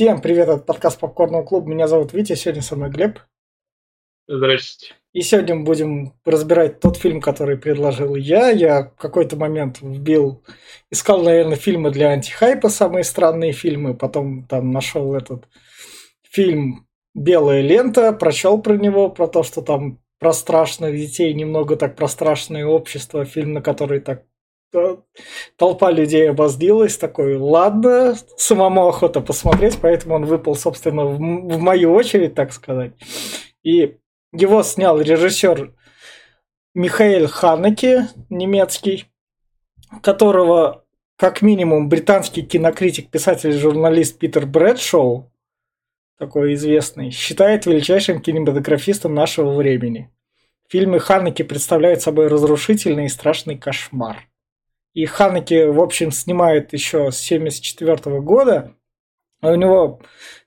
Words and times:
Всем 0.00 0.22
привет, 0.22 0.48
это 0.48 0.62
подкаст 0.62 0.98
Попкорного 0.98 1.44
клуба. 1.44 1.68
Меня 1.68 1.86
зовут 1.86 2.14
Витя, 2.14 2.34
сегодня 2.34 2.62
со 2.62 2.74
мной 2.74 2.88
Глеб. 2.88 3.18
Здравствуйте. 4.26 4.94
И 5.12 5.20
сегодня 5.20 5.56
мы 5.56 5.64
будем 5.64 6.14
разбирать 6.24 6.80
тот 6.80 6.96
фильм, 6.96 7.20
который 7.20 7.58
предложил 7.58 8.14
я. 8.14 8.48
Я 8.48 8.84
в 8.84 8.94
какой-то 8.94 9.36
момент 9.36 9.82
вбил, 9.82 10.42
искал, 10.90 11.22
наверное, 11.22 11.56
фильмы 11.58 11.90
для 11.90 12.12
антихайпа, 12.12 12.70
самые 12.70 13.04
странные 13.04 13.52
фильмы. 13.52 13.94
Потом 13.94 14.46
там 14.46 14.70
нашел 14.72 15.14
этот 15.14 15.46
фильм 16.22 16.88
«Белая 17.14 17.60
лента», 17.60 18.14
прочел 18.14 18.62
про 18.62 18.78
него, 18.78 19.10
про 19.10 19.26
то, 19.26 19.42
что 19.42 19.60
там 19.60 19.98
про 20.18 20.32
страшных 20.32 20.96
детей, 20.96 21.34
немного 21.34 21.76
так 21.76 21.94
про 21.94 22.08
страшное 22.08 22.64
общество, 22.64 23.26
фильм, 23.26 23.52
на 23.52 23.60
который 23.60 24.00
так 24.00 24.24
толпа 25.56 25.90
людей 25.90 26.30
обозлилась, 26.30 26.96
такой, 26.96 27.36
ладно, 27.36 28.16
самому 28.36 28.86
охота 28.88 29.20
посмотреть, 29.20 29.78
поэтому 29.80 30.14
он 30.14 30.24
выпал, 30.24 30.54
собственно, 30.56 31.04
в, 31.04 31.18
в 31.18 31.58
мою 31.58 31.92
очередь, 31.92 32.34
так 32.34 32.52
сказать. 32.52 32.92
И 33.62 33.96
его 34.32 34.62
снял 34.62 35.00
режиссер 35.00 35.74
Михаил 36.74 37.26
Ханеке, 37.26 38.08
немецкий, 38.28 39.06
которого, 40.02 40.84
как 41.16 41.42
минимум, 41.42 41.88
британский 41.88 42.42
кинокритик, 42.42 43.10
писатель 43.10 43.52
журналист 43.52 44.18
Питер 44.18 44.46
Брэдшоу, 44.46 45.32
такой 46.18 46.54
известный, 46.54 47.10
считает 47.10 47.66
величайшим 47.66 48.20
кинематографистом 48.20 49.14
нашего 49.14 49.54
времени. 49.54 50.10
Фильмы 50.68 51.00
Ханеке 51.00 51.42
представляют 51.42 52.02
собой 52.02 52.28
разрушительный 52.28 53.06
и 53.06 53.08
страшный 53.08 53.58
кошмар. 53.58 54.29
И 54.92 55.04
Ханеке, 55.04 55.66
в 55.68 55.80
общем, 55.80 56.10
снимает 56.10 56.72
еще 56.72 57.10
с 57.12 57.24
1974 57.30 58.20
года. 58.20 58.74
У 59.42 59.54
него 59.54 60.00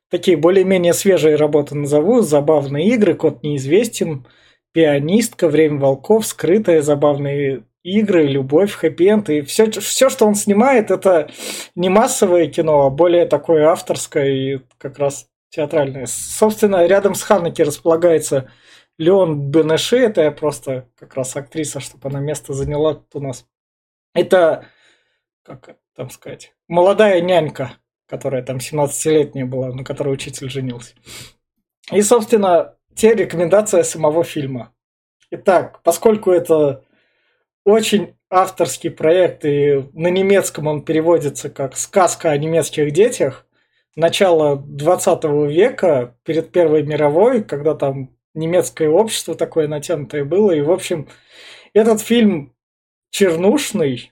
такие 0.10 0.38
более-менее 0.38 0.94
свежие 0.94 1.36
работы 1.36 1.76
назову. 1.76 2.22
Забавные 2.22 2.90
игры, 2.90 3.16
Код 3.16 3.44
неизвестен, 3.44 4.28
Пианистка, 4.74 5.48
Время 5.48 5.80
волков, 5.80 6.26
Скрытые 6.26 6.82
забавные 6.82 7.64
игры, 7.84 8.26
Любовь, 8.26 8.74
хэппи 8.74 9.32
И 9.32 9.42
все, 9.42 9.70
все, 9.72 10.10
что 10.10 10.26
он 10.26 10.36
снимает, 10.36 10.92
это 10.92 11.30
не 11.76 11.90
массовое 11.90 12.48
кино, 12.48 12.86
а 12.86 12.90
более 12.90 13.26
такое 13.26 13.68
авторское 13.68 14.28
и 14.28 14.60
как 14.78 15.00
раз 15.00 15.28
театральное. 15.50 16.06
Собственно, 16.08 16.86
рядом 16.86 17.16
с 17.16 17.24
Ханеке 17.24 17.64
располагается 17.64 18.50
Леон 18.98 19.52
Бенеши. 19.52 19.98
Это 19.98 20.22
я 20.22 20.32
просто 20.32 20.90
как 20.96 21.16
раз 21.16 21.36
актриса, 21.36 21.80
чтобы 21.80 22.10
она 22.10 22.20
место 22.20 22.54
заняла 22.54 22.96
тут 22.96 23.16
у 23.16 23.20
нас 23.20 23.46
это, 24.14 24.66
как 25.44 25.78
там 25.96 26.10
сказать, 26.10 26.54
молодая 26.68 27.22
нянька, 27.22 27.74
которая 28.08 28.44
там 28.44 28.58
17-летняя 28.58 29.46
была, 29.46 29.74
на 29.74 29.84
которой 29.84 30.14
учитель 30.14 30.50
женился. 30.50 30.94
И, 31.92 32.02
собственно, 32.02 32.76
те 32.96 33.14
рекомендация 33.14 33.84
самого 33.84 34.24
фильма. 34.24 34.74
Итак, 35.32 35.82
поскольку 35.84 36.32
это 36.32 36.84
очень 37.66 38.16
авторский 38.30 38.92
проект, 38.92 39.46
и 39.46 39.90
на 39.94 40.08
немецком 40.08 40.68
он 40.68 40.84
переводится 40.84 41.50
как 41.50 41.76
«Сказка 41.78 42.32
о 42.32 42.38
немецких 42.38 42.92
детях», 42.92 43.46
начало 43.96 44.58
20 44.58 45.24
века, 45.52 46.16
перед 46.24 46.52
Первой 46.52 46.84
мировой, 46.84 47.44
когда 47.44 47.76
там 47.76 48.16
немецкое 48.34 48.90
общество 48.90 49.36
такое 49.36 49.68
натянутое 49.68 50.26
было. 50.26 50.52
И, 50.52 50.62
в 50.62 50.72
общем, 50.72 51.08
этот 51.74 52.02
фильм 52.02 52.53
чернушный. 53.14 54.12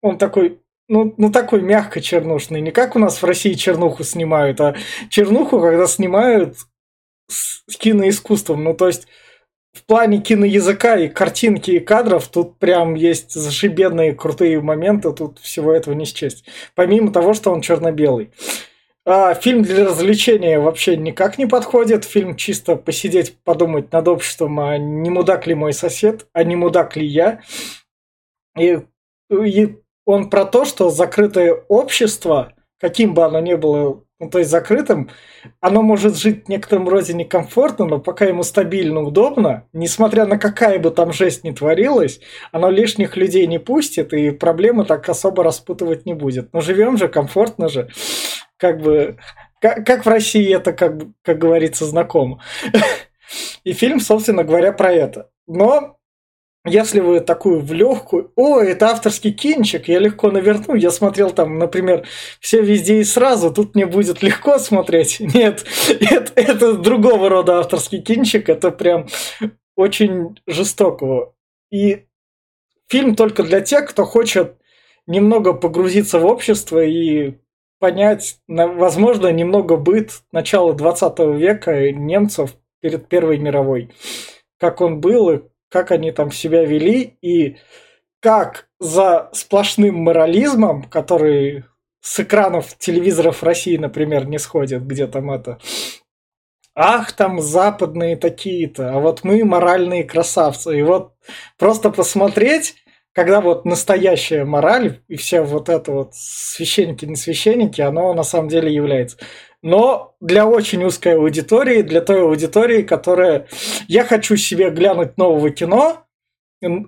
Он 0.00 0.16
такой, 0.16 0.60
ну, 0.88 1.12
ну 1.18 1.30
такой 1.30 1.60
мягко 1.60 2.00
чернушный. 2.00 2.60
Не 2.60 2.70
как 2.70 2.96
у 2.96 2.98
нас 2.98 3.20
в 3.20 3.26
России 3.26 3.52
чернуху 3.52 4.04
снимают, 4.04 4.60
а 4.60 4.76
чернуху, 5.10 5.60
когда 5.60 5.86
снимают 5.86 6.56
с 7.28 7.76
киноискусством. 7.76 8.64
Ну, 8.64 8.74
то 8.74 8.86
есть 8.86 9.08
в 9.72 9.84
плане 9.84 10.18
киноязыка 10.18 10.96
и 10.96 11.08
картинки 11.08 11.72
и 11.72 11.80
кадров 11.80 12.28
тут 12.28 12.58
прям 12.58 12.94
есть 12.94 13.32
зашибенные 13.32 14.14
крутые 14.14 14.60
моменты, 14.62 15.12
тут 15.12 15.38
всего 15.40 15.72
этого 15.72 15.94
не 15.94 16.04
счесть. 16.04 16.44
Помимо 16.74 17.12
того, 17.12 17.34
что 17.34 17.50
он 17.50 17.60
черно-белый. 17.60 18.30
А, 19.04 19.34
фильм 19.34 19.62
для 19.62 19.86
развлечения 19.86 20.60
вообще 20.60 20.96
никак 20.96 21.38
не 21.38 21.46
подходит. 21.46 22.04
Фильм 22.04 22.36
чисто 22.36 22.76
посидеть, 22.76 23.36
подумать 23.42 23.90
над 23.90 24.06
обществом, 24.06 24.60
а 24.60 24.76
не 24.78 25.10
мудак 25.10 25.46
ли 25.46 25.54
мой 25.54 25.72
сосед, 25.72 26.26
а 26.32 26.44
не 26.44 26.56
мудак 26.56 26.94
ли 26.96 27.06
я. 27.06 27.40
И, 28.58 28.80
и 29.30 29.78
он 30.04 30.30
про 30.30 30.44
то, 30.44 30.64
что 30.64 30.90
закрытое 30.90 31.52
общество, 31.68 32.54
каким 32.80 33.14
бы 33.14 33.24
оно 33.24 33.40
ни 33.40 33.54
было, 33.54 34.04
ну, 34.20 34.30
то 34.30 34.38
есть 34.38 34.50
закрытым, 34.50 35.10
оно 35.60 35.82
может 35.82 36.16
жить 36.16 36.46
в 36.46 36.48
некотором 36.48 36.88
роде 36.88 37.12
некомфортно, 37.14 37.84
но 37.84 37.98
пока 38.00 38.24
ему 38.24 38.42
стабильно, 38.42 39.00
удобно, 39.02 39.68
несмотря 39.72 40.26
на 40.26 40.38
какая 40.38 40.78
бы 40.78 40.90
там 40.90 41.12
жесть 41.12 41.44
ни 41.44 41.50
творилась, 41.50 42.20
оно 42.52 42.70
лишних 42.70 43.16
людей 43.16 43.46
не 43.46 43.58
пустит, 43.58 44.12
и 44.12 44.30
проблемы 44.30 44.84
так 44.84 45.08
особо 45.08 45.44
распутывать 45.44 46.06
не 46.06 46.14
будет. 46.14 46.52
Но 46.52 46.60
живем 46.60 46.96
же, 46.96 47.08
комфортно 47.08 47.68
же, 47.68 47.90
как 48.56 48.80
бы, 48.80 49.18
как, 49.60 49.84
как 49.86 50.06
в 50.06 50.08
России 50.08 50.52
это, 50.54 50.72
как, 50.72 50.94
как 51.22 51.38
говорится, 51.38 51.84
знакомо. 51.84 52.42
И 53.64 53.74
фильм, 53.74 54.00
собственно 54.00 54.42
говоря, 54.42 54.72
про 54.72 54.90
это. 54.90 55.30
Но 55.46 55.97
если 56.64 57.00
вы 57.00 57.20
такую 57.20 57.60
в 57.60 57.72
легкую, 57.72 58.32
о, 58.36 58.60
это 58.60 58.88
авторский 58.88 59.32
кинчик, 59.32 59.88
я 59.88 59.98
легко 59.98 60.30
наверну, 60.30 60.74
я 60.74 60.90
смотрел 60.90 61.30
там, 61.30 61.58
например, 61.58 62.06
все 62.40 62.62
везде 62.62 63.00
и 63.00 63.04
сразу, 63.04 63.52
тут 63.52 63.74
мне 63.74 63.86
будет 63.86 64.22
легко 64.22 64.58
смотреть. 64.58 65.20
Нет, 65.20 65.64
это, 66.00 66.32
это 66.34 66.74
другого 66.74 67.28
рода 67.28 67.58
авторский 67.58 68.02
кинчик, 68.02 68.48
это 68.48 68.70
прям 68.70 69.06
очень 69.76 70.38
жестокого. 70.46 71.34
И 71.70 72.06
фильм 72.88 73.14
только 73.14 73.42
для 73.42 73.60
тех, 73.60 73.88
кто 73.88 74.04
хочет 74.04 74.56
немного 75.06 75.54
погрузиться 75.54 76.18
в 76.18 76.26
общество 76.26 76.84
и 76.84 77.34
понять, 77.78 78.40
возможно, 78.48 79.32
немного 79.32 79.76
быт 79.76 80.22
начала 80.32 80.74
20 80.74 81.18
века 81.38 81.92
немцев 81.92 82.56
перед 82.80 83.08
Первой 83.08 83.38
мировой. 83.38 83.90
Как 84.58 84.80
он 84.80 85.00
был 85.00 85.30
и 85.30 85.40
как 85.68 85.90
они 85.90 86.12
там 86.12 86.30
себя 86.30 86.64
вели 86.64 87.16
и 87.20 87.56
как 88.20 88.68
за 88.80 89.30
сплошным 89.32 89.96
морализмом, 89.96 90.84
который 90.84 91.64
с 92.00 92.20
экранов 92.20 92.76
телевизоров 92.78 93.42
России, 93.42 93.76
например, 93.76 94.26
не 94.26 94.38
сходит, 94.38 94.86
где 94.86 95.06
там 95.06 95.30
это... 95.30 95.58
Ах, 96.74 97.12
там 97.12 97.40
западные 97.40 98.16
такие-то, 98.16 98.94
а 98.94 99.00
вот 99.00 99.24
мы 99.24 99.44
моральные 99.44 100.04
красавцы. 100.04 100.78
И 100.78 100.82
вот 100.82 101.12
просто 101.58 101.90
посмотреть, 101.90 102.76
когда 103.12 103.40
вот 103.40 103.64
настоящая 103.64 104.44
мораль 104.44 105.02
и 105.08 105.16
все 105.16 105.42
вот 105.42 105.68
это 105.68 105.90
вот 105.90 106.14
священники, 106.14 107.04
не 107.04 107.16
священники, 107.16 107.80
оно 107.80 108.14
на 108.14 108.22
самом 108.22 108.48
деле 108.48 108.72
является 108.72 109.18
но 109.62 110.14
для 110.20 110.46
очень 110.46 110.84
узкой 110.84 111.16
аудитории, 111.16 111.82
для 111.82 112.00
той 112.00 112.22
аудитории, 112.22 112.82
которая... 112.82 113.46
Я 113.88 114.04
хочу 114.04 114.36
себе 114.36 114.70
глянуть 114.70 115.16
нового 115.16 115.50
кино, 115.50 116.04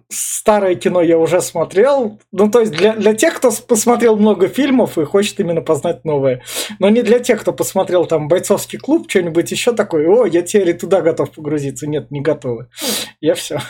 старое 0.08 0.75
кино 0.75 1.00
я 1.00 1.19
уже 1.19 1.41
смотрел. 1.41 2.20
Ну, 2.32 2.50
то 2.50 2.60
есть 2.60 2.72
для, 2.72 2.94
для 2.94 3.14
тех, 3.14 3.34
кто 3.34 3.50
посмотрел 3.66 4.16
много 4.16 4.48
фильмов 4.48 4.98
и 4.98 5.04
хочет 5.04 5.38
именно 5.41 5.62
познать 5.62 6.04
новое. 6.04 6.42
Но 6.78 6.88
не 6.88 7.03
для 7.03 7.20
тех, 7.20 7.41
кто 7.41 7.53
посмотрел 7.53 8.06
там 8.06 8.28
бойцовский 8.28 8.78
клуб, 8.78 9.09
что-нибудь 9.09 9.50
еще 9.50 9.72
такое. 9.72 10.09
О, 10.09 10.26
я 10.26 10.42
теперь 10.42 10.76
туда 10.76 11.03
готов 11.03 11.30
погрузиться. 11.30 11.86
Нет, 11.86 12.10
не 12.10 12.20
готовы. 12.20 12.69
Я 13.20 13.34
все. 13.34 13.60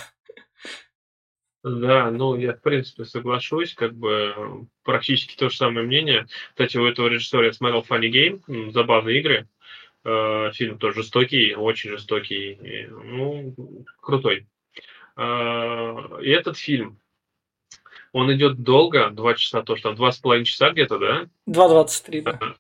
Да, 1.63 2.11
ну 2.11 2.37
я 2.37 2.55
в 2.55 2.63
принципе 2.63 3.05
соглашусь, 3.05 3.75
как 3.75 3.95
бы 3.95 4.67
практически 4.83 5.37
то 5.37 5.51
же 5.51 5.57
самое 5.57 5.87
мнение. 5.87 6.27
Кстати, 6.51 6.79
у 6.79 6.87
этого 6.87 7.09
режиссера 7.09 7.45
я 7.45 7.53
смотрел 7.53 7.85
Funny 7.87 8.11
Game, 8.11 8.71
забавные 8.73 9.21
игры. 9.21 9.49
Э, 10.03 10.51
фильм 10.53 10.79
тоже 10.79 11.03
жестокий, 11.03 11.55
очень 11.55 11.91
жестокий, 11.91 12.53
и, 12.53 12.87
ну, 12.87 13.55
крутой. 14.01 14.47
Э, 15.17 16.23
и 16.23 16.31
этот 16.31 16.57
фильм, 16.57 16.99
он 18.13 18.33
идет 18.35 18.63
долго, 18.63 19.11
два 19.11 19.35
часа, 19.35 19.63
то, 19.63 19.77
что 19.77 19.91
там 19.91 19.97
два 19.97 20.13
с 20.13 20.19
половиной 20.19 20.47
часа 20.47 20.71
где-то, 20.71 20.99
да? 20.99 21.29
2.23, 21.47 22.23
да. 22.23 22.57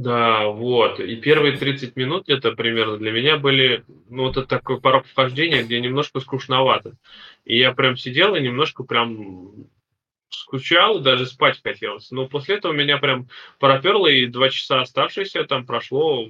Да, 0.00 0.46
вот. 0.46 0.98
И 0.98 1.14
первые 1.16 1.58
30 1.58 1.94
минут 1.94 2.24
где-то 2.24 2.52
примерно 2.52 2.96
для 2.96 3.12
меня 3.12 3.36
были, 3.36 3.84
ну, 4.08 4.22
вот 4.22 4.38
это 4.38 4.46
такой 4.46 4.80
порог 4.80 5.04
вхождения, 5.04 5.62
где 5.62 5.78
немножко 5.78 6.20
скучновато. 6.20 6.96
И 7.44 7.58
я 7.58 7.72
прям 7.72 7.98
сидел 7.98 8.34
и 8.34 8.40
немножко 8.40 8.82
прям 8.82 9.66
скучал, 10.30 10.98
и 11.00 11.02
даже 11.02 11.26
спать 11.26 11.60
хотелось. 11.62 12.10
Но 12.12 12.26
после 12.28 12.56
этого 12.56 12.72
меня 12.72 12.96
прям 12.96 13.28
проперло, 13.58 14.06
и 14.06 14.24
два 14.24 14.48
часа 14.48 14.80
оставшиеся 14.80 15.44
там 15.44 15.66
прошло 15.66 16.24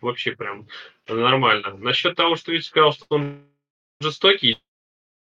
вообще 0.00 0.36
прям 0.36 0.68
нормально. 1.08 1.76
Насчет 1.78 2.14
того, 2.14 2.36
что 2.36 2.52
Витя 2.52 2.66
сказал, 2.66 2.92
что 2.92 3.06
он 3.08 3.40
жестокий, 4.00 4.58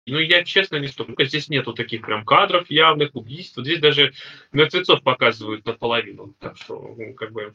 Ну, 0.06 0.18
я 0.18 0.42
честно 0.44 0.76
не 0.76 0.88
столько. 0.88 1.24
Здесь 1.24 1.48
нету 1.48 1.72
таких 1.72 2.02
прям 2.02 2.24
кадров 2.24 2.68
явных, 2.70 3.14
убийств. 3.14 3.58
Здесь 3.58 3.78
даже 3.78 4.12
мертвецов 4.52 5.02
показывают 5.02 5.64
наполовину. 5.64 6.34
Так 6.40 6.56
что, 6.56 6.94
ну, 6.98 7.14
как 7.14 7.32
бы, 7.32 7.52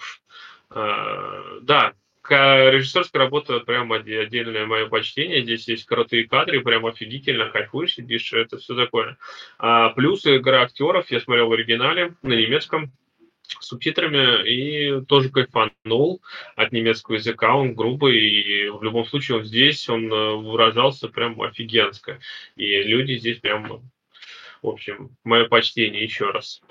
э, 0.71 1.59
да, 1.61 1.94
режиссерская 2.29 3.23
работа 3.23 3.59
прям 3.59 3.91
отдельное 3.94 4.65
мое 4.65 4.88
почтение. 4.88 5.44
Здесь 5.44 5.67
есть 5.67 5.85
крутые 5.85 6.27
кадры, 6.27 6.61
прям 6.61 6.85
офигительно, 6.85 7.49
кайфуешь, 7.49 7.95
сидишь, 7.95 8.33
это 8.33 8.57
все 8.57 8.75
такое. 8.75 9.17
А, 9.57 9.89
плюс 9.89 10.25
игра 10.25 10.63
актеров 10.63 11.09
я 11.11 11.19
смотрел 11.19 11.47
в 11.47 11.53
оригинале 11.53 12.15
на 12.21 12.33
немецком 12.33 12.91
субтитрами 13.59 14.47
и 14.47 15.05
тоже 15.05 15.29
кайфанул 15.29 16.21
от 16.55 16.71
немецкого 16.71 17.15
языка. 17.15 17.55
Он 17.55 17.73
грубый, 17.73 18.17
и 18.17 18.69
в 18.69 18.83
любом 18.83 19.05
случае 19.05 19.39
он 19.39 19.45
здесь, 19.45 19.88
он 19.89 20.11
э, 20.11 20.35
выражался 20.35 21.07
прям 21.07 21.41
офигенско. 21.41 22.19
И 22.55 22.83
люди 22.83 23.17
здесь 23.17 23.39
прям 23.39 23.81
в 24.61 24.69
общем, 24.69 25.15
мое 25.23 25.47
почтение 25.47 26.03
еще 26.03 26.31
раз. 26.31 26.61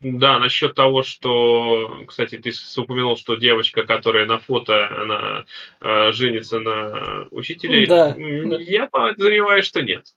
Да, 0.00 0.38
насчет 0.38 0.74
того, 0.74 1.02
что, 1.02 2.04
кстати, 2.06 2.38
ты 2.38 2.52
упомянул, 2.76 3.16
что 3.16 3.34
девочка, 3.34 3.82
которая 3.84 4.26
на 4.26 4.38
фото, 4.38 4.88
она 5.02 5.44
э, 5.80 6.12
женится 6.12 6.60
на 6.60 7.26
учителе. 7.32 7.86
Да. 7.86 8.14
Я 8.16 8.86
подозреваю, 8.86 9.62
что 9.64 9.82
нет. 9.82 10.14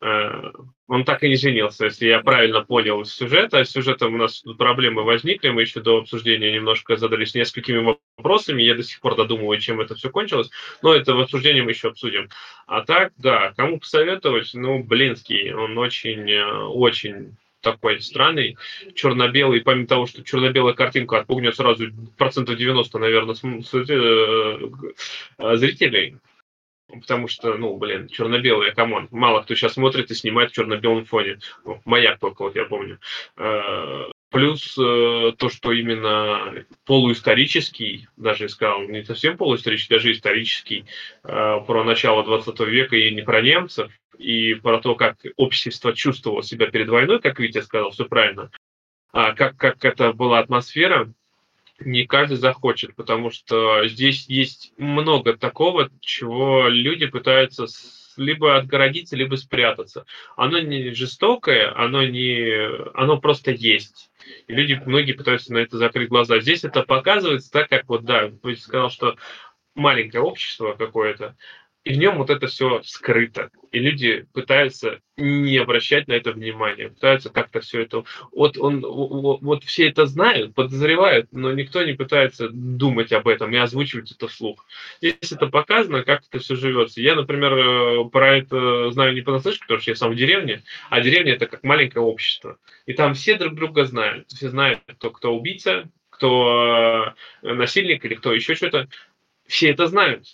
Э, 0.00 0.50
он 0.88 1.04
так 1.04 1.22
и 1.22 1.28
не 1.28 1.36
женился, 1.36 1.84
если 1.84 2.06
я 2.06 2.20
правильно 2.20 2.62
понял 2.62 3.04
сюжет. 3.04 3.54
А 3.54 3.64
с 3.64 3.70
сюжетом 3.70 4.14
у 4.14 4.18
нас 4.18 4.42
проблемы 4.58 5.04
возникли. 5.04 5.50
Мы 5.50 5.62
еще 5.62 5.80
до 5.80 5.98
обсуждения 5.98 6.52
немножко 6.52 6.96
задались 6.96 7.34
несколькими 7.34 7.96
вопросами. 8.16 8.62
Я 8.62 8.74
до 8.74 8.82
сих 8.82 9.00
пор 9.00 9.14
додумываю, 9.14 9.60
чем 9.60 9.80
это 9.80 9.94
все 9.94 10.10
кончилось. 10.10 10.50
Но 10.82 10.94
это 10.94 11.14
в 11.14 11.20
обсуждении 11.20 11.60
мы 11.60 11.70
еще 11.70 11.88
обсудим. 11.88 12.28
А 12.66 12.82
так, 12.82 13.12
да, 13.18 13.52
кому 13.56 13.78
посоветовать? 13.78 14.50
Ну, 14.54 14.82
блин, 14.82 15.52
он 15.52 15.78
очень, 15.78 16.28
э, 16.28 16.64
очень 16.64 17.36
такой 17.62 18.00
странный, 18.00 18.56
черно-белый, 18.94 19.62
помимо 19.62 19.86
того, 19.86 20.06
что 20.06 20.22
черно-белая 20.22 20.74
картинка 20.74 21.18
отпугнет 21.18 21.56
сразу 21.56 21.86
процентов 22.18 22.56
90, 22.56 22.98
наверное, 22.98 23.34
э, 23.34 25.56
зрителей, 25.56 26.16
потому 26.88 27.28
что, 27.28 27.54
ну, 27.54 27.76
блин, 27.78 28.08
черно-белые, 28.08 28.74
come 28.74 28.93
on, 28.93 29.08
мало 29.10 29.42
кто 29.42 29.54
сейчас 29.54 29.74
смотрит 29.74 30.10
и 30.10 30.14
снимает 30.14 30.50
в 30.50 30.54
черно-белом 30.54 31.06
фоне. 31.06 31.38
Ну, 31.64 31.80
маяк 31.84 32.18
только, 32.18 32.42
вот 32.42 32.56
я 32.56 32.64
помню. 32.64 32.98
Плюс 34.32 34.78
э, 34.78 35.32
то, 35.36 35.50
что 35.50 35.72
именно 35.72 36.64
полуисторический, 36.86 38.08
даже 38.16 38.48
сказал, 38.48 38.80
не 38.84 39.04
совсем 39.04 39.36
полуисторический, 39.36 39.94
даже 39.94 40.10
исторический, 40.10 40.86
э, 41.22 41.60
про 41.66 41.84
начало 41.84 42.24
20 42.24 42.60
века 42.60 42.96
и 42.96 43.14
не 43.14 43.20
про 43.20 43.42
немцев, 43.42 43.92
и 44.18 44.54
про 44.54 44.80
то, 44.80 44.94
как 44.94 45.18
общество 45.36 45.92
чувствовало 45.92 46.42
себя 46.42 46.66
перед 46.68 46.88
войной, 46.88 47.20
как 47.20 47.38
Витя 47.40 47.60
сказал, 47.60 47.90
все 47.90 48.06
правильно, 48.06 48.50
а 49.12 49.34
как, 49.34 49.58
как 49.58 49.84
это 49.84 50.14
была 50.14 50.38
атмосфера, 50.38 51.12
не 51.78 52.06
каждый 52.06 52.38
захочет, 52.38 52.94
потому 52.94 53.30
что 53.30 53.86
здесь 53.86 54.26
есть 54.28 54.72
много 54.78 55.36
такого, 55.36 55.90
чего 56.00 56.68
люди 56.68 57.04
пытаются 57.04 57.66
либо 58.16 58.56
отгородиться, 58.56 59.16
либо 59.16 59.36
спрятаться. 59.36 60.06
Оно 60.36 60.58
не 60.58 60.90
жестокое, 60.90 61.72
оно 61.76 62.04
не, 62.04 62.68
оно 62.94 63.20
просто 63.20 63.50
есть. 63.50 64.10
И 64.46 64.52
люди, 64.52 64.80
многие 64.86 65.12
пытаются 65.12 65.52
на 65.52 65.58
это 65.58 65.78
закрыть 65.78 66.08
глаза. 66.08 66.40
Здесь 66.40 66.64
это 66.64 66.82
показывается 66.82 67.50
так, 67.50 67.68
как 67.68 67.88
вот, 67.88 68.04
да, 68.04 68.30
я 68.42 68.56
сказал, 68.56 68.90
что 68.90 69.16
маленькое 69.74 70.22
общество 70.22 70.74
какое-то, 70.74 71.36
и 71.84 71.94
в 71.94 71.98
нем 71.98 72.18
вот 72.18 72.30
это 72.30 72.46
все 72.46 72.80
скрыто. 72.84 73.50
И 73.72 73.80
люди 73.80 74.26
пытаются 74.32 75.00
не 75.16 75.56
обращать 75.56 76.06
на 76.06 76.12
это 76.12 76.32
внимания, 76.32 76.90
пытаются 76.90 77.30
как-то 77.30 77.60
все 77.60 77.82
это... 77.82 78.04
Вот, 78.30 78.56
он, 78.56 78.80
вот 78.82 79.64
все 79.64 79.88
это 79.88 80.06
знают, 80.06 80.54
подозревают, 80.54 81.28
но 81.32 81.52
никто 81.52 81.82
не 81.82 81.94
пытается 81.94 82.48
думать 82.50 83.12
об 83.12 83.26
этом 83.26 83.52
и 83.52 83.56
озвучивать 83.56 84.12
это 84.12 84.28
вслух. 84.28 84.64
Здесь 85.00 85.32
это 85.32 85.48
показано, 85.48 86.04
как 86.04 86.22
это 86.28 86.38
все 86.38 86.54
живется. 86.54 87.00
Я, 87.00 87.16
например, 87.16 87.52
э, 87.52 88.04
про 88.10 88.36
это 88.36 88.90
знаю 88.92 89.14
не 89.14 89.22
понаслышке, 89.22 89.62
потому 89.62 89.80
что 89.80 89.90
я 89.90 89.96
сам 89.96 90.12
в 90.12 90.16
деревне, 90.16 90.62
а 90.88 91.00
деревня 91.00 91.32
это 91.32 91.46
как 91.46 91.64
маленькое 91.64 92.04
общество. 92.04 92.58
И 92.86 92.92
там 92.92 93.14
все 93.14 93.36
друг 93.36 93.54
друга 93.54 93.86
знают. 93.86 94.28
Все 94.28 94.50
знают, 94.50 94.80
кто, 94.86 95.10
кто 95.10 95.34
убийца, 95.34 95.88
кто 96.10 97.14
э, 97.42 97.52
насильник 97.54 98.04
или 98.04 98.14
кто 98.14 98.32
еще 98.32 98.54
что-то. 98.54 98.88
Все 99.48 99.70
это 99.70 99.86
знают 99.88 100.26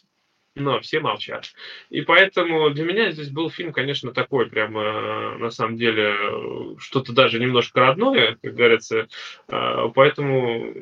но 0.59 0.81
все 0.81 1.01
молчат. 1.01 1.53
И 1.91 2.01
поэтому 2.03 2.71
для 2.71 2.85
меня 2.85 3.11
здесь 3.11 3.31
был 3.31 3.51
фильм, 3.51 3.73
конечно, 3.73 4.13
такой 4.13 4.47
прямо, 4.47 4.83
э, 4.83 5.39
на 5.39 5.51
самом 5.51 5.77
деле, 5.77 6.15
что-то 6.79 7.13
даже 7.13 7.39
немножко 7.39 7.81
родное, 7.81 8.37
как 8.43 8.55
говорится. 8.55 9.09
Э, 9.49 9.89
поэтому, 9.95 10.75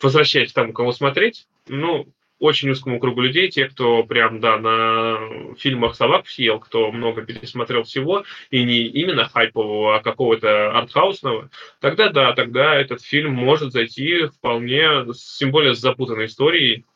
возвращаясь 0.00 0.52
к 0.52 0.54
тому, 0.54 0.72
кого 0.72 0.92
смотреть, 0.92 1.46
ну, 1.68 2.12
очень 2.40 2.70
узкому 2.70 2.98
кругу 2.98 3.20
людей, 3.20 3.50
те, 3.50 3.68
кто 3.68 4.02
прям, 4.02 4.40
да, 4.40 4.58
на 4.58 5.54
фильмах 5.56 5.94
собак 5.94 6.26
съел, 6.26 6.58
кто 6.58 6.90
много 6.90 7.22
пересмотрел 7.22 7.82
всего, 7.82 8.24
и 8.50 8.64
не 8.64 8.80
именно 8.86 9.28
хайпового, 9.28 9.96
а 9.96 10.02
какого-то 10.02 10.72
артхаусного, 10.72 11.50
тогда 11.80 12.08
да, 12.08 12.32
тогда 12.32 12.74
этот 12.74 13.02
фильм 13.02 13.34
может 13.34 13.72
зайти 13.72 14.26
вполне, 14.26 15.04
тем 15.38 15.50
более 15.50 15.74
с 15.74 15.80
запутанной 15.80 16.26
историей, 16.26 16.86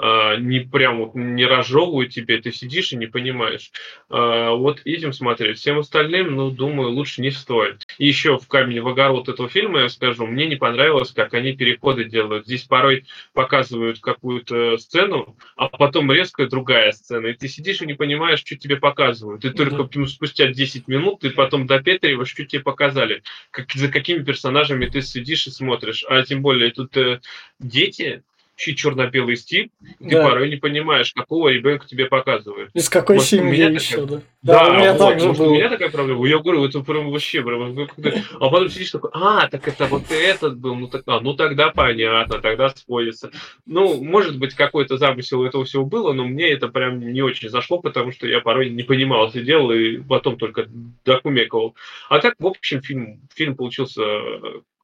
не 0.00 0.60
прям 0.60 0.98
вот 0.98 1.14
не 1.14 1.44
разжевывают 1.44 2.12
тебе, 2.12 2.40
ты 2.40 2.52
сидишь 2.52 2.92
и 2.92 2.96
не 2.96 3.06
понимаешь. 3.06 3.72
А, 4.08 4.52
вот 4.52 4.80
этим 4.84 5.12
смотреть. 5.12 5.58
Всем 5.58 5.78
остальным, 5.78 6.36
ну, 6.36 6.50
думаю, 6.50 6.90
лучше 6.90 7.20
не 7.20 7.30
стоит. 7.30 7.86
И 7.98 8.06
еще 8.06 8.38
в 8.38 8.46
камень 8.46 8.80
в 8.80 8.88
огород 8.88 9.28
этого 9.28 9.48
фильма 9.48 9.80
я 9.80 9.88
скажу, 9.88 10.26
мне 10.26 10.46
не 10.46 10.56
понравилось, 10.56 11.10
как 11.10 11.34
они 11.34 11.52
переходы 11.52 12.04
делают. 12.04 12.46
Здесь 12.46 12.64
порой 12.64 13.06
показывают 13.32 14.00
какую-то 14.00 14.78
сцену, 14.78 15.36
а 15.56 15.68
потом 15.68 16.12
резко 16.12 16.46
другая 16.46 16.92
сцена. 16.92 17.26
И 17.28 17.34
ты 17.34 17.48
сидишь 17.48 17.82
и 17.82 17.86
не 17.86 17.94
понимаешь, 17.94 18.40
что 18.40 18.56
тебе 18.56 18.76
показывают. 18.76 19.44
И 19.44 19.50
только 19.50 19.82
mm-hmm. 19.82 20.06
спустя 20.06 20.46
10 20.46 20.86
минут 20.88 21.20
ты 21.20 21.30
потом 21.30 21.66
допетриваешь, 21.66 22.30
что 22.30 22.44
тебе 22.44 22.62
показали. 22.62 23.22
Как, 23.50 23.72
за 23.72 23.88
какими 23.88 24.22
персонажами 24.22 24.86
ты 24.86 25.02
сидишь 25.02 25.46
и 25.46 25.50
смотришь. 25.50 26.04
А 26.08 26.22
тем 26.22 26.42
более 26.42 26.70
тут 26.70 26.96
э, 26.96 27.20
дети, 27.58 28.22
чуть 28.58 28.76
черно-белый 28.76 29.36
стиль, 29.36 29.70
да. 30.00 30.08
ты 30.08 30.16
порой 30.16 30.50
не 30.50 30.56
понимаешь, 30.56 31.12
какого 31.14 31.48
ребенка 31.48 31.86
тебе 31.86 32.06
показывают. 32.06 32.70
Из 32.74 32.88
какой 32.88 33.16
может, 33.16 33.30
семьи 33.30 33.72
еще, 33.72 34.02
такая... 34.02 34.06
да? 34.06 34.22
Да, 34.42 34.64
да 34.64 34.70
у 34.70 34.76
меня 34.76 34.92
вот, 34.92 34.98
также 34.98 35.26
может, 35.28 35.42
было. 35.42 35.50
у 35.50 35.54
меня 35.54 35.68
такая 35.68 35.90
проблема. 35.90 36.26
Я 36.26 36.38
говорю, 36.38 36.64
это 36.64 36.80
прям 36.80 37.10
вообще, 37.10 37.42
прям, 37.42 37.88
а 38.40 38.48
потом 38.48 38.68
сидишь 38.68 38.90
такой, 38.90 39.10
а, 39.14 39.48
так 39.48 39.66
это 39.66 39.86
вот 39.86 40.10
этот 40.10 40.58
был, 40.58 40.74
ну, 40.74 40.88
так, 40.88 41.02
а, 41.06 41.20
ну 41.20 41.34
тогда 41.34 41.70
понятно, 41.70 42.40
тогда 42.40 42.68
сходится. 42.70 43.30
Ну, 43.64 44.02
может 44.02 44.38
быть, 44.38 44.54
какой-то 44.54 44.96
замысел 44.96 45.44
этого 45.44 45.64
всего 45.64 45.84
было, 45.84 46.12
но 46.12 46.24
мне 46.24 46.48
это 46.50 46.66
прям 46.66 47.00
не 47.00 47.22
очень 47.22 47.50
зашло, 47.50 47.78
потому 47.78 48.10
что 48.10 48.26
я 48.26 48.40
порой 48.40 48.70
не 48.70 48.82
понимал, 48.82 49.30
сидел 49.30 49.70
и 49.70 49.98
потом 49.98 50.36
только 50.36 50.66
докумекал. 51.04 51.76
А 52.08 52.18
так, 52.18 52.34
в 52.40 52.46
общем, 52.46 52.82
фильм, 52.82 53.20
фильм 53.34 53.54
получился 53.54 54.02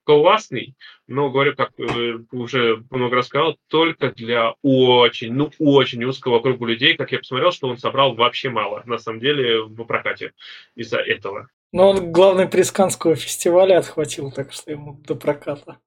классный, 0.04 0.75
но, 1.06 1.30
говорю, 1.30 1.56
как 1.56 1.73
э, 1.78 2.18
уже 2.30 2.84
много 2.90 3.16
раз 3.16 3.26
сказал, 3.26 3.56
только 3.68 4.11
для 4.12 4.54
очень, 4.62 5.32
ну, 5.32 5.50
очень 5.58 6.04
узкого 6.04 6.40
круга 6.40 6.66
людей. 6.66 6.96
Как 6.96 7.12
я 7.12 7.18
посмотрел, 7.18 7.52
что 7.52 7.68
он 7.68 7.78
собрал 7.78 8.14
вообще 8.14 8.50
мало, 8.50 8.82
на 8.87 8.99
самом 8.99 9.20
деле, 9.20 9.62
в 9.62 9.84
прокате 9.84 10.32
из-за 10.76 10.99
этого. 10.99 11.49
Но 11.73 11.90
он 11.90 12.12
главный 12.12 12.46
приз 12.46 12.70
Канского 12.70 13.16
фестиваля 13.16 13.78
отхватил, 13.78 14.30
так 14.30 14.52
что 14.52 14.70
ему 14.70 15.00
до 15.06 15.16
проката. 15.16 15.78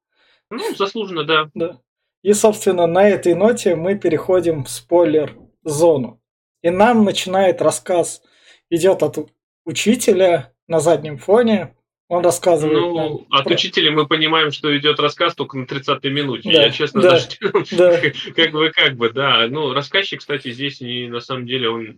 Ну, 0.49 0.75
заслуженно, 0.75 1.23
да. 1.23 1.49
Да. 1.53 1.79
И, 2.23 2.33
собственно, 2.33 2.87
на 2.87 3.07
этой 3.07 3.35
ноте 3.35 3.75
мы 3.75 3.95
переходим 3.95 4.65
в 4.65 4.69
спойлер-зону. 4.69 6.21
И 6.61 6.69
нам 6.69 7.05
начинает 7.05 7.61
рассказ, 7.61 8.21
идет 8.69 9.03
от 9.03 9.31
учителя 9.63 10.53
на 10.67 10.79
заднем 10.79 11.17
фоне, 11.17 11.75
он 12.09 12.23
рассказывает. 12.23 12.79
Ну, 12.79 12.95
нам 12.95 13.25
от 13.31 13.43
про... 13.43 13.53
учителя 13.53 13.91
мы 13.91 14.07
понимаем, 14.07 14.51
что 14.51 14.75
идет 14.77 14.99
рассказ 14.99 15.35
только 15.35 15.57
на 15.57 15.65
30-й 15.65 16.09
минуте. 16.09 16.51
Да, 16.51 16.63
Я, 16.63 16.69
честно, 16.69 17.01
да, 17.01 17.09
даже 17.11 17.27
да. 17.71 17.97
как 18.35 18.51
бы, 18.51 18.71
как 18.71 18.95
бы, 18.95 19.09
да. 19.09 19.47
Ну, 19.49 19.73
рассказчик, 19.73 20.19
кстати, 20.19 20.51
здесь 20.51 20.79
не 20.79 21.07
на 21.07 21.19
самом 21.19 21.45
деле 21.45 21.69
он 21.69 21.97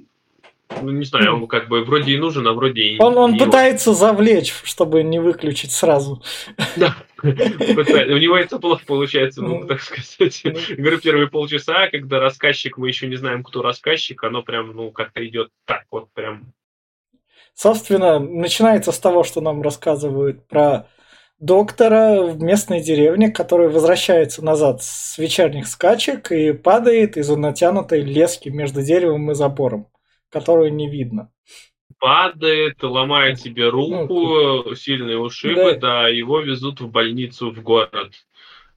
ну, 0.82 0.92
не 0.92 1.04
знаю, 1.04 1.36
он 1.36 1.48
как 1.48 1.68
бы 1.68 1.84
вроде 1.84 2.14
и 2.14 2.18
нужен, 2.18 2.48
а 2.48 2.54
вроде 2.54 2.82
и 2.84 3.02
Он, 3.02 3.18
он 3.18 3.38
пытается 3.38 3.90
очень. 3.90 4.00
завлечь, 4.00 4.54
чтобы 4.64 5.02
не 5.02 5.20
выключить 5.20 5.72
сразу. 5.72 6.22
Да, 6.76 6.96
у 7.24 7.28
него 7.28 8.38
это 8.38 8.60
плохо 8.60 8.84
получается, 8.86 9.42
ну, 9.42 9.66
так 9.66 9.82
сказать. 9.82 10.42
Ну. 10.44 10.54
Говорю, 10.78 11.00
первые 11.00 11.28
полчаса, 11.28 11.88
когда 11.88 12.20
рассказчик, 12.20 12.78
мы 12.78 12.88
еще 12.88 13.08
не 13.08 13.16
знаем, 13.16 13.44
кто 13.44 13.64
рассказчик, 13.64 14.24
оно 14.24 14.44
прям, 14.44 14.76
ну, 14.76 14.92
как-то 14.92 15.26
идет 15.26 15.50
так 15.66 15.86
вот 15.92 16.12
прям 16.14 16.54
Собственно, 17.60 18.20
начинается 18.20 18.94
с 18.94 19.00
того, 19.00 19.26
что 19.26 19.42
нам 19.42 19.62
рассказывают 19.62 20.48
про 20.48 20.88
доктора 21.42 22.22
в 22.24 22.42
местной 22.42 22.82
деревне, 22.82 23.32
который 23.32 23.68
возвращается 23.68 24.42
назад 24.46 24.82
с 24.82 25.18
вечерних 25.18 25.68
скачек 25.68 26.32
и 26.32 26.54
падает 26.54 27.18
из 27.18 27.28
натянутой 27.28 28.00
лески 28.00 28.48
между 28.48 28.82
деревом 28.82 29.32
и 29.32 29.36
забором. 29.36 29.88
которую 30.32 30.74
не 30.76 30.88
видно. 30.88 31.32
Падает, 32.00 32.84
ломает 32.84 33.42
себе 33.42 33.68
руку, 33.68 34.06
Ну, 34.08 34.76
сильные 34.76 35.18
ушибы, 35.18 35.74
Да. 35.74 36.04
да, 36.04 36.08
его 36.08 36.40
везут 36.40 36.80
в 36.80 36.90
больницу 36.90 37.50
в 37.52 37.64
город. 37.64 38.14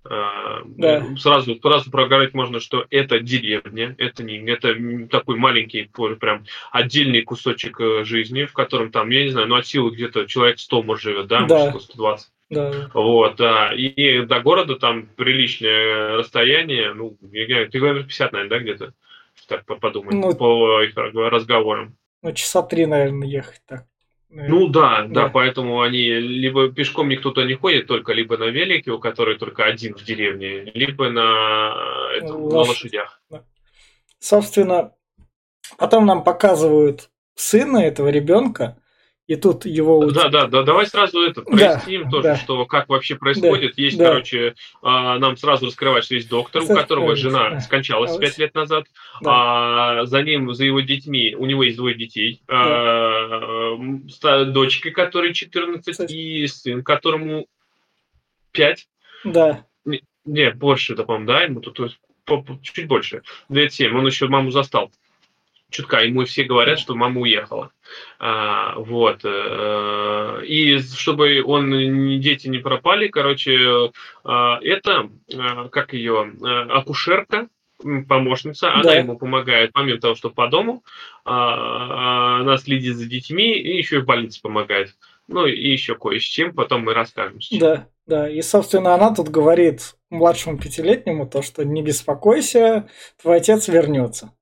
А, 0.05 0.63
Да. 0.65 1.05
Сразу, 1.17 1.55
сразу 1.61 1.91
проговорить 1.91 2.35
можно, 2.35 2.59
что 2.61 2.87
это 2.91 3.21
деревня, 3.21 3.95
это 3.99 4.23
не 4.25 4.39
это 4.51 4.75
такой 5.09 5.37
маленький, 5.37 5.89
прям 6.19 6.45
отдельный 6.73 7.23
кусочек 7.23 7.81
э, 7.81 8.05
жизни, 8.05 8.45
в 8.45 8.53
котором 8.53 8.91
там, 8.91 9.11
я 9.11 9.25
не 9.25 9.31
знаю, 9.31 9.47
ну 9.49 9.55
от 9.57 9.67
силы 9.67 9.91
где-то 9.93 10.27
человек 10.27 10.59
100 10.59 10.83
может 10.83 11.03
живет, 11.05 11.27
да, 11.29 11.43
Да. 11.47 11.67
может 11.71 11.83
120. 11.83 12.31
Да. 12.51 12.91
Вот, 12.95 13.37
да. 13.37 13.73
И 13.75 14.21
до 14.27 14.41
города 14.41 14.77
там 14.77 15.07
приличное 15.07 16.17
расстояние, 16.17 16.93
ну, 16.93 17.17
я 17.31 17.47
не 17.47 17.53
знаю, 17.53 17.71
километров 17.71 18.07
50, 18.07 18.33
наверное, 18.33 18.59
да, 18.59 18.63
где-то? 18.63 18.93
Так 19.49 19.65
по- 19.65 19.77
подумать, 19.77 20.15
Ну, 20.15 20.35
по 20.35 20.83
их 20.83 20.95
разговорам. 20.97 21.97
Ну, 22.23 22.33
часа 22.33 22.63
три, 22.63 22.87
наверное, 22.87 23.27
ехать 23.27 23.61
так. 23.67 23.85
Наверное. 24.33 24.59
Ну 24.61 24.69
да, 24.69 25.03
да, 25.03 25.25
Да. 25.25 25.29
поэтому 25.29 25.81
они 25.83 26.03
либо 26.09 26.69
пешком 26.73 27.09
никто 27.09 27.31
туда 27.31 27.47
не 27.47 27.55
ходит, 27.55 27.87
только 27.87 28.13
либо 28.13 28.37
на 28.37 28.45
велике, 28.45 28.91
у 28.91 28.99
которой 28.99 29.37
только 29.39 29.65
один 29.65 29.95
в 29.95 30.03
деревне, 30.03 30.65
либо 30.75 31.11
на, 31.11 32.11
этом, 32.17 32.49
на 32.49 32.57
Лошадь. 32.57 32.69
лошадях. 32.93 33.23
Собственно, 34.19 34.93
потом 35.79 36.07
нам 36.07 36.23
показывают 36.25 37.11
сына 37.35 37.79
этого 37.79 38.09
ребенка, 38.09 38.77
и 39.33 39.37
тут 39.37 39.65
его... 39.65 40.11
Да, 40.11 40.29
да, 40.29 40.47
да, 40.47 40.63
давай 40.63 40.87
сразу 40.87 41.23
это 41.23 41.41
Да, 41.43 41.51
проясним 41.51 42.11
тоже, 42.11 42.23
да. 42.23 42.37
что 42.37 42.67
как 42.67 42.89
вообще 42.91 43.17
происходит. 43.17 43.79
Есть, 43.79 43.97
да. 43.97 44.09
короче, 44.09 44.55
а, 44.83 45.19
нам 45.19 45.39
сразу 45.39 45.67
раскрывать, 45.67 46.05
что 46.05 46.17
есть 46.17 46.29
доктор, 46.29 46.63
у 46.63 46.67
Да, 46.67 46.75
которого 46.75 47.11
да, 47.11 47.17
жена 47.17 47.51
да. 47.51 47.61
скончалась 47.61 48.15
пять 48.19 48.37
лет 48.37 48.55
назад, 48.55 48.85
Да. 49.23 50.01
а 50.01 50.07
за 50.07 50.23
ним, 50.23 50.53
за 50.53 50.67
его 50.67 50.81
детьми, 50.81 51.35
у 51.35 51.47
него 51.47 51.63
есть 51.63 51.79
двое 51.79 51.95
детей, 51.95 52.43
а, 52.47 53.73
м, 53.75 54.07
ста- 54.11 54.45
дочка, 54.45 54.91
которой 54.91 55.33
14, 55.33 55.93
Кстати. 55.93 56.13
и 56.13 56.47
сын, 56.47 56.85
которому 56.85 57.47
5. 58.53 58.87
Да, 59.25 59.65
Не, 60.25 60.51
больше, 60.53 60.95
да, 60.95 61.03
по-моему, 61.05 61.27
да, 61.27 61.41
ему 61.43 61.61
тут 61.61 61.99
чуть 62.63 62.87
больше, 62.87 63.23
лет 63.49 63.73
7, 63.73 63.97
он 63.99 64.07
еще 64.07 64.29
маму 64.29 64.51
застал. 64.53 64.93
Чутка, 65.73 66.01
ему 66.05 66.25
все 66.25 66.45
говорят, 66.45 66.79
что 66.79 66.95
мама 66.95 67.21
уехала. 67.21 67.71
А, 68.19 68.75
вот. 68.77 69.21
э, 69.25 70.43
И 70.47 70.79
чтобы 70.79 71.43
он, 71.43 72.21
дети 72.21 72.47
не 72.49 72.59
пропали, 72.59 73.09
короче, 73.09 73.91
а, 74.25 74.59
это, 74.63 75.09
а, 75.35 75.69
как 75.69 75.93
ее, 75.95 76.33
а, 76.43 76.79
акушерка, 76.79 77.49
помощница, 78.09 78.73
она 78.73 78.83
Да. 78.85 78.95
ему 78.95 79.19
помогает, 79.19 79.73
помимо 79.73 79.99
того, 79.99 80.15
что 80.15 80.31
по 80.31 80.47
дому, 80.47 80.85
она 81.25 82.57
следит 82.59 82.97
за 82.97 83.07
детьми 83.07 83.55
и 83.59 83.77
еще 83.77 83.97
и 83.97 84.01
в 84.01 84.05
больнице 84.05 84.41
помогает. 84.41 84.95
Ну 85.27 85.47
и 85.47 85.69
еще 85.73 85.95
кое 85.97 86.21
с 86.21 86.23
чем, 86.23 86.55
потом 86.55 86.83
мы 86.83 86.95
расскажем. 86.95 87.41
с 87.41 87.47
чем. 87.47 87.59
да, 87.59 87.89
да. 88.07 88.29
И, 88.29 88.41
собственно, 88.43 88.95
она 88.95 89.13
тут 89.15 89.29
говорит 89.31 89.95
младшему 90.11 90.59
пятилетнему 90.59 91.27
то, 91.27 91.43
что 91.43 91.65
не 91.65 91.83
беспокойся, 91.83 92.89
твой 93.21 93.39
отец 93.39 93.67
вернется. 93.69 94.33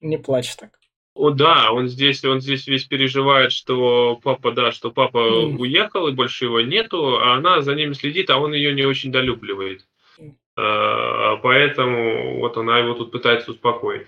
Не 0.00 0.18
плачь 0.18 0.54
так. 0.56 0.70
О, 1.14 1.30
да, 1.30 1.72
он 1.72 1.88
здесь, 1.88 2.24
он 2.24 2.40
здесь 2.40 2.68
весь 2.68 2.84
переживает, 2.84 3.50
что 3.50 4.20
папа, 4.22 4.52
да, 4.52 4.70
что 4.70 4.92
папа 4.92 5.18
Мгм. 5.20 5.60
уехал 5.60 6.06
и 6.06 6.12
больше 6.12 6.44
его 6.44 6.60
нету, 6.60 7.18
а 7.18 7.34
она 7.34 7.60
за 7.60 7.74
ним 7.74 7.94
следит, 7.94 8.30
а 8.30 8.38
он 8.38 8.52
ее 8.52 8.72
не 8.72 8.84
очень 8.84 9.10
долюбливает. 9.10 9.84
Мгм. 10.18 10.36
А, 10.56 11.36
Поэтому 11.42 12.38
вот 12.38 12.56
она 12.56 12.78
его 12.78 12.94
тут 12.94 13.10
пытается 13.10 13.50
успокоить. 13.50 14.06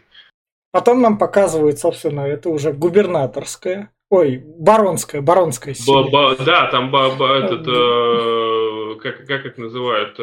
Потом 0.72 1.00
нам 1.02 1.18
показывают, 1.18 1.80
собственно, 1.80 2.20
это 2.20 2.48
уже 2.48 2.72
губернаторская, 2.72 3.90
ой, 4.08 4.36
баронская, 4.58 5.20
баронская 5.20 5.74
Ба- 5.74 5.80
семья. 5.80 6.10
ба- 6.12 6.36
да, 6.44 6.70
там 6.70 6.92
ба- 6.92 7.16
ба- 7.16 7.38
этот, 7.38 7.62
Да. 7.64 7.72
э, 7.72 8.94
как, 9.02 9.26
как 9.26 9.46
их 9.46 9.58
называют? 9.58 10.16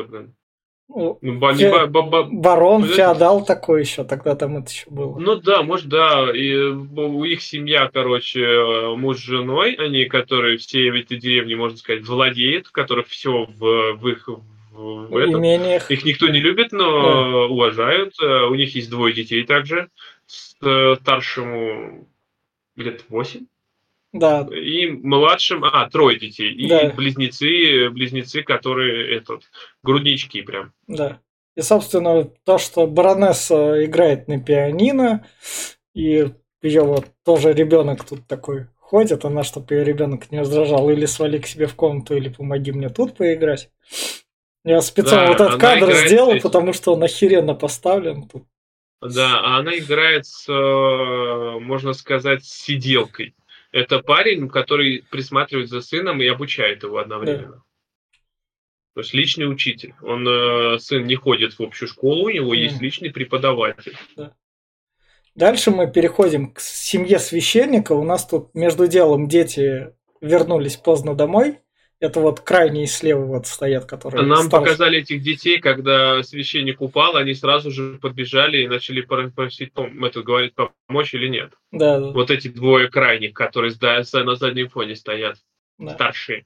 Ну, 0.90 1.20
Фе- 1.22 1.70
ба- 1.70 1.88
ба- 1.88 2.02
ба- 2.04 2.24
Барон, 2.32 2.82
Подожди. 2.82 2.98
феодал 3.02 3.44
такой 3.46 3.82
еще, 3.82 4.04
тогда 4.06 4.36
там 4.36 4.58
это 4.58 4.70
еще 4.72 4.90
было. 4.90 5.18
Ну 5.20 5.36
да, 5.36 5.62
может, 5.62 5.88
да. 5.90 6.32
И 6.34 6.56
у 6.56 7.24
их 7.26 7.42
семья, 7.42 7.90
короче, 7.94 8.96
муж 8.96 9.18
с 9.18 9.22
женой, 9.22 9.74
они, 9.74 10.06
которые 10.06 10.58
все 10.58 10.90
в 10.92 10.96
этой 10.96 11.18
деревне, 11.18 11.56
можно 11.58 11.78
сказать, 11.78 12.06
владеют, 12.08 12.70
которых 12.70 13.08
все 13.08 13.48
в, 13.58 13.94
в 13.98 14.08
их 14.08 14.30
в, 14.72 15.18
этом. 15.18 15.42
имениях. 15.42 15.92
Их 15.92 16.06
никто 16.06 16.30
не 16.30 16.40
любит, 16.40 16.72
но 16.72 17.48
уважают. 17.50 18.14
Э, 18.22 18.46
У 18.46 18.56
них 18.56 18.74
есть 18.76 18.90
двое 18.90 19.14
детей 19.14 19.44
также. 19.44 19.90
Э, 20.64 20.96
Старшему 21.02 22.08
лет 22.76 23.04
8. 23.10 23.46
Да, 24.14 24.48
И 24.52 24.88
младшим, 24.88 25.64
а, 25.64 25.90
трое 25.90 26.18
детей. 26.18 26.52
И 26.54 26.68
Да. 26.68 26.92
близнецы, 26.92 27.90
близнецы, 27.90 28.42
которые 28.44 29.16
этот, 29.18 29.44
груднички 29.84 30.42
прям. 30.42 30.74
да. 30.88 31.20
И, 31.56 31.62
собственно, 31.62 32.24
то, 32.46 32.60
что 32.60 32.86
баронесса 32.86 33.84
играет 33.84 34.28
на 34.28 34.40
пианино, 34.40 35.26
и 35.96 36.28
ее 36.62 36.82
вот 36.84 37.08
тоже 37.26 37.52
ребенок 37.52 38.06
тут 38.06 38.28
такой 38.28 38.68
ходит, 38.80 39.26
она, 39.26 39.44
чтобы 39.44 39.74
ее 39.74 39.84
ребенок 39.84 40.32
не 40.32 40.40
раздражал, 40.40 40.90
или 40.92 41.06
свали 41.08 41.40
к 41.40 41.48
себе 41.48 41.66
в 41.66 41.74
комнату, 41.76 42.16
или 42.16 42.30
помоги 42.30 42.72
мне 42.72 42.90
тут 42.90 43.18
поиграть. 43.18 43.72
Я 44.64 44.82
специально 44.82 45.26
Да, 45.26 45.32
вот 45.32 45.42
этот 45.42 45.60
кадр 45.62 45.94
сделал, 45.96 46.32
здесь. 46.32 46.44
потому 46.44 46.74
что 46.74 46.94
он 46.94 47.04
охеренно 47.04 47.56
поставлен 47.56 48.28
тут. 48.28 48.44
Да, 49.02 49.40
а 49.42 49.58
она 49.58 49.78
играет 49.78 50.26
с, 50.28 50.48
э, 50.48 51.60
можно 51.60 51.94
сказать, 51.94 52.44
с 52.46 52.50
сиделкой. 52.50 53.36
Это 53.72 54.00
парень, 54.00 54.50
который 54.50 55.06
присматривает 55.12 55.70
за 55.70 55.82
сыном 55.82 56.22
и 56.22 56.28
обучает 56.28 56.84
его 56.84 56.98
одновременно. 56.98 57.64
То 58.94 59.02
есть 59.02 59.14
личный 59.14 59.50
учитель. 59.50 59.94
Он, 60.02 60.28
э, 60.28 60.80
сын 60.80 61.06
не 61.06 61.16
ходит 61.16 61.54
в 61.54 61.62
общую 61.62 61.88
школу, 61.88 62.26
у 62.26 62.30
него 62.30 62.48
Мгм. 62.54 62.62
есть 62.64 62.82
личный 62.82 63.12
преподаватель. 63.12 63.96
Дальше 65.36 65.70
мы 65.70 65.92
переходим 65.92 66.52
к 66.52 66.60
семье 66.60 67.20
священника. 67.20 67.92
У 67.94 68.04
нас 68.04 68.26
тут 68.26 68.56
между 68.56 68.88
делом 68.88 69.28
дети 69.28 69.94
вернулись 70.20 70.78
поздно 70.78 71.14
домой. 71.14 71.60
Это 72.00 72.20
вот 72.20 72.42
крайние 72.42 72.86
слева 72.86 73.26
вот 73.26 73.48
стоят, 73.48 73.86
которые... 73.86 74.22
Нам 74.22 74.44
старше. 74.44 74.50
показали 74.52 75.00
этих 75.00 75.24
детей, 75.24 75.60
когда 75.60 76.22
священник 76.22 76.80
упал, 76.80 77.16
они 77.16 77.34
сразу 77.34 77.72
же 77.72 77.98
подбежали 78.00 78.60
и 78.60 78.68
начали 78.68 79.02
просить, 79.02 79.72
это 79.76 80.22
говорит, 80.22 80.54
помочь 80.88 81.14
или 81.16 81.28
нет. 81.28 81.54
Да, 81.72 82.00
Вот 82.00 82.30
эти 82.30 82.50
двое 82.50 82.88
крайних, 82.88 83.34
которые 83.34 83.74
на 83.82 84.36
заднем 84.36 84.70
фоне 84.70 84.96
стоят, 84.96 85.38
да. 85.80 85.94
старшие. 85.94 86.46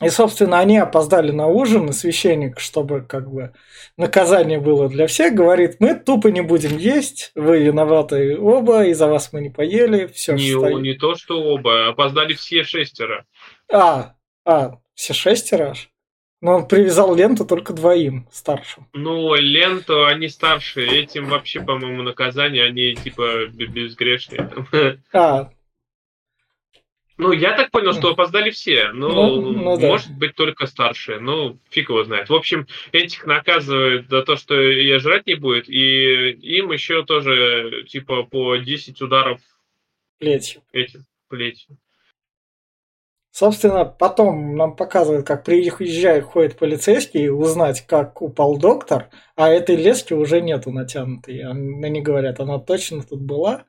И, 0.00 0.10
собственно, 0.10 0.60
они 0.60 0.78
опоздали 0.78 1.32
на 1.32 1.48
ужин, 1.48 1.88
и 1.88 1.92
священник, 1.92 2.60
чтобы 2.60 3.00
как 3.00 3.32
бы 3.32 3.52
наказание 3.96 4.60
было 4.60 4.88
для 4.88 5.08
всех, 5.08 5.34
говорит, 5.34 5.76
мы 5.80 5.96
тупо 5.96 6.28
не 6.28 6.40
будем 6.40 6.76
есть, 6.76 7.32
вы 7.34 7.64
виноваты 7.64 8.38
оба, 8.38 8.84
из-за 8.86 9.08
вас 9.08 9.32
мы 9.32 9.40
не 9.40 9.50
поели, 9.50 10.06
все 10.06 10.34
Не, 10.34 10.52
не 10.80 10.94
то, 10.94 11.16
что 11.16 11.42
оба, 11.42 11.88
опоздали 11.88 12.34
все 12.34 12.62
шестеро. 12.62 13.24
А, 13.72 14.14
а, 14.44 14.78
все 14.94 15.12
шестеро 15.14 15.70
аж? 15.70 15.90
Но 16.40 16.54
он 16.56 16.68
привязал 16.68 17.16
ленту 17.16 17.44
только 17.44 17.72
двоим 17.72 18.28
старшим. 18.30 18.86
Ну, 18.92 19.34
ленту, 19.34 20.06
они 20.06 20.28
старшие, 20.28 21.02
этим 21.02 21.26
вообще, 21.26 21.60
по-моему, 21.60 22.02
наказание, 22.02 22.64
они 22.64 22.94
типа 22.94 23.46
безгрешные. 23.48 24.48
А, 25.12 25.50
Ну, 27.16 27.32
я 27.32 27.56
так 27.56 27.72
понял, 27.72 27.92
что 27.92 28.10
опоздали 28.10 28.50
все. 28.50 28.92
Ну, 28.92 29.08
Ну, 29.40 29.52
ну 29.52 29.78
да. 29.78 29.88
может 29.88 30.16
быть, 30.16 30.36
только 30.36 30.66
старшие. 30.66 31.18
Ну, 31.18 31.58
фиг 31.70 31.88
его 31.88 32.04
знает. 32.04 32.28
В 32.28 32.34
общем, 32.34 32.68
этих 32.92 33.26
наказывают 33.26 34.08
за 34.08 34.22
то, 34.22 34.36
что 34.36 34.54
я 34.60 35.00
жрать 35.00 35.26
не 35.26 35.34
будет, 35.34 35.68
и 35.68 36.30
им 36.30 36.70
еще 36.70 37.04
тоже, 37.04 37.84
типа, 37.88 38.22
по 38.22 38.56
10 38.56 39.02
ударов 39.02 39.40
плетью. 40.20 40.62
этим 40.70 41.04
плетью. 41.28 41.76
Собственно, 43.38 43.84
потом 43.84 44.56
нам 44.56 44.74
показывают, 44.74 45.24
как 45.24 45.44
приезжает, 45.44 46.24
ходит 46.24 46.58
полицейский, 46.58 47.30
узнать, 47.30 47.86
как 47.86 48.20
упал 48.20 48.58
доктор, 48.58 49.10
а 49.36 49.48
этой 49.48 49.76
лески 49.76 50.12
уже 50.12 50.40
нету 50.40 50.72
натянутой. 50.72 51.44
Они 51.44 52.00
говорят, 52.00 52.40
она 52.40 52.58
точно 52.58 53.04
тут 53.04 53.20
была, 53.20 53.64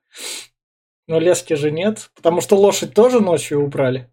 но 1.05 1.19
лески 1.19 1.53
же 1.53 1.69
нет, 1.69 2.09
потому 2.15 2.41
что 2.41 2.55
лошадь 2.55 2.95
тоже 2.95 3.19
ночью 3.19 3.59
убрали. 3.59 4.11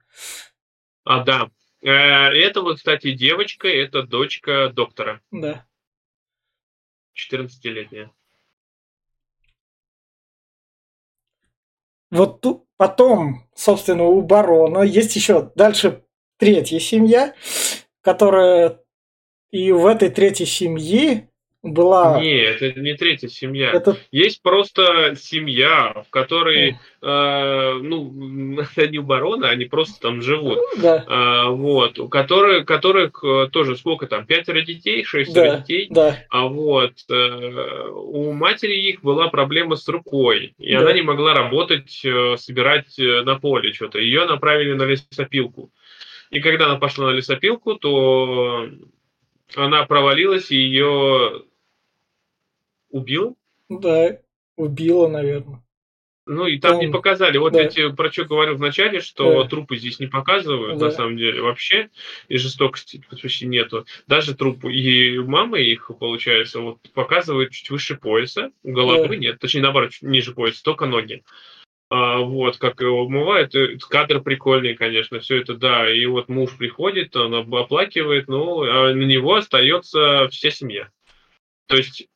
А, 1.04 1.24
да. 1.24 1.48
Э, 1.80 1.88
Это 1.88 2.60
вот, 2.60 2.76
кстати, 2.76 3.12
девочка, 3.12 3.66
это 3.66 4.02
дочка 4.02 4.68
доктора, 4.68 5.22
Да. 5.30 5.64
14-летняя. 7.14 8.10
Вот 12.10 12.40
тут 12.40 12.64
потом, 12.76 13.48
собственно, 13.54 14.04
у 14.04 14.22
барона 14.22 14.80
есть 14.80 15.16
еще 15.16 15.50
дальше 15.54 16.04
третья 16.38 16.78
семья, 16.78 17.34
которая 18.02 18.80
и 19.50 19.72
в 19.72 19.86
этой 19.86 20.10
третьей 20.10 20.46
семье 20.46 21.30
была... 21.66 22.20
Не, 22.20 22.36
это 22.36 22.78
не 22.78 22.94
третья 22.94 23.28
семья. 23.28 23.70
Это... 23.72 23.96
Есть 24.10 24.42
просто 24.42 25.14
семья, 25.16 26.04
в 26.06 26.10
которой, 26.10 26.78
э, 27.02 27.78
ну, 27.82 28.60
это 28.76 28.88
не 28.88 28.98
барона, 28.98 29.48
они 29.48 29.64
просто 29.64 30.00
там 30.00 30.22
живут. 30.22 30.58
Да. 30.78 31.04
Э, 31.06 31.50
вот, 31.50 31.98
у 31.98 32.08
которых, 32.08 32.66
которых 32.66 33.22
э, 33.24 33.48
тоже 33.50 33.76
сколько 33.76 34.06
там, 34.06 34.26
пятеро 34.26 34.60
детей, 34.62 35.04
шестеро 35.04 35.52
да, 35.52 35.58
детей. 35.58 35.86
Да. 35.90 36.18
А 36.30 36.46
вот 36.46 36.92
э, 37.10 37.88
у 37.90 38.32
матери 38.32 38.74
их 38.74 39.02
была 39.02 39.28
проблема 39.28 39.76
с 39.76 39.86
рукой, 39.88 40.54
и 40.58 40.72
да. 40.72 40.80
она 40.80 40.92
не 40.92 41.02
могла 41.02 41.34
работать, 41.34 42.00
э, 42.04 42.36
собирать 42.38 42.98
э, 42.98 43.22
на 43.22 43.38
поле 43.38 43.72
что-то. 43.72 43.98
Ее 43.98 44.24
направили 44.26 44.72
на 44.72 44.84
лесопилку. 44.84 45.70
И 46.30 46.40
когда 46.40 46.66
она 46.66 46.76
пошла 46.76 47.06
на 47.06 47.10
лесопилку, 47.10 47.74
то 47.74 48.68
она 49.54 49.84
провалилась, 49.86 50.50
и 50.50 50.56
ее 50.56 51.42
убила? 52.96 53.34
Да, 53.68 54.18
убила, 54.56 55.08
наверное. 55.08 55.62
Ну 56.26 56.46
и 56.46 56.58
там 56.58 56.76
Он... 56.76 56.80
не 56.80 56.88
показали. 56.88 57.38
Вот 57.38 57.52
да. 57.52 57.62
эти, 57.62 57.88
про 57.92 58.10
что 58.10 58.24
говорил 58.24 58.56
вначале, 58.56 59.00
что 59.00 59.44
да. 59.44 59.48
трупы 59.48 59.76
здесь 59.76 60.00
не 60.00 60.08
показывают, 60.08 60.78
да. 60.78 60.86
на 60.86 60.90
самом 60.90 61.16
деле, 61.16 61.40
вообще. 61.40 61.88
И 62.26 62.36
жестокости 62.36 63.00
почти 63.08 63.46
нету. 63.46 63.86
Даже 64.08 64.34
трупы 64.34 64.72
и 64.72 65.18
мамы 65.20 65.62
их, 65.62 65.88
получается, 66.00 66.60
вот 66.60 66.78
показывают 66.94 67.52
чуть 67.52 67.70
выше 67.70 67.96
пояса. 67.96 68.50
Головы 68.64 69.08
да. 69.08 69.16
нет. 69.16 69.38
Точнее, 69.38 69.62
наоборот, 69.62 69.92
чуть 69.92 70.02
ниже 70.02 70.34
пояса, 70.34 70.64
только 70.64 70.86
ноги. 70.86 71.22
А, 71.88 72.18
вот, 72.18 72.56
как 72.58 72.80
его 72.80 73.04
умывают. 73.04 73.54
Кадр 73.88 74.20
прикольный, 74.20 74.74
конечно, 74.74 75.20
все 75.20 75.36
это, 75.36 75.54
да. 75.54 75.88
И 75.88 76.04
вот 76.06 76.28
муж 76.28 76.56
приходит, 76.58 77.14
он 77.14 77.54
оплакивает, 77.54 78.26
ну, 78.26 78.62
а 78.62 78.92
на 78.92 79.04
него 79.04 79.36
остается 79.36 80.26
вся 80.32 80.50
семья. 80.50 80.90
То 81.68 81.76
есть 81.76 82.00
э, 82.00 82.06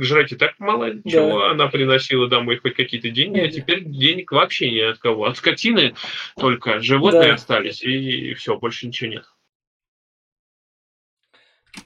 жрать 0.00 0.32
и 0.32 0.36
так 0.36 0.58
мало 0.58 0.90
чего, 1.02 1.40
да. 1.40 1.50
она 1.50 1.68
приносила 1.68 2.28
домой 2.28 2.56
хоть 2.56 2.74
какие-то 2.74 3.10
деньги, 3.10 3.40
а 3.40 3.50
теперь 3.50 3.84
денег 3.84 4.32
вообще 4.32 4.70
ни 4.70 4.80
от 4.80 4.98
кого. 4.98 5.24
От 5.24 5.36
скотины 5.38 5.94
только 6.38 6.80
животные 6.80 7.28
да. 7.28 7.34
остались, 7.34 7.82
и 7.82 8.34
все, 8.34 8.58
больше 8.58 8.86
ничего 8.86 9.10
нет. 9.10 9.24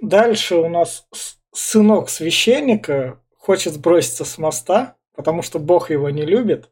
Дальше 0.00 0.56
у 0.56 0.68
нас 0.68 1.06
сынок 1.52 2.10
священника 2.10 3.20
хочет 3.36 3.74
сброситься 3.74 4.24
с 4.24 4.38
моста, 4.38 4.96
потому 5.16 5.42
что 5.42 5.58
Бог 5.58 5.90
его 5.90 6.10
не 6.10 6.24
любит. 6.24 6.70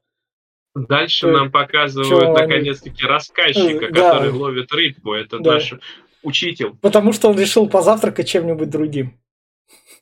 Дальше 0.75 1.27
То, 1.27 1.33
нам 1.33 1.51
показывают 1.51 2.39
наконец-таки 2.39 3.05
рассказчика, 3.05 3.89
да. 3.91 4.13
который 4.13 4.33
ловит 4.33 4.71
рыбку. 4.71 5.15
Это 5.15 5.39
да. 5.41 5.55
наш 5.55 5.75
учитель. 6.23 6.75
Потому 6.81 7.13
что 7.13 7.31
он 7.31 7.39
решил 7.39 7.69
позавтракать 7.69 8.29
чем-нибудь 8.29 8.71
другим. 8.71 9.19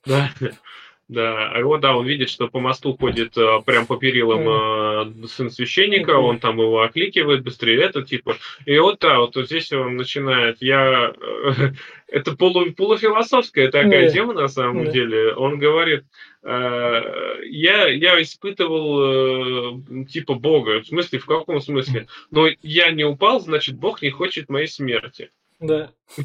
Да, 0.07 0.31
да, 1.09 1.53
а 1.53 1.63
вот, 1.63 1.83
да, 1.83 1.97
он 1.97 2.05
видит, 2.05 2.31
что 2.31 2.49
по 2.49 2.59
мосту 2.59 2.97
ходит 2.97 3.37
э, 3.39 3.61
прям 3.65 3.87
по 3.87 3.97
перилам 3.97 5.23
э, 5.23 5.27
сын 5.29 5.51
священника, 5.51 6.19
он 6.19 6.41
там 6.41 6.59
его 6.59 6.83
окликивает 6.83 7.45
быстрее, 7.45 7.81
это 7.81 8.03
типа, 8.03 8.37
и 8.65 8.77
вот, 8.79 8.99
да, 8.99 9.21
вот, 9.21 9.37
вот 9.37 9.47
здесь 9.47 9.71
он 9.71 9.97
начинает, 9.97 10.57
я, 10.61 11.15
э, 11.15 11.53
это 12.09 12.37
полу, 12.37 12.73
полуфилософская 12.73 13.71
такая 13.71 14.11
тема 14.11 14.33
на 14.33 14.49
самом 14.49 14.91
деле, 14.91 15.33
он 15.35 15.61
говорит, 15.61 16.07
э, 16.43 17.03
я, 17.45 17.87
я 17.87 18.21
испытывал 18.21 19.83
э, 20.03 20.05
типа 20.07 20.35
Бога, 20.35 20.81
в 20.81 20.89
смысле, 20.89 21.21
в 21.21 21.27
каком 21.27 21.61
смысле? 21.61 22.09
Но 22.33 22.49
я 22.63 22.91
не 22.91 23.05
упал, 23.05 23.39
значит, 23.39 23.77
Бог 23.77 24.03
не 24.03 24.11
хочет 24.11 24.49
моей 24.49 24.67
смерти. 24.67 25.31
Да. 25.59 25.91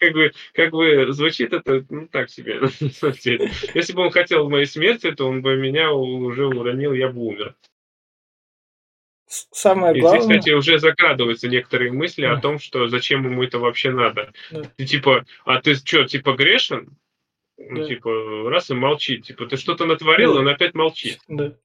Как 0.00 0.12
бы, 0.12 0.32
как 0.52 0.70
бы 0.70 1.12
звучит 1.12 1.52
это 1.52 1.84
ну, 1.90 2.06
так 2.06 2.30
себе. 2.30 2.60
Если 3.74 3.92
бы 3.92 4.02
он 4.02 4.10
хотел 4.10 4.48
моей 4.48 4.66
смерти, 4.66 5.10
то 5.10 5.28
он 5.28 5.42
бы 5.42 5.56
меня 5.56 5.92
уже 5.92 6.46
уронил, 6.46 6.92
я 6.92 7.08
бы 7.08 7.20
умер. 7.20 7.56
Самое 9.26 10.00
главное... 10.00 10.20
И 10.20 10.22
здесь, 10.22 10.38
кстати, 10.38 10.54
уже 10.54 10.78
закрадываются 10.78 11.48
некоторые 11.48 11.90
мысли 11.90 12.24
о 12.24 12.40
том, 12.40 12.60
что 12.60 12.86
зачем 12.86 13.24
ему 13.24 13.42
это 13.42 13.58
вообще 13.58 13.90
надо. 13.90 14.32
Ты 14.76 14.86
типа, 14.86 15.24
а 15.44 15.60
ты 15.60 15.74
что, 15.74 16.04
типа 16.04 16.34
грешен? 16.34 16.96
Ну, 17.56 17.86
типа, 17.86 18.50
раз 18.50 18.70
и 18.70 18.74
молчит. 18.74 19.26
Типа, 19.26 19.46
ты 19.46 19.56
что-то 19.56 19.86
натворил, 19.86 20.36
он 20.36 20.48
опять 20.48 20.74
молчит. 20.74 21.18
Да. 21.26 21.56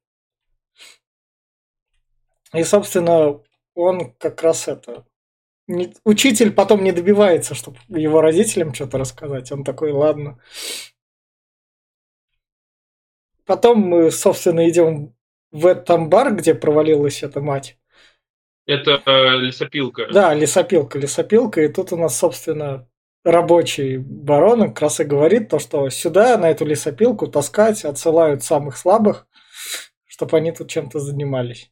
И, 2.54 2.64
собственно, 2.64 3.42
он 3.76 4.14
как 4.14 4.42
раз 4.42 4.68
это 4.68 5.06
не, 5.70 5.94
учитель 6.04 6.52
потом 6.52 6.84
не 6.84 6.92
добивается, 6.92 7.54
чтобы 7.54 7.78
его 7.88 8.22
родителям 8.22 8.74
что-то 8.74 8.98
рассказать. 8.98 9.52
Он 9.52 9.64
такой, 9.64 9.92
ладно. 9.92 10.40
Потом 13.46 13.80
мы, 13.80 14.12
собственно, 14.12 14.68
идем 14.68 15.16
в 15.52 15.68
этот 15.68 16.10
бар, 16.10 16.36
где 16.36 16.56
провалилась 16.56 17.24
эта 17.24 17.40
мать. 17.40 17.78
Это 18.66 19.02
э, 19.06 19.38
лесопилка. 19.38 20.08
Да, 20.12 20.34
лесопилка, 20.34 21.00
лесопилка. 21.00 21.62
И 21.62 21.68
тут 21.68 21.92
у 21.94 21.98
нас, 21.98 22.18
собственно, 22.18 22.88
рабочий 23.24 23.98
барон 23.98 24.70
как 24.70 24.82
раз 24.82 25.00
и 25.00 25.04
говорит 25.04 25.50
то, 25.50 25.60
что 25.60 25.90
сюда, 25.90 26.38
на 26.38 26.50
эту 26.50 26.66
лесопилку 26.66 27.28
таскать, 27.28 27.86
отсылают 27.86 28.44
самых 28.44 28.76
слабых, 28.76 29.28
чтобы 30.06 30.38
они 30.38 30.52
тут 30.52 30.70
чем-то 30.70 31.00
занимались. 31.00 31.72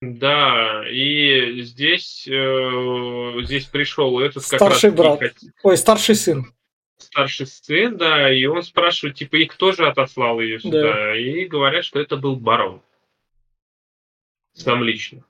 Да, 0.00 0.84
и 0.88 1.62
здесь, 1.62 2.28
э, 2.28 3.42
здесь 3.42 3.64
пришел 3.64 4.20
этот 4.20 4.46
как 4.46 4.58
Старший 4.60 4.90
раз... 4.90 4.98
брат. 4.98 5.32
Ой, 5.64 5.76
старший 5.76 6.14
сын. 6.14 6.54
Старший 6.98 7.46
сын, 7.46 7.96
да, 7.96 8.32
и 8.32 8.44
он 8.44 8.62
спрашивает, 8.62 9.16
типа, 9.16 9.36
и 9.36 9.46
кто 9.46 9.72
же 9.72 9.88
отослал 9.88 10.40
ее 10.40 10.60
сюда? 10.60 10.82
Да. 10.82 11.16
И 11.16 11.46
говорят, 11.46 11.84
что 11.84 12.00
это 12.00 12.16
был 12.16 12.36
барон. 12.36 12.80
Сам 14.52 14.84
лично. 14.84 15.24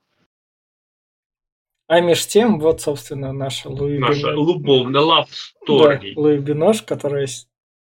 А 1.87 2.01
меж 2.01 2.27
тем, 2.27 2.61
вот, 2.61 2.83
собственно, 2.83 3.33
наша 3.33 3.71
Луи 3.71 3.99
Наша 3.99 4.31
любовная 4.33 5.01
love 5.01 5.29
story. 5.67 6.15
Да, 6.15 6.21
Луи 6.21 6.37
Бинош, 6.37 6.83
которая 6.83 7.27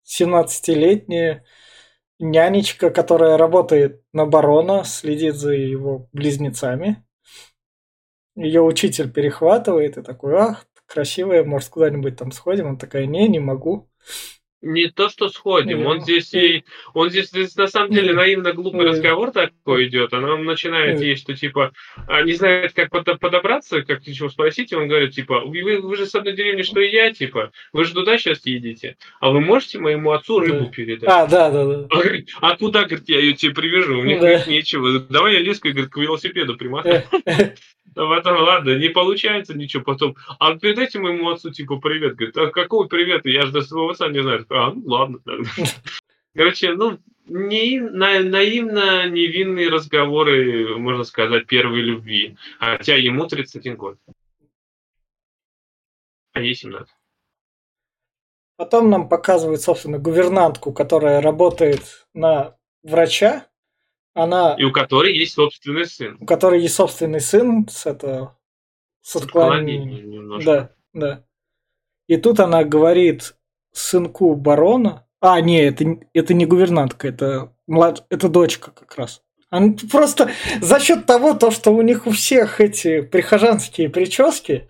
17-летняя 0.05 1.45
нянечка, 2.19 2.91
которая 2.91 3.37
работает 3.37 4.03
на 4.13 4.27
барона, 4.27 4.85
следит 4.85 5.35
за 5.35 5.53
его 5.53 6.09
близнецами. 6.13 7.05
Ее 8.35 8.63
учитель 8.63 9.11
перехватывает 9.11 9.97
и 9.97 10.03
такой, 10.03 10.37
ах, 10.37 10.67
красивая, 10.87 11.45
может, 11.45 11.71
куда-нибудь 11.71 12.17
там 12.17 12.33
сходим? 12.33 12.69
Он 12.69 12.79
такая, 12.79 13.07
не, 13.07 13.29
не 13.29 13.39
могу. 13.39 13.91
Не 14.67 14.89
то, 14.89 15.09
что 15.09 15.29
сходим, 15.29 15.87
он 15.87 16.01
здесь 16.01 16.35
и 16.35 16.65
он 16.93 17.11
здесь, 17.11 17.29
здесь 17.29 17.55
на 17.57 17.69
самом 17.69 17.93
деле 17.93 18.13
наивно 18.13 18.53
глупый 18.53 18.87
разговор 18.87 19.31
такой 19.31 19.87
идет. 19.87 20.13
Она 20.13 20.37
начинает 20.37 21.01
есть, 21.01 21.23
что 21.23 21.35
типа 21.35 21.73
а, 22.09 22.23
не 22.23 22.33
знает, 22.33 22.73
как 22.73 22.91
подобраться, 22.91 23.83
как 23.83 24.03
чего 24.03 24.29
спросить, 24.29 24.73
и 24.73 24.77
он 24.77 24.89
говорит, 24.89 25.15
типа, 25.15 25.41
вы, 25.41 25.81
вы 25.81 25.97
же 25.97 26.07
с 26.07 26.15
одной 26.15 26.35
деревни, 26.35 26.63
что 26.63 26.81
и 26.81 26.91
я, 26.91 27.13
типа, 27.13 27.53
вы 27.73 27.85
же 27.85 27.95
туда 27.95 28.19
сейчас 28.19 28.45
едете, 28.45 28.97
а 29.21 29.31
вы 29.31 29.41
можете 29.41 29.79
моему 29.79 30.11
отцу 30.11 30.41
рыбу 30.41 30.67
передать? 30.67 31.09
А, 31.09 31.27
да, 31.27 31.51
да, 31.51 31.65
да. 31.65 31.87
А, 31.91 31.97
говорит, 32.03 32.31
а 32.41 32.57
куда, 32.57 32.85
говорит, 32.85 33.09
я 33.09 33.21
ее 33.21 33.35
тебе 33.35 33.55
привяжу? 33.55 34.01
У 34.01 34.05
них 34.05 34.21
да. 34.21 34.45
нечего. 34.47 34.99
Давай 34.99 35.35
я 35.35 35.41
леску, 35.41 35.69
говорит, 35.69 35.91
к 35.91 35.97
велосипеду 35.97 36.57
примахаю. 36.57 37.05
А 37.97 38.07
потом, 38.07 38.43
ладно, 38.43 38.77
не 38.77 38.91
получается 38.91 39.55
ничего, 39.55 39.83
потом, 39.83 40.17
а 40.39 40.55
передайте 40.59 40.99
моему 40.99 41.31
отцу, 41.31 41.51
типа, 41.51 41.79
привет. 41.79 42.17
Говорит, 42.17 42.37
а 42.37 42.49
какой 42.49 42.89
привет? 42.89 43.25
Я 43.25 43.47
же 43.47 43.53
до 43.53 43.63
своего 43.63 43.91
отца 43.91 44.09
не 44.09 44.21
знаю. 44.21 44.45
А, 44.51 44.71
ну 44.73 44.83
ладно. 44.85 45.21
Короче, 46.35 46.75
ну, 46.75 46.99
не, 47.25 47.81
на, 47.81 48.21
наивно 48.21 49.09
невинные 49.09 49.71
разговоры, 49.71 50.77
можно 50.77 51.05
сказать, 51.05 51.47
первой 51.47 51.81
любви. 51.81 52.37
Хотя 52.59 52.97
ему 52.97 53.27
31 53.27 53.77
год. 53.77 53.99
А 56.35 56.41
ей 56.43 56.55
17. 56.55 56.87
Потом 58.57 58.91
нам 58.91 59.09
показывают, 59.09 59.63
собственно, 59.63 59.99
гувернантку, 59.99 60.71
которая 60.73 61.23
работает 61.23 62.07
на 62.13 62.57
врача, 62.83 63.47
она... 64.17 64.55
И 64.59 64.65
у 64.65 64.73
которой 64.73 65.15
есть 65.15 65.35
собственный 65.35 65.87
сын. 65.87 66.17
У 66.21 66.27
которой 66.27 66.63
есть 66.63 66.75
собственный 66.75 67.21
сын 67.21 67.69
с 67.69 67.87
это... 67.87 68.37
С 69.03 69.15
отклонением. 69.17 70.41
Да, 70.45 70.73
да. 70.93 71.25
И 72.09 72.17
тут 72.17 72.41
она 72.41 72.65
говорит 72.65 73.37
сынку 73.73 74.35
барона... 74.35 75.07
А, 75.21 75.41
не, 75.41 75.61
это, 75.61 75.85
это 76.13 76.35
не 76.35 76.47
гувернантка, 76.47 77.09
это, 77.09 77.53
млад... 77.67 78.07
это 78.11 78.29
дочка 78.29 78.71
как 78.71 78.97
раз. 78.97 79.23
Она 79.49 79.75
просто 79.91 80.31
за 80.61 80.81
счет 80.81 81.07
того, 81.07 81.35
то, 81.35 81.53
что 81.53 81.71
у 81.71 81.81
них 81.83 82.07
у 82.07 82.11
всех 82.11 82.61
эти 82.61 83.01
прихожанские 83.01 83.89
прически, 83.89 84.69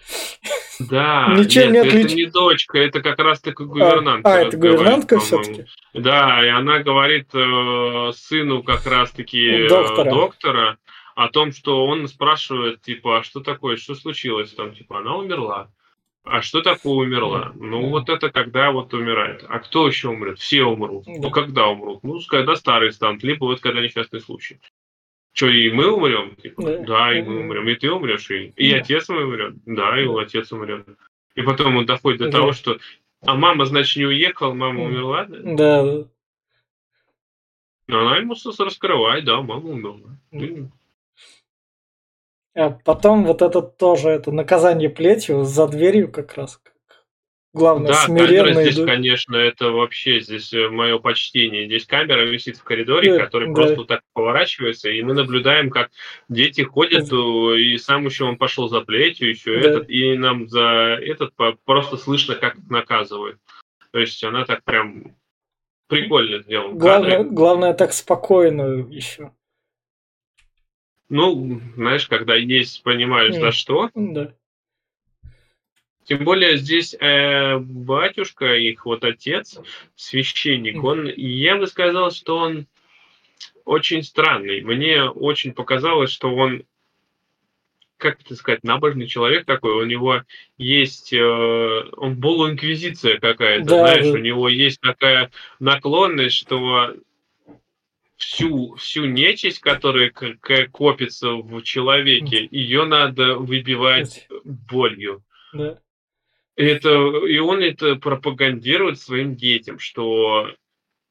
да, 0.78 1.34
ничем 1.34 1.72
нет, 1.72 1.84
не 1.84 1.88
отлич... 1.88 2.04
это 2.06 2.14
не 2.14 2.26
дочка, 2.26 2.78
это 2.78 3.00
как 3.00 3.18
раз 3.18 3.40
таки 3.40 3.64
гувернантка. 3.64 4.30
А, 4.30 4.34
а 4.34 4.40
это 4.40 4.56
гувернантка 4.58 5.18
все-таки? 5.18 5.64
Да, 5.94 6.44
и 6.44 6.48
она 6.48 6.80
говорит 6.80 7.28
э, 7.32 8.12
сыну 8.14 8.62
как 8.62 8.86
раз 8.86 9.10
таки 9.12 9.46
э, 9.46 9.68
доктора. 9.68 10.10
доктора 10.10 10.78
о 11.14 11.28
том, 11.28 11.52
что 11.52 11.86
он 11.86 12.06
спрашивает, 12.08 12.82
типа, 12.82 13.18
а 13.18 13.22
что 13.22 13.40
такое, 13.40 13.78
что 13.78 13.94
случилось? 13.94 14.52
Там, 14.52 14.74
типа, 14.74 14.98
она 14.98 15.16
умерла. 15.16 15.70
А 16.26 16.42
что 16.42 16.60
такое 16.60 17.06
умерла? 17.06 17.52
Ну, 17.54 17.88
вот 17.88 18.08
это 18.08 18.30
когда 18.30 18.72
вот 18.72 18.92
умирает. 18.92 19.44
А 19.48 19.60
кто 19.60 19.86
еще 19.86 20.08
умрет? 20.08 20.40
Все 20.40 20.64
умрут. 20.64 21.04
Ну, 21.06 21.30
когда 21.30 21.68
умрут? 21.68 22.00
Ну, 22.02 22.20
когда 22.28 22.56
старые 22.56 22.90
станут, 22.90 23.22
либо 23.22 23.44
вот 23.44 23.60
когда 23.60 23.80
несчастный 23.80 24.20
случай. 24.20 24.60
Что, 25.32 25.48
и 25.48 25.70
мы 25.70 25.92
умрем? 25.92 26.34
Типа, 26.34 26.62
да. 26.62 26.78
да, 26.78 27.18
и 27.18 27.22
мы 27.22 27.40
умрем. 27.40 27.68
И 27.68 27.74
ты 27.76 27.92
умрешь, 27.92 28.28
и, 28.30 28.52
и 28.56 28.72
да. 28.72 28.78
отец 28.78 29.08
мой 29.08 29.24
умрет. 29.24 29.54
Да, 29.66 30.00
и 30.00 30.06
отец 30.08 30.50
умрет. 30.50 30.86
И 31.36 31.42
потом 31.42 31.76
он 31.76 31.86
доходит 31.86 32.18
до 32.18 32.24
да. 32.26 32.38
того, 32.38 32.52
что 32.52 32.78
а 33.20 33.34
мама, 33.34 33.64
значит, 33.64 33.96
не 33.96 34.06
уехала, 34.06 34.52
мама 34.52 34.82
умерла? 34.82 35.26
Да. 35.28 35.82
да. 35.82 36.08
Но 37.86 38.00
она 38.00 38.16
ему 38.16 38.34
раскрывает, 38.58 39.24
да, 39.24 39.40
мама 39.42 39.68
умерла. 39.68 40.18
Да. 40.32 40.46
А 42.56 42.70
потом 42.70 43.24
вот 43.24 43.42
это 43.42 43.60
тоже, 43.60 44.08
это 44.08 44.32
наказание 44.32 44.88
плетью 44.88 45.44
за 45.44 45.68
дверью 45.68 46.10
как 46.10 46.34
раз. 46.34 46.58
Главное, 47.52 47.92
да, 47.92 48.06
камера 48.06 48.52
здесь, 48.52 48.74
идут. 48.76 48.86
конечно, 48.86 49.36
это 49.36 49.70
вообще 49.70 50.20
здесь 50.20 50.52
э, 50.52 50.68
мое 50.68 50.98
почтение. 50.98 51.66
Здесь 51.66 51.86
камера 51.86 52.22
висит 52.22 52.56
в 52.56 52.64
коридоре, 52.64 53.12
да, 53.12 53.24
который 53.24 53.48
да. 53.48 53.54
просто 53.54 53.76
вот 53.76 53.88
так 53.88 54.02
поворачивается, 54.12 54.90
и 54.90 55.02
мы 55.02 55.14
наблюдаем, 55.14 55.70
как 55.70 55.90
дети 56.28 56.62
ходят, 56.62 57.08
да. 57.08 57.58
и 57.58 57.78
сам 57.78 58.04
еще 58.04 58.24
он 58.24 58.36
пошел 58.36 58.68
за 58.68 58.82
плетью, 58.82 59.30
еще 59.30 59.58
да. 59.58 59.68
этот, 59.70 59.90
и 59.90 60.18
нам 60.18 60.48
за 60.48 60.98
этот 61.00 61.32
просто 61.64 61.96
слышно, 61.96 62.34
как 62.34 62.56
наказывают. 62.68 63.38
То 63.90 64.00
есть 64.00 64.22
она 64.22 64.44
так 64.44 64.62
прям 64.64 65.16
прикольно 65.88 66.42
сделана. 66.42 66.74
Главное, 66.74 67.24
главное 67.24 67.72
так 67.72 67.94
спокойно 67.94 68.86
еще. 68.90 69.30
Ну, 71.08 71.60
знаешь, 71.76 72.06
когда 72.08 72.34
есть, 72.34 72.82
понимаешь, 72.82 73.34
за 73.34 73.52
что. 73.52 73.90
Да. 73.94 74.32
Тем 76.04 76.24
более 76.24 76.56
здесь 76.56 76.94
э, 76.98 77.58
батюшка, 77.58 78.54
их 78.54 78.86
вот 78.86 79.04
отец, 79.04 79.58
священник, 79.96 80.82
он, 80.82 81.06
я 81.16 81.56
бы 81.56 81.66
сказал, 81.66 82.12
что 82.12 82.38
он 82.38 82.66
очень 83.64 84.04
странный. 84.04 84.60
Мне 84.60 85.02
очень 85.02 85.52
показалось, 85.52 86.12
что 86.12 86.32
он, 86.32 86.62
как 87.96 88.20
это 88.20 88.36
сказать, 88.36 88.62
набожный 88.62 89.08
человек 89.08 89.46
такой. 89.46 89.82
У 89.82 89.84
него 89.84 90.22
есть, 90.58 91.12
э, 91.12 91.84
он 91.96 92.20
полуинквизиция 92.20 93.18
какая-то, 93.18 93.66
да, 93.66 93.78
знаешь, 93.78 94.06
да. 94.06 94.12
у 94.12 94.18
него 94.18 94.48
есть 94.48 94.80
такая 94.80 95.32
наклонность, 95.58 96.36
что 96.36 96.94
всю, 98.16 98.74
всю 98.76 99.04
нечисть, 99.04 99.60
которая 99.60 100.10
копится 100.10 101.32
в 101.32 101.62
человеке, 101.62 102.48
ее 102.50 102.84
надо 102.84 103.36
выбивать 103.36 104.28
болью. 104.44 105.22
Да. 105.52 105.78
Это, 106.56 106.88
и 107.26 107.38
он 107.38 107.62
это 107.62 107.96
пропагандирует 107.96 108.98
своим 108.98 109.36
детям, 109.36 109.78
что 109.78 110.54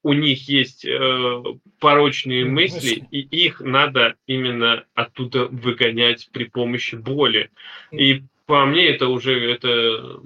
у 0.01 0.13
них 0.13 0.49
есть 0.49 0.85
э, 0.85 1.43
порочные 1.79 2.45
мысли, 2.45 3.07
и 3.11 3.21
их 3.21 3.59
надо 3.61 4.15
именно 4.25 4.85
оттуда 4.95 5.45
выгонять 5.45 6.29
при 6.31 6.45
помощи 6.45 6.95
боли. 6.95 7.51
И 7.91 8.23
по 8.45 8.65
мне 8.65 8.87
это 8.87 9.07
уже 9.07 9.51
это 9.51 10.21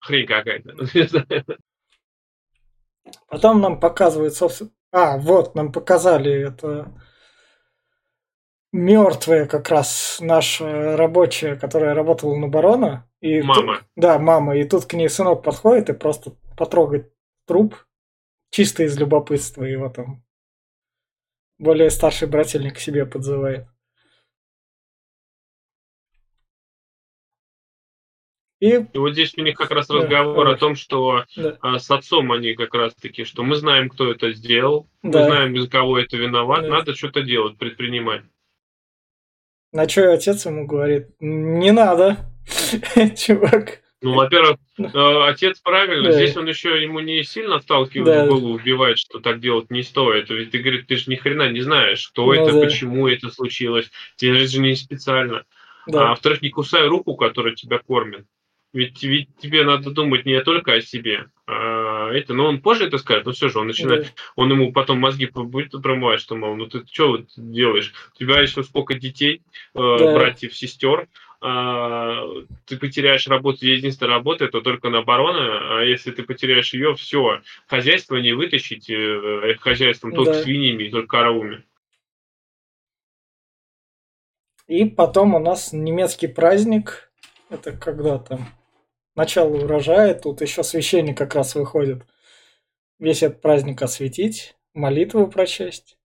хрень 0.00 0.26
какая-то. 0.26 0.76
Потом 3.28 3.60
нам 3.60 3.80
показывают, 3.80 4.34
собственно, 4.34 4.70
а, 4.92 5.18
вот, 5.18 5.54
нам 5.54 5.72
показали 5.72 6.32
это 6.48 6.92
мертвая 8.72 9.46
как 9.46 9.68
раз 9.68 10.18
наша 10.20 10.96
рабочая, 10.96 11.56
которая 11.56 11.94
работала 11.94 12.36
на 12.36 12.48
барона. 12.48 13.08
И 13.20 13.42
мама. 13.42 13.78
Тут, 13.78 13.86
да, 13.96 14.18
мама. 14.18 14.56
И 14.56 14.64
тут 14.64 14.86
к 14.86 14.94
ней 14.94 15.08
сынок 15.08 15.42
подходит 15.42 15.90
и 15.90 15.94
просто 15.94 16.32
потрогает 16.56 17.12
труп, 17.46 17.76
чисто 18.50 18.84
из 18.84 18.98
любопытства 18.98 19.64
его 19.64 19.88
там. 19.88 20.24
Более 21.58 21.90
старший 21.90 22.28
брательник 22.28 22.76
к 22.76 22.80
себе 22.80 23.04
подзывает. 23.04 23.66
И... 28.60 28.74
и 28.92 28.98
вот 28.98 29.12
здесь 29.12 29.32
у 29.36 29.40
них 29.40 29.56
как 29.56 29.70
раз 29.70 29.88
разговор 29.88 30.46
да, 30.46 30.52
о 30.52 30.56
том, 30.56 30.76
что 30.76 31.24
да. 31.34 31.56
а, 31.62 31.78
с 31.78 31.90
отцом 31.90 32.30
они 32.30 32.54
как 32.54 32.74
раз 32.74 32.94
таки, 32.94 33.24
что 33.24 33.42
мы 33.42 33.56
знаем, 33.56 33.88
кто 33.88 34.10
это 34.10 34.32
сделал, 34.32 34.86
да. 35.02 35.20
мы 35.20 35.24
знаем, 35.24 35.56
из 35.56 35.68
кого 35.68 35.98
это 35.98 36.18
виноват, 36.18 36.62
да. 36.62 36.68
надо 36.68 36.94
что-то 36.94 37.22
делать, 37.22 37.56
предпринимать. 37.56 38.22
На 39.72 39.88
что 39.88 40.12
отец 40.12 40.44
ему 40.44 40.66
говорит, 40.66 41.08
не 41.20 41.70
надо, 41.70 42.18
чувак. 43.16 43.80
Ну, 44.02 44.14
во-первых, 44.14 44.56
э, 44.78 45.28
отец 45.28 45.60
правильно, 45.60 46.10
да. 46.10 46.12
здесь 46.12 46.36
он 46.36 46.46
еще 46.46 46.82
ему 46.82 47.00
не 47.00 47.22
сильно 47.22 47.60
сталкивает 47.60 48.06
да. 48.06 48.24
в 48.24 48.28
голову, 48.28 48.56
вбивает, 48.56 48.98
что 48.98 49.20
так 49.20 49.40
делать 49.40 49.70
не 49.70 49.82
стоит. 49.82 50.30
Ведь 50.30 50.50
ты 50.50 50.58
говоришь, 50.58 50.84
ты 50.88 50.96
же 50.96 51.10
ни 51.10 51.16
хрена 51.16 51.50
не 51.50 51.60
знаешь, 51.60 52.08
кто 52.08 52.26
ну, 52.26 52.32
это, 52.32 52.52
да. 52.52 52.60
почему 52.60 53.08
это 53.08 53.30
случилось. 53.30 53.90
Тебе 54.16 54.34
же 54.46 54.60
не 54.60 54.74
специально. 54.74 55.44
Да. 55.86 56.06
А 56.06 56.08
во-вторых, 56.10 56.40
не 56.40 56.50
кусай 56.50 56.86
руку, 56.86 57.14
которая 57.14 57.54
тебя 57.54 57.78
кормит. 57.78 58.26
Ведь, 58.72 59.02
ведь 59.02 59.28
тебе 59.38 59.64
надо 59.64 59.90
думать 59.90 60.26
не 60.26 60.40
только 60.42 60.74
о 60.74 60.80
себе. 60.80 61.26
А 61.46 62.10
это, 62.12 62.34
но 62.34 62.46
он 62.46 62.60
позже 62.60 62.86
это 62.86 62.98
скажет, 62.98 63.26
но 63.26 63.32
все 63.32 63.48
же 63.48 63.58
он 63.58 63.66
начинает, 63.66 64.04
да. 64.04 64.10
он 64.36 64.52
ему 64.52 64.72
потом 64.72 65.00
мозги 65.00 65.26
будет 65.26 65.72
промывать, 65.82 66.20
что, 66.20 66.36
мол, 66.36 66.54
ну 66.54 66.66
ты 66.66 66.84
что 66.86 67.08
вот 67.08 67.26
делаешь? 67.36 67.92
У 68.14 68.18
тебя 68.18 68.40
еще 68.40 68.62
сколько 68.62 68.94
детей, 68.94 69.42
э, 69.74 69.96
да. 69.98 70.14
братьев, 70.14 70.54
сестер, 70.54 71.08
а, 71.42 72.22
ты 72.66 72.76
потеряешь 72.76 73.26
работу, 73.26 73.66
единственная 73.66 74.14
работа 74.14 74.44
это 74.44 74.60
только 74.60 74.90
на 74.90 75.02
барона, 75.02 75.78
а 75.78 75.82
если 75.82 76.10
ты 76.12 76.22
потеряешь 76.22 76.72
ее, 76.72 76.94
все, 76.94 77.40
хозяйство 77.66 78.16
не 78.16 78.32
вытащить, 78.32 78.88
э, 78.90 79.56
хозяйством 79.58 80.12
только 80.14 80.32
да. 80.32 80.42
свиньями, 80.42 80.90
только 80.90 81.08
коровами. 81.08 81.64
И 84.68 84.84
потом 84.84 85.34
у 85.34 85.40
нас 85.40 85.72
немецкий 85.72 86.28
праздник, 86.28 87.10
это 87.48 87.72
когда 87.72 88.18
там 88.18 88.46
начало 89.14 89.56
урожая, 89.56 90.14
тут 90.14 90.40
еще 90.40 90.62
священник 90.62 91.16
как 91.16 91.34
раз 91.34 91.54
выходит 91.54 92.04
весь 93.00 93.22
этот 93.22 93.40
праздник 93.40 93.82
осветить, 93.82 94.54
молитву 94.74 95.26
прочесть. 95.26 95.96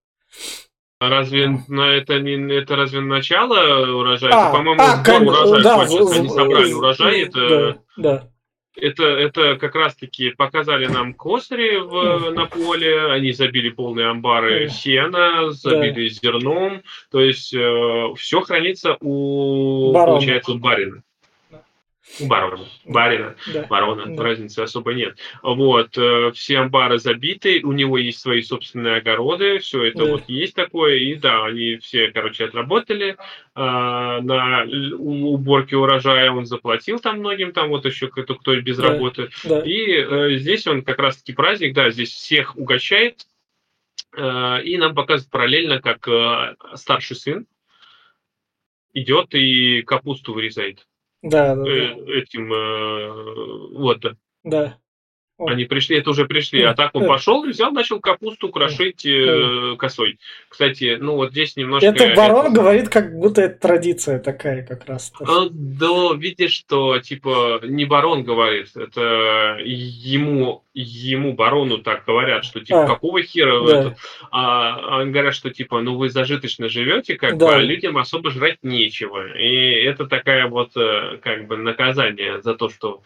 А 1.00 1.10
разве 1.10 1.60
на 1.68 1.94
это 1.94 2.20
не 2.20 2.56
это 2.56 2.76
разве 2.78 3.02
начало 3.02 3.96
урожая? 3.96 4.32
А, 4.34 4.48
это, 4.48 4.58
по-моему, 4.58 4.82
а, 4.82 4.96
сбор 4.96 5.22
урожая 5.22 5.64
да, 5.64 5.76
кончился, 5.76 6.20
они 6.20 6.30
собрали 6.30 6.74
урожай, 6.74 7.22
это, 7.24 7.50
да, 7.50 7.78
да. 7.98 8.32
это, 8.78 9.04
это 9.04 9.56
как 9.58 9.76
раз-таки 9.76 10.30
показали 10.32 10.88
нам 10.88 11.14
косари 11.14 11.78
в, 11.78 12.32
на 12.32 12.46
поле, 12.46 13.12
они 13.12 13.34
забили 13.34 13.70
полные 13.70 14.08
амбары 14.08 14.70
сена, 14.70 15.52
забили 15.52 16.08
да. 16.08 16.16
зерном, 16.16 16.82
то 17.12 17.20
есть 17.20 17.54
э, 17.54 18.08
все 18.18 18.42
хранится 18.42 18.98
у, 19.02 19.92
Барон. 19.92 20.16
получается, 20.16 20.54
у 20.54 20.60
барина. 20.60 21.04
Барона, 22.20 22.66
барина, 22.86 23.36
да. 23.52 23.66
барона, 23.68 24.16
да. 24.16 24.24
разницы 24.24 24.60
особо 24.60 24.94
нет. 24.94 25.18
Вот, 25.42 25.98
э, 25.98 26.32
все 26.34 26.60
амбары 26.60 26.98
забиты, 26.98 27.62
у 27.64 27.74
него 27.74 27.98
есть 27.98 28.20
свои 28.20 28.42
собственные 28.42 28.98
огороды, 28.98 29.58
все 29.58 29.84
это 29.86 30.06
да. 30.06 30.12
вот 30.12 30.24
есть 30.28 30.56
такое, 30.56 30.96
и 30.96 31.16
да, 31.16 31.46
они 31.46 31.78
все, 31.78 32.12
короче, 32.12 32.46
отработали, 32.46 33.18
а, 33.54 34.22
на 34.22 34.64
уборке 34.98 35.76
урожая 35.76 36.32
он 36.32 36.46
заплатил 36.46 37.00
там 37.00 37.20
многим, 37.20 37.52
там 37.52 37.70
вот 37.70 37.86
еще 37.86 38.08
кто, 38.08 38.36
кто 38.36 38.56
без 38.62 38.78
да. 38.78 38.90
работы, 38.90 39.30
да. 39.44 39.60
и 39.60 39.92
э, 39.92 40.38
здесь 40.38 40.66
он 40.68 40.84
как 40.84 41.00
раз-таки 41.00 41.34
праздник, 41.34 41.74
да, 41.74 41.90
здесь 41.90 42.12
всех 42.12 42.56
угощает, 42.56 43.26
э, 44.16 44.62
и 44.64 44.78
нам 44.78 44.96
показывает 44.96 45.32
параллельно, 45.32 45.82
как 45.82 46.08
старший 46.76 47.18
сын 47.18 47.48
идет 48.94 49.34
и 49.34 49.82
капусту 49.82 50.34
вырезает. 50.34 50.86
Да, 51.26 51.56
да, 51.56 51.64
да. 51.64 51.70
Э, 51.70 52.20
этим 52.20 52.54
э, 52.54 53.78
вот. 53.80 54.06
Да. 54.44 54.78
Они 55.38 55.66
пришли, 55.66 55.98
это 55.98 56.12
уже 56.12 56.26
пришли. 56.26 56.64
А 56.64 56.74
так 56.74 56.96
он 56.96 57.08
пошел, 57.08 57.46
взял, 57.46 57.72
начал 57.72 58.00
капусту 58.00 58.48
крошить 58.50 59.06
э, 59.06 59.76
косой. 59.78 60.18
Кстати, 60.48 60.98
ну 61.00 61.16
вот 61.16 61.32
здесь 61.32 61.58
немножко... 61.58 61.88
Это 61.88 62.14
барон 62.16 62.46
это... 62.46 62.56
говорит, 62.56 62.90
как 62.90 63.14
будто 63.14 63.42
это 63.42 63.60
традиция 63.60 64.20
такая 64.20 64.66
как 64.66 64.86
раз. 64.86 65.12
А, 65.20 65.48
да, 65.52 66.14
видишь, 66.16 66.54
что 66.54 67.00
типа 67.00 67.60
не 67.64 67.84
барон 67.84 68.24
говорит, 68.24 68.70
это 68.76 69.58
ему, 69.62 70.64
ему 70.74 71.34
барону 71.34 71.80
так 71.80 72.06
говорят, 72.06 72.46
что 72.46 72.62
типа 72.62 72.86
а, 72.86 72.88
какого 72.88 73.22
хера 73.22 73.66
да. 73.68 73.80
это? 73.80 73.96
А, 74.32 75.02
а 75.02 75.06
говорят, 75.06 75.36
что 75.36 75.50
типа, 75.50 75.82
ну 75.82 75.98
вы 75.98 76.10
зажиточно 76.10 76.70
живете, 76.70 77.16
как 77.16 77.38
да. 77.38 77.48
бы, 77.48 77.56
а 77.56 77.60
людям 77.60 77.98
особо 77.98 78.32
жрать 78.32 78.60
нечего. 78.64 79.38
И 79.38 79.84
это 79.84 80.06
такая 80.06 80.48
вот 80.48 80.78
э, 80.78 81.18
как 81.22 81.48
бы 81.48 81.58
наказание 81.58 82.42
за 82.42 82.54
то, 82.56 82.70
что 82.70 83.02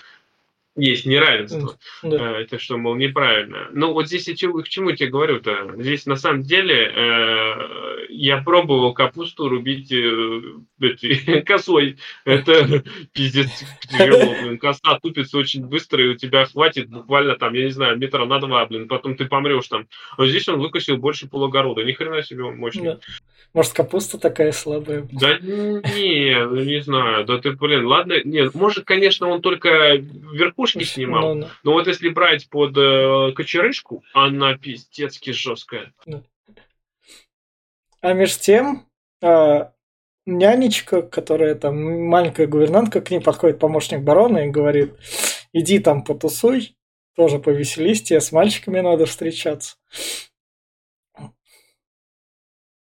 есть 0.80 1.06
неравенство. 1.06 1.78
Да. 2.04 2.40
Это 2.40 2.60
что, 2.60 2.78
мол, 2.78 2.96
неправильно. 2.96 3.68
Ну, 3.74 3.94
вот 3.94 4.08
здесь 4.08 4.28
я 4.28 4.34
к 4.34 4.68
чему 4.68 4.90
я 4.90 4.96
тебе 4.96 5.10
говорю-то? 5.10 5.76
Здесь, 5.78 6.06
на 6.06 6.16
самом 6.16 6.44
деле, 6.44 6.92
э, 6.96 8.06
я 8.10 8.42
пробовал 8.42 8.94
капусту 8.94 9.50
рубить 9.50 9.92
э, 9.92 11.42
косой. 11.46 11.98
Это 12.26 12.84
пиздец 13.14 13.50
тяжело, 13.90 14.34
блин. 14.42 14.58
Коса 14.58 15.00
тупится 15.02 15.38
очень 15.38 15.66
быстро, 15.66 16.04
и 16.04 16.10
у 16.10 16.16
тебя 16.16 16.46
хватит 16.46 16.90
буквально 16.90 17.36
там, 17.36 17.54
я 17.54 17.66
не 17.66 17.72
знаю, 17.72 17.98
метра 17.98 18.26
на 18.26 18.40
два, 18.40 18.66
блин. 18.66 18.88
Потом 18.88 19.16
ты 19.16 19.26
помрешь 19.26 19.68
там. 19.68 19.88
А 20.18 20.26
здесь 20.26 20.48
он 20.48 20.60
выкосил 20.60 20.98
больше 20.98 21.28
полугорода. 21.28 21.84
Ни 21.84 21.92
хрена 21.92 22.24
себе 22.24 22.44
мощный. 22.44 22.84
Да. 22.84 23.00
Может, 23.54 23.74
капуста 23.74 24.20
такая 24.20 24.52
слабая? 24.52 25.08
Да 25.12 25.40
не, 25.40 26.66
не 26.66 26.82
знаю. 26.82 27.26
Да 27.26 27.40
ты, 27.40 27.52
блин, 27.54 27.86
ладно. 27.86 28.16
Нет, 28.24 28.54
может, 28.54 28.86
конечно, 28.86 29.28
он 29.28 29.42
только 29.42 30.04
верхушки 30.76 30.84
снимал. 30.84 31.36
Ну, 31.36 31.48
Но 31.64 31.74
вот 31.74 31.88
если 31.88 32.10
брать 32.10 32.50
под 32.50 32.78
э, 32.78 33.32
кочерышку, 33.36 34.04
она 34.14 34.58
пиздецки 34.58 35.32
жесткая. 35.32 35.94
А 38.02 38.14
между 38.14 38.40
тем, 38.42 38.88
э, 39.22 39.70
нянечка, 40.26 41.02
которая 41.02 41.56
там 41.56 42.08
маленькая 42.08 42.48
гувернантка, 42.48 43.02
к 43.02 43.12
ней 43.12 43.20
подходит 43.20 43.60
помощник 43.60 44.02
барона 44.02 44.46
и 44.46 44.50
говорит, 44.50 44.96
иди 45.52 45.80
там 45.80 46.04
потусуй, 46.04 46.78
тоже 47.16 47.40
повеселись, 47.40 48.04
тебе 48.04 48.22
с 48.22 48.32
мальчиками 48.32 48.80
надо 48.80 49.06
встречаться 49.06 49.76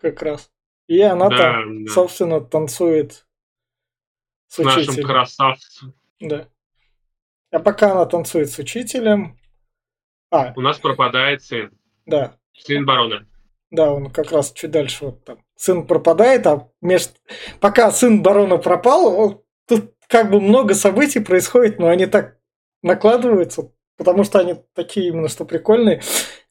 как 0.00 0.22
раз. 0.22 0.50
И 0.86 1.00
она 1.00 1.28
да, 1.28 1.36
там, 1.36 1.84
да. 1.84 1.92
собственно, 1.92 2.40
танцует 2.40 3.26
с, 4.48 4.56
с 4.56 4.58
нашим 4.58 4.96
красавцем. 5.04 5.94
Да. 6.18 6.48
А 7.50 7.58
пока 7.58 7.92
она 7.92 8.06
танцует 8.06 8.50
с 8.50 8.58
учителем... 8.58 9.38
А. 10.30 10.52
У 10.56 10.60
нас 10.60 10.78
пропадает 10.78 11.42
сын. 11.42 11.70
Да. 12.06 12.36
Сын 12.52 12.86
барона. 12.86 13.26
Да, 13.70 13.92
он 13.92 14.10
как 14.10 14.32
раз 14.32 14.52
чуть 14.52 14.70
дальше 14.70 15.06
вот 15.06 15.24
там. 15.24 15.38
Сын 15.56 15.86
пропадает, 15.86 16.46
а 16.46 16.68
между... 16.80 17.14
пока 17.60 17.90
сын 17.90 18.22
барона 18.22 18.56
пропал, 18.56 19.44
тут 19.66 19.94
как 20.08 20.30
бы 20.30 20.40
много 20.40 20.74
событий 20.74 21.20
происходит, 21.20 21.78
но 21.78 21.88
они 21.88 22.06
так 22.06 22.36
накладываются, 22.82 23.72
потому 23.96 24.24
что 24.24 24.38
они 24.40 24.56
такие 24.74 25.08
именно 25.08 25.28
что 25.28 25.44
прикольные. 25.44 26.00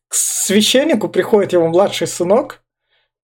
К 0.08 0.14
священнику 0.14 1.10
приходит 1.10 1.54
его 1.54 1.68
младший 1.68 2.08
сынок, 2.08 2.64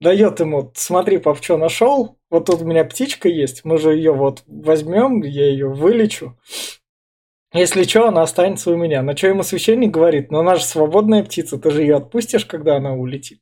дает 0.02 0.40
ему, 0.40 0.72
смотри, 0.76 1.18
пап, 1.18 1.42
что 1.42 1.58
нашел, 1.58 2.18
вот 2.30 2.46
тут 2.46 2.62
у 2.62 2.66
меня 2.66 2.84
птичка 2.84 3.30
есть, 3.30 3.64
мы 3.64 3.78
же 3.78 3.94
ее 3.94 4.12
вот 4.12 4.44
возьмем, 4.46 5.22
я 5.22 5.46
ее 5.46 5.70
вылечу. 5.70 6.38
Если 7.56 7.84
что, 7.84 8.08
она 8.08 8.22
останется 8.22 8.72
у 8.72 8.76
меня. 8.76 9.02
На 9.02 9.16
что 9.16 9.28
ему 9.28 9.44
священник 9.44 9.92
говорит, 9.92 10.32
ну 10.32 10.40
она 10.40 10.56
же 10.56 10.64
свободная 10.64 11.24
птица, 11.24 11.58
ты 11.58 11.72
же 11.72 11.82
ее 11.82 11.96
отпустишь, 11.96 12.46
когда 12.46 12.76
она 12.78 12.94
улетит. 12.94 13.40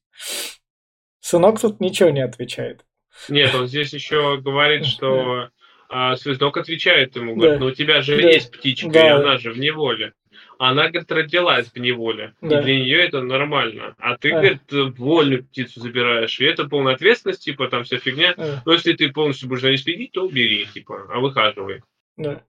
Сынок 1.20 1.60
тут 1.60 1.80
ничего 1.80 2.10
не 2.10 2.22
отвечает. 2.22 2.86
Нет, 3.30 3.54
он 3.56 3.68
здесь 3.68 3.94
еще 3.94 4.38
говорит, 4.38 4.86
что 4.86 5.50
а, 5.90 6.16
Связнок 6.16 6.58
отвечает 6.58 7.16
ему, 7.16 7.36
говорит, 7.36 7.60
да. 7.60 7.60
ну 7.60 7.72
у 7.72 7.72
тебя 7.72 8.02
же 8.02 8.20
да. 8.22 8.28
есть 8.28 8.52
птичка, 8.52 8.90
да. 8.90 9.06
и 9.06 9.10
она 9.10 9.38
же 9.38 9.52
в 9.52 9.60
неволе. 9.60 10.14
Она, 10.58 10.90
говорит, 10.90 11.12
родилась 11.12 11.68
в 11.68 11.78
неволе. 11.78 12.34
Да. 12.42 12.60
И 12.60 12.64
для 12.64 12.80
нее 12.80 13.00
это 13.00 13.22
нормально. 13.22 13.96
А 13.98 14.18
ты, 14.18 14.32
а. 14.32 14.40
говорит, 14.40 14.62
вольную 14.98 15.44
птицу 15.44 15.80
забираешь. 15.82 16.40
И 16.40 16.46
это 16.46 16.66
полная 16.66 16.96
ответственность, 16.96 17.44
типа, 17.44 17.68
там 17.68 17.84
вся 17.84 17.98
фигня. 17.98 18.34
А. 18.38 18.62
Но 18.66 18.74
если 18.74 18.94
ты 18.94 19.12
полностью 19.12 19.50
будешь 19.50 19.62
за 19.62 19.70
ней 19.70 19.78
следить, 19.78 20.12
то 20.14 20.26
убери, 20.26 20.66
типа, 20.74 21.08
а 21.10 21.20
выхаживай. 21.20 21.82
Да. 22.18 22.44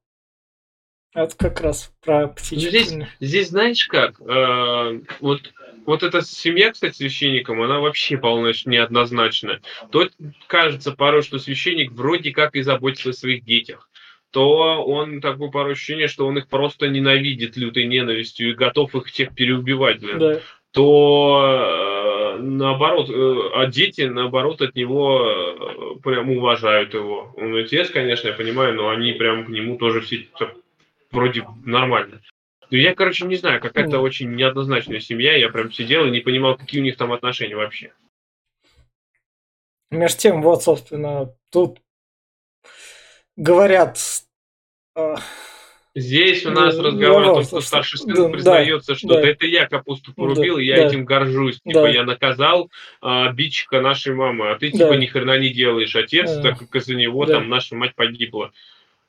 Это 1.15 1.37
как 1.37 1.61
раз 1.61 1.93
про 2.05 2.29
птичек. 2.29 2.69
Здесь, 2.69 2.95
здесь 3.21 3.49
знаешь 3.51 3.87
как? 3.87 4.21
Э, 4.21 5.01
вот, 5.21 5.53
вот 5.87 6.03
эта 6.03 6.23
семья, 6.23 6.73
кстати, 6.73 6.97
священником, 6.97 7.63
она 7.63 7.79
вообще 7.79 8.17
полностью 8.17 8.73
неоднозначна. 8.73 9.61
То 9.91 10.09
кажется 10.49 10.91
порой, 10.93 11.23
что 11.23 11.39
священник 11.39 11.93
вроде 11.93 12.33
как 12.33 12.57
и 12.57 12.63
заботится 12.63 13.11
о 13.11 13.15
своих 13.15 13.45
детях 13.45 13.89
то 14.35 14.83
он 14.85 15.21
такое 15.21 15.49
порой 15.49 15.75
ощущение, 15.75 16.09
что 16.09 16.27
он 16.27 16.37
их 16.37 16.49
просто 16.49 16.89
ненавидит 16.89 17.57
лютой 17.57 17.87
ненавистью 17.87 18.51
и 18.51 18.55
готов 18.55 18.93
их 18.97 19.07
всех 19.07 19.33
переубивать. 19.33 20.01
Блин. 20.01 20.19
Да. 20.19 20.41
То 20.73 22.37
э, 22.37 22.39
наоборот, 22.43 23.09
э, 23.09 23.37
а 23.55 23.67
дети 23.67 24.01
наоборот 24.03 24.61
от 24.61 24.75
него 24.75 25.25
э, 25.25 26.01
прям 26.03 26.31
уважают 26.31 26.95
его. 26.95 27.33
Он 27.37 27.55
отец, 27.55 27.91
конечно, 27.91 28.27
я 28.27 28.35
понимаю, 28.35 28.75
но 28.75 28.89
они 28.89 29.13
прям 29.13 29.45
к 29.45 29.51
нему 29.51 29.79
тоже 29.79 30.01
все 30.01 30.27
вроде 31.15 31.47
нормально. 31.65 32.21
Ну, 32.71 32.79
я, 32.79 32.95
короче, 32.95 33.27
не 33.27 33.37
знаю, 33.37 33.61
какая-то 33.61 34.01
очень 34.01 34.35
неоднозначная 34.35 35.01
семья. 35.01 35.37
Я 35.37 35.49
прям 35.49 35.73
сидел 35.73 36.07
и 36.07 36.11
не 36.11 36.21
понимал, 36.21 36.57
какие 36.57 36.81
у 36.81 36.85
них 36.85 36.97
там 36.97 37.13
отношения 37.13 37.57
вообще. 37.57 37.93
Между 39.91 40.19
тем, 40.19 40.43
вот, 40.43 40.65
собственно, 40.65 41.33
тут 41.51 41.81
говорят 43.37 43.99
а, 44.97 45.17
Здесь 45.97 46.45
у 46.45 46.51
нас 46.51 46.77
ну, 46.77 46.83
разговор 46.83 47.23
о 47.23 47.35
том, 47.35 47.45
что 47.45 47.61
старший 47.61 48.01
сын 48.01 48.15
да, 48.15 48.29
признается, 48.29 48.97
что 48.97 49.15
да, 49.15 49.21
это 49.29 49.47
я 49.47 49.67
капусту 49.69 50.13
порубил, 50.13 50.57
да, 50.57 50.63
и 50.63 50.67
я 50.67 50.77
да, 50.77 50.87
этим 50.87 51.05
горжусь. 51.05 51.61
Типа 51.61 51.83
да. 51.83 51.89
я 51.89 52.03
наказал 52.03 52.69
а, 53.01 53.31
бичка 53.33 53.81
нашей 53.81 54.13
мамы, 54.13 54.51
а 54.51 54.59
ты 54.59 54.71
типа 54.71 54.89
да. 54.89 54.97
ни 54.97 55.07
хрена 55.07 55.39
не 55.39 55.51
делаешь. 55.51 55.95
Отец, 55.95 56.35
да. 56.35 56.43
так 56.43 56.59
как 56.59 56.75
из-за 56.75 56.97
него 56.97 57.25
да. 57.27 57.35
там 57.35 57.49
наша 57.49 57.77
мать 57.77 57.95
погибла. 57.95 58.51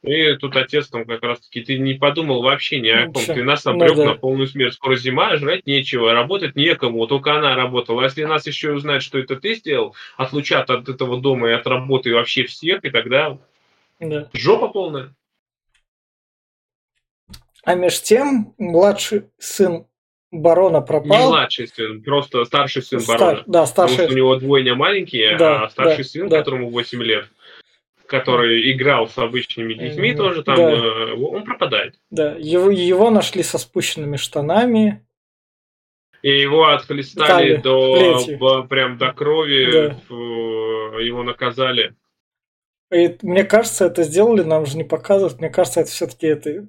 И 0.05 0.35
тут 0.35 0.55
отец 0.55 0.87
там 0.87 1.05
как 1.05 1.23
раз 1.23 1.39
таки, 1.39 1.61
ты 1.61 1.79
не 1.79 1.95
подумал 1.95 2.41
вообще 2.41 2.79
ни 2.79 2.89
о 2.89 3.11
ком. 3.11 3.23
Ты 3.25 3.43
нас 3.43 3.65
обрек 3.65 3.95
ну, 3.95 4.03
да. 4.03 4.05
на 4.05 4.15
полную 4.15 4.47
смерть. 4.47 4.73
Скоро 4.73 4.95
зима, 4.95 5.29
а 5.29 5.37
жрать 5.37 5.65
нечего, 5.65 6.13
работать 6.13 6.55
некому, 6.55 7.07
только 7.07 7.35
она 7.35 7.55
работала. 7.55 8.01
А 8.01 8.05
если 8.05 8.23
нас 8.23 8.45
еще 8.45 8.73
узнать, 8.73 9.01
что 9.01 9.17
это 9.17 9.35
ты 9.35 9.55
сделал, 9.55 9.95
отлучат 10.17 10.69
от 10.69 10.87
этого 10.87 11.19
дома 11.19 11.49
и 11.49 11.53
от 11.53 11.65
работы 11.65 12.13
вообще 12.13 12.43
всех, 12.43 12.83
и 12.83 12.89
тогда 12.89 13.37
да. 13.99 14.29
жопа 14.33 14.67
полная. 14.67 15.15
А 17.63 17.73
меж 17.73 18.01
тем 18.01 18.53
младший 18.59 19.23
сын 19.39 19.87
барона 20.31 20.81
пропал. 20.81 21.17
Не 21.17 21.25
младший 21.25 21.67
сын, 21.67 22.03
просто 22.03 22.45
старший 22.45 22.83
сын 22.83 22.99
Стар, 22.99 23.19
барона. 23.19 23.43
Да, 23.47 23.65
старший. 23.65 23.95
Потому 23.95 24.07
что 24.07 24.13
у 24.13 24.17
него 24.17 24.35
двойня 24.35 24.75
маленькие, 24.75 25.37
да, 25.37 25.63
а 25.63 25.69
старший 25.69 26.03
да, 26.03 26.09
сын, 26.09 26.29
да. 26.29 26.37
которому 26.37 26.69
8 26.69 27.03
лет, 27.03 27.27
который 28.19 28.71
играл 28.71 29.07
с 29.07 29.17
обычными 29.17 29.73
детьми 29.73 30.11
mm, 30.11 30.17
тоже 30.17 30.43
там, 30.43 30.55
да. 30.55 30.71
Э, 30.71 31.13
он 31.13 31.43
пропадает. 31.43 31.99
Да, 32.09 32.35
его, 32.37 32.69
его 32.69 33.09
нашли 33.09 33.43
со 33.43 33.57
спущенными 33.57 34.17
штанами. 34.17 35.05
И 36.21 36.29
его 36.29 36.65
отхлестали 36.67 37.57
до, 37.57 38.19
б, 38.39 38.67
прям 38.67 38.97
до 38.97 39.13
крови, 39.13 39.71
да. 39.71 40.99
его 41.01 41.23
наказали. 41.23 41.95
И 42.91 43.17
мне 43.21 43.43
кажется, 43.43 43.85
это 43.85 44.03
сделали, 44.03 44.43
нам 44.43 44.65
же 44.65 44.77
не 44.77 44.83
показывают. 44.83 45.39
Мне 45.39 45.49
кажется, 45.49 45.81
это 45.81 45.89
все-таки 45.89 46.27
это 46.27 46.67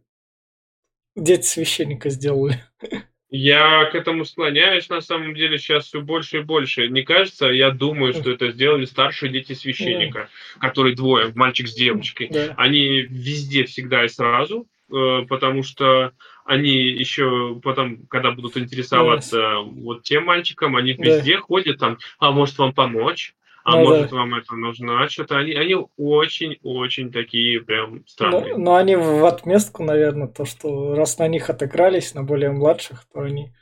Дети 1.16 1.46
священника 1.46 2.10
сделали. 2.10 2.62
Я 3.28 3.86
к 3.86 3.94
этому 3.96 4.24
склоняюсь, 4.24 4.88
на 4.88 5.00
самом 5.00 5.34
деле, 5.34 5.58
сейчас 5.58 5.86
все 5.86 6.00
больше 6.00 6.38
и 6.38 6.42
больше. 6.42 6.88
Не 6.88 7.02
кажется, 7.02 7.46
я 7.46 7.70
думаю, 7.70 8.12
что 8.12 8.30
это 8.30 8.52
сделали 8.52 8.84
старшие 8.84 9.32
дети 9.32 9.52
священника, 9.52 10.28
да. 10.54 10.68
которые 10.68 10.94
двое, 10.94 11.32
мальчик 11.34 11.66
с 11.66 11.74
девочкой. 11.74 12.28
Да. 12.30 12.54
Они 12.56 13.00
везде, 13.00 13.64
всегда 13.64 14.04
и 14.04 14.08
сразу, 14.08 14.68
э, 14.92 15.26
потому 15.28 15.64
что 15.64 16.12
они 16.44 16.70
еще 16.70 17.58
потом, 17.64 18.06
когда 18.06 18.30
будут 18.30 18.56
интересоваться 18.56 19.40
да. 19.40 19.58
вот 19.58 20.04
тем 20.04 20.26
мальчиком, 20.26 20.76
они 20.76 20.92
везде 20.92 21.34
да. 21.34 21.40
ходят 21.40 21.78
там, 21.78 21.98
а 22.20 22.30
может 22.30 22.56
вам 22.58 22.72
помочь? 22.72 23.34
А 23.68 23.72
ну, 23.72 23.82
может 23.82 24.10
да. 24.10 24.16
вам 24.18 24.34
это 24.36 24.54
нужно, 24.54 25.02
а 25.02 25.08
что-то 25.08 25.38
они, 25.38 25.52
они 25.54 25.76
очень-очень 25.96 27.10
такие 27.10 27.60
прям 27.60 28.06
странные. 28.06 28.56
Но, 28.56 28.62
но 28.62 28.76
они 28.76 28.94
в 28.94 29.24
отместку, 29.24 29.82
наверное, 29.82 30.28
то, 30.28 30.44
что 30.44 30.94
раз 30.94 31.18
на 31.18 31.26
них 31.26 31.50
отыгрались, 31.50 32.14
на 32.14 32.22
более 32.22 32.52
младших, 32.52 33.04
то 33.12 33.22
они... 33.22 33.52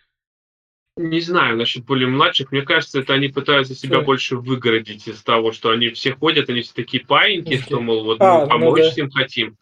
Не 0.98 1.20
знаю 1.20 1.56
насчет 1.56 1.86
более 1.86 2.06
младших. 2.06 2.52
Мне 2.52 2.60
кажется, 2.60 3.00
это 3.00 3.14
они 3.14 3.28
пытаются 3.28 3.74
себя 3.74 4.00
да. 4.00 4.02
больше 4.04 4.36
выгородить 4.36 5.08
из 5.08 5.22
того, 5.22 5.52
что 5.52 5.70
они 5.70 5.88
все 5.88 6.12
ходят, 6.12 6.50
они 6.50 6.60
все 6.60 6.74
такие 6.74 7.02
паиньки, 7.02 7.56
что, 7.56 7.80
мол, 7.80 8.04
вот 8.04 8.18
а, 8.20 8.42
мы 8.42 8.48
помочь 8.48 8.82
ну, 8.82 8.90
да. 8.96 9.02
им 9.02 9.10
хотим. 9.10 9.56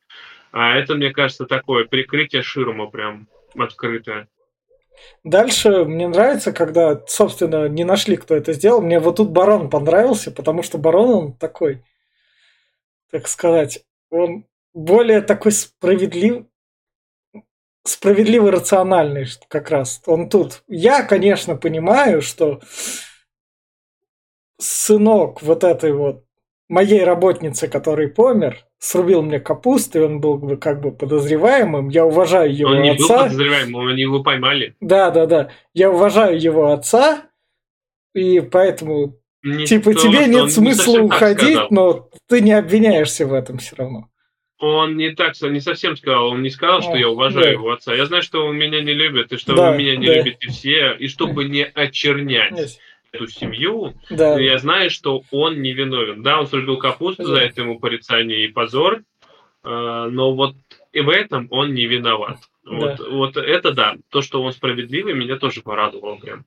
А 0.51 0.75
это, 0.75 0.97
мне 0.97 1.11
кажется, 1.13 1.47
такое 1.47 1.85
прикрытие 1.85 2.43
ширма 2.43 2.87
прям 2.89 3.29
открытое. 3.55 4.27
Дальше 5.25 5.85
мне 5.85 6.09
нравится, 6.09 6.53
когда, 6.53 7.01
собственно, 7.07 7.69
не 7.69 7.85
нашли, 7.85 8.17
кто 8.17 8.35
это 8.35 8.53
сделал. 8.53 8.81
Мне 8.81 8.99
вот 8.99 9.17
тут 9.17 9.31
Барон 9.31 9.71
понравился, 9.71 10.31
потому 10.31 10.63
что 10.63 10.79
Барон, 10.79 11.11
он 11.11 11.33
такой, 11.35 11.85
так 13.11 13.29
сказать, 13.29 13.85
он 14.11 14.47
более 14.75 15.21
такой 15.21 15.53
справедлив, 15.53 16.47
справедливо 17.85 18.51
рациональный 18.51 19.27
как 19.49 19.71
раз. 19.71 20.03
Он 20.07 20.29
тут. 20.29 20.63
Я, 20.67 21.03
конечно, 21.03 21.57
понимаю, 21.57 22.23
что 22.23 22.61
сынок 24.59 25.43
вот 25.43 25.65
этой 25.65 25.93
вот 25.93 26.25
моей 26.69 27.05
работницы, 27.05 27.69
который 27.69 28.09
помер, 28.09 28.67
срубил 28.83 29.23
мне 29.23 29.39
капусты, 29.39 30.05
он 30.05 30.21
был 30.21 30.39
бы 30.39 30.57
как 30.57 30.81
бы 30.81 30.91
подозреваемым. 30.91 31.89
Я 31.89 32.05
уважаю 32.05 32.53
его 32.53 32.71
он 32.73 32.83
не 32.83 32.91
отца. 32.91 33.07
был 33.17 33.23
подозреваемым, 33.25 33.87
они 33.87 34.03
его 34.03 34.25
поймали. 34.25 34.75
Да, 34.81 35.11
да, 35.11 35.27
да. 35.27 35.51
Я 35.73 35.91
уважаю 35.93 36.41
его 36.41 36.73
отца, 36.73 37.23
и 38.13 38.41
поэтому, 38.41 39.21
Не 39.45 39.67
типа, 39.67 39.93
то, 39.93 40.01
тебе 40.01 40.27
нет 40.27 40.47
не 40.47 40.51
смысла 40.51 40.97
так 40.97 41.05
уходить, 41.05 41.71
но 41.71 42.11
ты 42.29 42.41
не 42.41 42.53
обвиняешься 42.53 43.25
в 43.25 43.33
этом 43.35 43.59
все 43.59 43.77
равно. 43.77 44.09
Он 44.59 44.97
не 44.97 45.11
так, 45.11 45.35
не 45.43 45.61
совсем 45.61 45.97
сказал, 45.97 46.29
он 46.29 46.43
не 46.43 46.51
сказал, 46.51 46.83
что 46.83 46.93
О, 46.93 46.97
я 46.97 47.09
уважаю 47.09 47.45
да. 47.45 47.51
его 47.53 47.71
отца. 47.71 47.95
Я 47.95 48.07
знаю, 48.07 48.23
что 48.23 48.45
он 48.47 48.57
меня 48.57 48.81
не 48.81 48.95
любит, 48.95 49.33
и 49.33 49.37
что 49.37 49.55
Да, 49.55 49.71
вы 49.71 49.79
меня 49.79 49.97
не 49.97 50.07
да. 50.07 50.15
любите 50.15 50.49
все, 50.49 50.93
и 50.99 51.07
чтобы 51.07 51.45
не 51.45 51.65
очернять 51.65 52.59
Есть. 52.59 52.81
Эту 53.13 53.27
семью, 53.29 53.95
Да, 54.11 54.39
я 54.41 54.59
знаю, 54.59 54.91
что 54.91 55.23
он 55.31 55.61
не 55.63 55.73
виновен. 55.73 56.23
Да, 56.23 56.41
он 56.41 56.47
срубил 56.47 56.79
капусту, 56.79 57.23
Да. 57.25 57.29
за 57.35 57.41
это 57.41 57.61
ему 57.61 57.79
порицание 57.79 58.45
и 58.45 58.49
позор, 58.49 59.03
э, 59.65 60.09
но 60.11 60.35
вот 60.35 60.57
и 60.93 61.01
в 61.01 61.09
этом 61.11 61.47
он 61.51 61.75
не 61.75 61.87
виноват. 61.87 62.39
Вот, 62.65 63.01
вот 63.01 63.37
это 63.37 63.73
да, 63.73 63.97
то, 64.11 64.23
что 64.23 64.43
он 64.43 64.53
справедливый, 64.53 65.15
меня 65.15 65.37
тоже 65.37 65.63
порадовало 65.63 66.17
прям. 66.17 66.45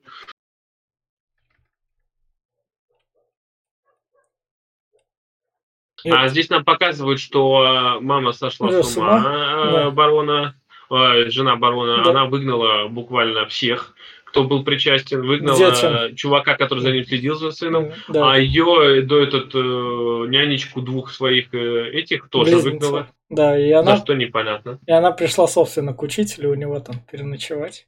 И- 6.03 6.09
А 6.11 6.27
здесь 6.27 6.49
нам 6.49 6.63
показывают, 6.63 7.19
что 7.19 7.97
э, 7.97 7.99
мама 8.01 8.31
сошла 8.31 8.69
Да, 8.69 8.83
с 8.83 8.93
с 8.93 8.97
ума, 8.97 9.17
ума, 9.17 9.29
э, 9.29 9.71
да. 9.71 9.91
барона, 9.91 10.55
э, 10.91 11.29
жена 11.31 11.55
барона, 11.55 12.03
Да. 12.03 12.09
она 12.11 12.25
выгнала 12.25 12.87
буквально 12.87 13.47
всех, 13.47 13.95
кто 14.35 14.43
был 14.43 14.65
причастен, 14.65 15.25
выгнала 15.25 15.57
Детям. 15.57 16.13
чувака, 16.17 16.55
который 16.57 16.79
за 16.79 16.91
ним 16.91 17.05
следил 17.05 17.35
за 17.35 17.51
сыном, 17.51 17.93
да. 18.09 18.33
а 18.33 18.37
ее 18.37 19.01
до 19.01 19.23
этот 19.23 19.55
э, 19.55 19.57
нянечку 19.57 20.81
двух 20.81 21.11
своих 21.11 21.53
э, 21.53 21.91
этих 21.91 22.27
тоже 22.27 22.51
Близнеца. 22.55 22.69
выгнала. 22.69 23.07
Да, 23.29 23.57
и 23.57 23.71
За 23.71 23.79
она, 23.79 23.95
что 23.95 24.13
непонятно. 24.13 24.77
и 24.85 24.91
она 24.91 25.13
пришла, 25.13 25.47
собственно, 25.47 25.93
к 25.93 26.01
учителю 26.03 26.51
у 26.51 26.55
него 26.55 26.81
там 26.81 26.99
переночевать. 27.09 27.87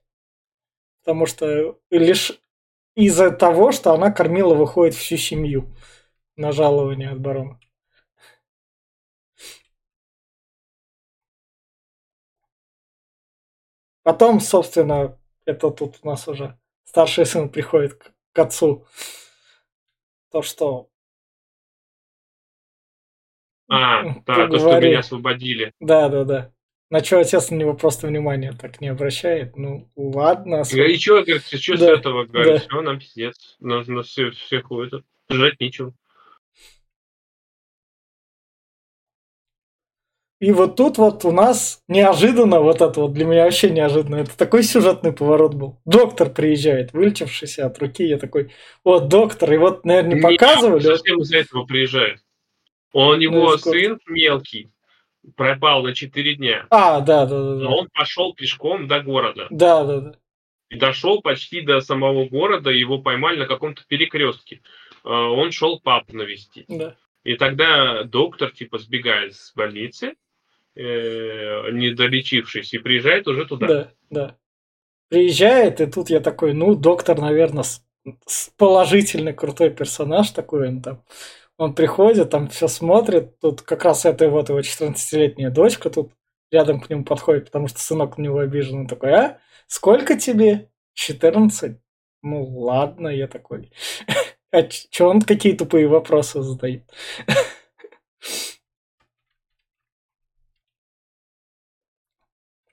Потому 1.03 1.25
что 1.25 1.77
лишь 1.91 2.31
из-за 2.95 3.31
того, 3.31 3.73
что 3.73 3.91
она 3.91 4.10
кормила, 4.10 4.55
выходит 4.55 4.95
всю 4.95 5.17
семью 5.17 5.75
на 6.38 6.53
жалование 6.53 7.10
от 7.10 7.19
барона. 7.19 7.60
Потом, 14.03 14.39
собственно, 14.39 15.16
это 15.47 15.71
тут 15.71 15.99
у 16.03 16.07
нас 16.07 16.27
уже 16.27 16.60
старший 16.83 17.25
сын 17.25 17.49
приходит 17.49 17.95
к, 17.95 18.12
к 18.33 18.39
отцу. 18.39 18.86
То, 20.29 20.41
что 20.41 20.89
А, 23.69 24.03
да, 24.25 24.47
то, 24.47 24.60
что 24.60 24.79
меня 24.79 24.99
освободили. 24.99 25.73
Да, 25.79 26.10
да, 26.10 26.23
да. 26.25 26.53
На 26.89 27.03
что 27.03 27.19
отец 27.19 27.49
на 27.49 27.55
него 27.55 27.73
просто 27.73 28.07
внимания 28.07 28.53
так 28.53 28.79
не 28.79 28.88
обращает. 28.89 29.57
Ну, 29.57 29.89
ладно. 29.95 30.62
освоб- 30.62 30.86
И 30.86 30.97
что, 30.97 31.21
говорит, 31.23 31.43
что 31.43 31.57
с 31.77 31.79
Да, 31.79 31.93
этого, 31.93 32.25
говорит, 32.25 32.53
да. 32.53 32.60
все, 32.60 32.81
нам 32.81 32.99
пиздец. 32.99 33.57
Нас, 33.60 33.88
нас 33.88 34.07
все, 34.07 34.31
всех 34.31 34.71
это, 34.71 35.03
жрать 35.29 35.60
нечего. 35.60 35.93
И 40.39 40.52
вот 40.52 40.76
тут 40.76 41.00
вот 41.00 41.26
у 41.26 41.32
нас 41.32 41.82
неожиданно, 41.88 42.60
вот 42.60 42.82
это 42.82 43.02
вот 43.02 43.13
для 43.13 43.26
меня 43.26 43.45
вообще 43.45 43.71
неожиданно, 43.71 44.17
это 44.17 44.38
такой 44.38 44.62
сюжетный 44.62 45.12
поворот 45.12 45.56
был. 45.56 45.80
Доктор 45.86 46.30
приезжает, 46.30 46.93
вылечившийся 46.93 47.65
от 47.65 47.80
руки, 47.80 48.04
я 48.04 48.19
такой, 48.19 48.52
вот 48.84 49.08
доктор, 49.08 49.52
и 49.54 49.58
вот, 49.58 49.84
наверное, 49.84 50.15
не 50.15 50.21
показывали. 50.21 50.76
он 50.76 50.82
совсем 50.97 51.21
из-за 51.21 51.38
этого 51.38 51.65
приезжает. 51.65 52.19
Он, 52.93 53.19
его 53.19 53.56
эскорт. 53.56 53.76
сын 53.78 54.00
мелкий, 54.08 54.69
пропал 55.36 55.82
на 55.84 55.95
4 55.95 56.36
дня. 56.36 56.67
А, 56.69 57.02
да, 57.02 57.26
да, 57.26 57.41
да, 57.56 57.56
Но 57.56 57.78
он 57.80 57.89
пошел 57.91 58.36
пешком 58.36 58.88
до 58.88 59.02
города. 59.02 59.47
Да, 59.50 59.84
да, 59.84 60.00
да. 60.02 60.15
И 60.69 60.78
дошел 60.78 61.21
почти 61.21 61.62
до 61.62 61.80
самого 61.82 62.26
города, 62.26 62.69
его 62.69 63.00
поймали 63.00 63.39
на 63.39 63.45
каком-то 63.47 63.84
перекрестке. 63.88 64.62
Э, 65.04 65.10
Он 65.10 65.52
шел 65.52 65.80
папу 65.80 66.15
навестить. 66.15 66.65
да. 66.67 66.95
И 67.23 67.36
тогда 67.36 68.04
доктор 68.04 68.52
типа 68.52 68.78
сбегает 68.78 69.36
с 69.36 69.54
больницы, 69.54 70.13
э, 70.78 71.72
не 71.72 71.92
долечившись, 71.92 72.74
и 72.74 72.78
приезжает 72.78 73.28
уже 73.28 73.46
туда. 73.46 73.68
Да, 73.68 73.92
да. 74.10 74.38
Приезжает, 75.10 75.82
и 75.82 75.86
тут 75.86 76.10
я 76.10 76.20
такой, 76.20 76.54
ну, 76.54 76.76
доктор, 76.76 77.20
наверное, 77.20 77.63
положительный, 78.58 79.34
крутой 79.34 79.70
персонаж 79.72 80.32
такой 80.32 80.68
он 80.68 80.82
там. 80.82 81.04
Он 81.58 81.74
приходит, 81.74 82.30
там 82.30 82.50
все 82.50 82.68
смотрит, 82.68 83.40
тут 83.40 83.62
как 83.63 83.84
раз 83.84 84.06
эта 84.06 84.30
вот 84.30 84.50
его 84.50 84.60
14-летняя 84.60 85.50
дочка 85.50 85.90
тут 85.90 86.12
рядом 86.52 86.80
к 86.80 86.90
нему 86.90 87.04
подходит, 87.04 87.46
потому 87.46 87.68
что 87.68 87.80
сынок 87.80 88.18
на 88.18 88.24
него 88.24 88.40
обижен. 88.40 88.82
Он 88.82 88.88
такой, 88.88 89.12
а? 89.12 89.40
Сколько 89.68 90.18
тебе? 90.18 90.70
14? 90.94 91.78
Ну, 92.22 92.44
ладно, 92.44 93.08
я 93.08 93.28
такой. 93.28 93.72
А 94.50 94.70
что 94.70 95.10
он 95.10 95.22
какие 95.22 95.52
тупые 95.52 95.90
вопросы 95.90 96.42
задает? 96.42 96.90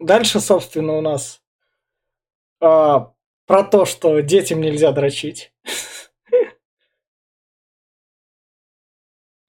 Дальше, 0.05 0.39
собственно, 0.39 0.93
у 0.99 1.01
нас 1.01 1.43
а, 2.61 3.15
про 3.47 3.65
то, 3.65 3.87
что 3.87 4.21
детям 4.21 4.61
нельзя 4.61 4.93
дрочить. 4.93 5.55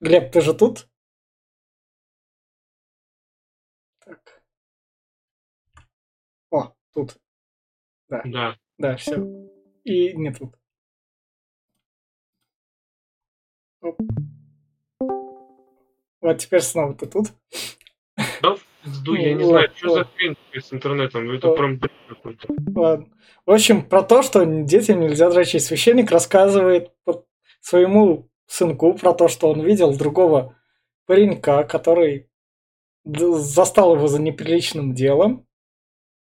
Глеб, 0.00 0.32
ты 0.32 0.40
же 0.40 0.54
тут? 0.54 0.88
Так. 3.98 4.42
О, 6.50 6.74
тут. 6.94 7.18
Да. 8.08 8.56
Да, 8.78 8.96
все. 8.96 9.16
И 9.84 10.16
не 10.16 10.32
тут. 10.32 10.58
Оп. 13.82 14.00
Вот 16.22 16.38
теперь 16.38 16.62
снова 16.62 16.94
ты 16.94 17.04
тут. 17.04 17.26
Пизду, 18.86 19.14
я 19.14 19.34
не 19.34 19.42
Ну, 19.42 19.48
знаю, 19.48 19.68
что 19.74 19.90
за 19.90 20.04
хрень 20.04 20.36
с 20.54 20.72
интернетом. 20.72 21.28
Это 21.30 21.48
Вот. 21.48 21.58
прям 21.58 21.80
какой-то. 22.08 22.48
Ладно. 22.74 23.06
В 23.44 23.50
общем, 23.50 23.82
про 23.82 24.02
то, 24.02 24.22
что 24.22 24.44
детям 24.44 25.00
нельзя 25.00 25.28
дрочить. 25.28 25.64
Священник 25.64 26.10
рассказывает 26.12 26.92
своему 27.60 28.28
сынку 28.46 28.94
про 28.94 29.12
то, 29.12 29.26
что 29.26 29.50
он 29.50 29.60
видел 29.60 29.96
другого 29.96 30.54
паренька, 31.06 31.64
который 31.64 32.28
застал 33.04 33.96
его 33.96 34.06
за 34.06 34.20
неприличным 34.22 34.94
делом. 34.94 35.46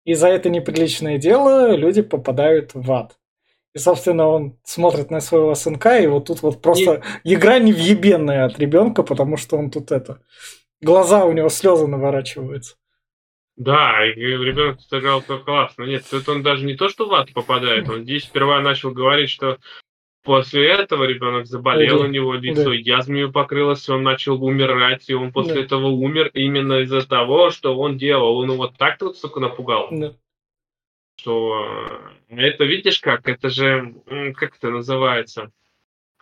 И 0.04 0.14
за 0.14 0.28
это 0.28 0.48
неприличное 0.48 1.18
дело 1.18 1.76
люди 1.76 2.00
попадают 2.00 2.70
в 2.72 2.90
ад. 2.90 3.18
И, 3.74 3.78
собственно, 3.78 4.26
он 4.26 4.58
смотрит 4.64 5.10
на 5.10 5.20
своего 5.20 5.54
сынка, 5.54 5.98
и 5.98 6.06
вот 6.06 6.26
тут 6.26 6.40
вот 6.40 6.62
просто 6.62 7.02
игра 7.24 7.58
невъебенная 7.58 8.46
от 8.46 8.58
ребенка, 8.58 9.02
потому 9.02 9.36
что 9.36 9.58
он 9.58 9.70
тут 9.70 9.92
это... 9.92 10.22
Глаза 10.80 11.24
у 11.24 11.32
него 11.32 11.48
слезы 11.48 11.86
наворачиваются. 11.86 12.76
Да, 13.56 14.06
и 14.06 14.12
ребенок 14.20 14.80
сыграл 14.80 15.20
классно. 15.22 15.82
Нет, 15.82 16.04
тут 16.08 16.28
он 16.28 16.42
даже 16.44 16.64
не 16.64 16.76
то, 16.76 16.88
что 16.88 17.08
в 17.08 17.14
ад 17.14 17.32
попадает, 17.32 17.88
он 17.88 18.04
здесь 18.04 18.24
сперва 18.24 18.60
начал 18.60 18.92
говорить, 18.92 19.30
что 19.30 19.58
после 20.22 20.68
этого 20.68 21.02
ребенок 21.04 21.46
заболел, 21.46 21.98
Да. 21.98 22.04
у 22.04 22.08
него 22.08 22.34
лицо 22.34 22.70
Да. 22.70 22.74
язвами 22.74 23.24
покрылось, 23.28 23.88
он 23.88 24.04
начал 24.04 24.42
умирать, 24.44 25.10
и 25.10 25.14
он 25.14 25.32
после 25.32 25.54
Да. 25.54 25.60
этого 25.62 25.86
умер 25.88 26.30
именно 26.34 26.80
из-за 26.82 27.04
того, 27.08 27.50
что 27.50 27.76
он 27.76 27.98
делал. 27.98 28.38
Он 28.38 28.52
его 28.52 28.68
так 28.68 28.98
тут, 28.98 29.16
сука, 29.16 29.40
напугал, 29.40 29.88
Да. 29.90 30.14
что 31.16 31.66
э, 32.28 32.36
это 32.36 32.64
видишь 32.64 33.00
как, 33.00 33.28
это 33.28 33.48
же, 33.50 33.92
как 34.36 34.54
это 34.56 34.70
называется, 34.70 35.50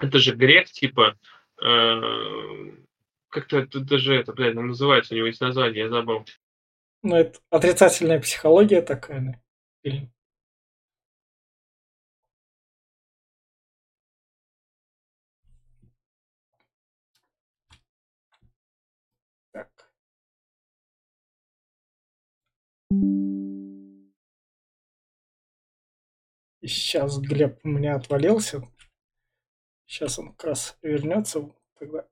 это 0.00 0.18
же 0.18 0.34
грех, 0.34 0.70
типа, 0.70 1.16
э, 1.62 2.70
как-то 3.28 3.58
это 3.58 3.80
даже 3.80 4.14
это, 4.14 4.32
блядь, 4.32 4.54
ну, 4.54 4.62
называется, 4.62 5.14
у 5.14 5.16
него 5.16 5.26
есть 5.26 5.40
название, 5.40 5.84
я 5.84 5.88
забыл. 5.90 6.24
Ну, 7.02 7.16
это 7.16 7.38
отрицательная 7.50 8.20
психология 8.20 8.82
такая. 8.82 9.20
да, 9.20 9.40
фильм. 9.82 10.12
Так. 19.52 19.90
Сейчас 26.62 27.18
Глеб 27.20 27.60
у 27.64 27.68
меня 27.68 27.94
отвалился. 27.94 28.62
Сейчас 29.86 30.18
он 30.18 30.32
как 30.32 30.44
раз 30.44 30.78
вернется. 30.82 31.48
Тогда. 31.78 32.08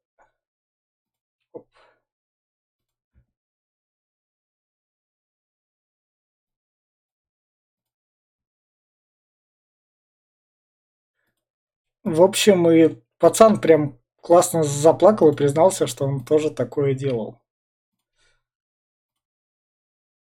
В 12.05 12.22
общем, 12.22 12.70
и 12.70 13.00
пацан 13.18 13.61
прям 13.61 13.98
классно 14.20 14.62
заплакал 14.62 15.32
и 15.32 15.36
признался, 15.36 15.86
что 15.86 16.05
он 16.05 16.24
тоже 16.24 16.50
такое 16.50 16.94
делал. 16.94 17.40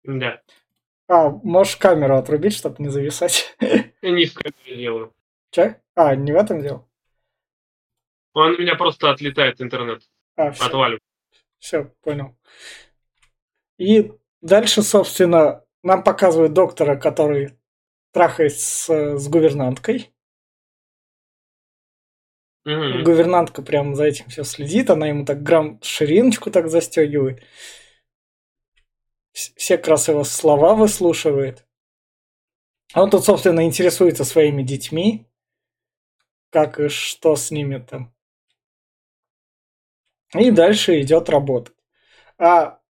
Да. 0.05 0.41
А, 1.09 1.31
можешь 1.31 1.77
камеру 1.77 2.17
отрубить, 2.17 2.55
чтобы 2.55 2.83
не 2.83 2.89
зависать. 2.89 3.57
Я 3.61 4.11
не 4.11 4.27
в 4.27 4.35
камере 4.35 4.77
делаю. 4.77 5.15
Че? 5.51 5.81
А, 5.95 6.15
не 6.15 6.33
в 6.33 6.37
этом 6.37 6.63
дело? 6.63 6.89
Он 8.33 8.55
у 8.55 8.59
меня 8.59 8.75
просто 8.75 9.11
отлетает 9.11 9.61
интернет. 9.61 10.03
А, 10.37 10.51
все, 10.51 10.67
Отваливает. 10.67 11.03
все, 11.59 11.85
понял. 12.03 12.37
И 13.79 14.13
дальше, 14.41 14.83
собственно, 14.83 15.65
нам 15.83 16.03
показывают 16.03 16.53
доктора, 16.53 16.97
который 16.97 17.57
трахается 18.13 19.17
с, 19.17 19.19
с 19.19 19.29
гувернанткой. 19.29 20.13
Мгм. 22.67 23.05
Гувернантка 23.05 23.63
прям 23.63 23.95
за 23.95 24.05
этим 24.05 24.27
все 24.29 24.45
следит, 24.45 24.91
она 24.91 25.07
ему 25.07 25.25
так 25.25 25.43
грамм 25.43 25.79
шириночку 25.83 26.51
так 26.51 26.69
застегивает. 26.69 27.41
Вс- 29.33 29.53
Все 29.57 29.77
как 29.79 29.89
раз 29.89 30.09
его 30.09 30.25
слова 30.25 30.75
выслушивает. 30.75 31.65
Он 32.95 33.09
тут, 33.11 33.25
собственно, 33.25 33.65
интересуется 33.65 34.25
своими 34.25 34.65
детьми, 34.65 35.29
как 36.51 36.81
и 36.81 36.89
что 36.89 37.37
с 37.37 37.53
ними 37.53 37.79
там. 37.79 38.13
И 40.35 40.51
дальше 40.51 41.01
идет 41.01 41.29
работать. 41.29 41.75
А 42.39 42.81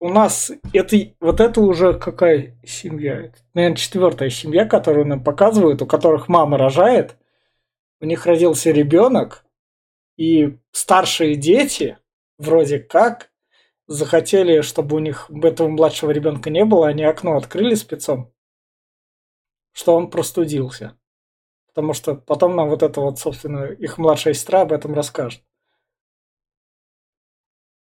у 0.00 0.10
нас 0.10 0.52
это, 0.72 0.96
вот 1.20 1.40
это 1.40 1.60
уже 1.60 1.94
какая 1.94 2.58
семья? 2.64 3.20
Это, 3.26 3.38
наверное, 3.54 3.76
четвертая 3.76 4.30
семья, 4.30 4.66
которую 4.66 5.06
нам 5.06 5.24
показывают, 5.24 5.82
у 5.82 5.86
которых 5.86 6.28
мама 6.28 6.58
рожает. 6.58 7.16
У 8.04 8.06
них 8.06 8.26
родился 8.26 8.70
ребенок, 8.70 9.46
и 10.18 10.58
старшие 10.72 11.36
дети 11.36 11.96
вроде 12.36 12.78
как 12.78 13.30
захотели, 13.86 14.60
чтобы 14.60 14.96
у 14.96 14.98
них 14.98 15.30
этого 15.30 15.68
младшего 15.68 16.10
ребенка 16.10 16.50
не 16.50 16.66
было, 16.66 16.88
они 16.88 17.02
окно 17.02 17.34
открыли 17.34 17.74
спецом, 17.74 18.30
что 19.72 19.96
он 19.96 20.10
простудился. 20.10 20.98
Потому 21.68 21.94
что 21.94 22.14
потом 22.14 22.54
нам 22.56 22.68
вот 22.68 22.82
это 22.82 23.00
вот, 23.00 23.18
собственно, 23.18 23.72
их 23.72 23.96
младшая 23.96 24.34
сестра 24.34 24.60
об 24.60 24.72
этом 24.74 24.92
расскажет. 24.92 25.42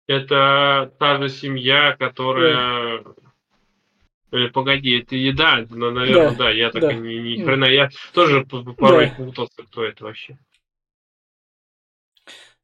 Это 0.07 0.95
та 0.99 1.19
же 1.19 1.29
семья, 1.29 1.95
которая... 1.95 3.05
Или 4.33 4.49
погоди, 4.49 4.99
это 4.99 5.15
еда, 5.15 5.65
ну, 5.71 5.91
наверное, 5.91 6.31
Да, 6.31 6.37
да, 6.37 6.51
я 6.51 6.71
так 6.71 6.83
да. 6.83 6.93
и 6.93 6.97
ни, 6.97 7.37
ни 7.37 7.45
хрена, 7.45 7.67
я 7.67 7.91
тоже 8.13 8.45
порой 8.45 9.11
Да. 9.11 9.25
путался, 9.25 9.63
кто 9.63 9.85
это 9.85 10.05
вообще. 10.05 10.37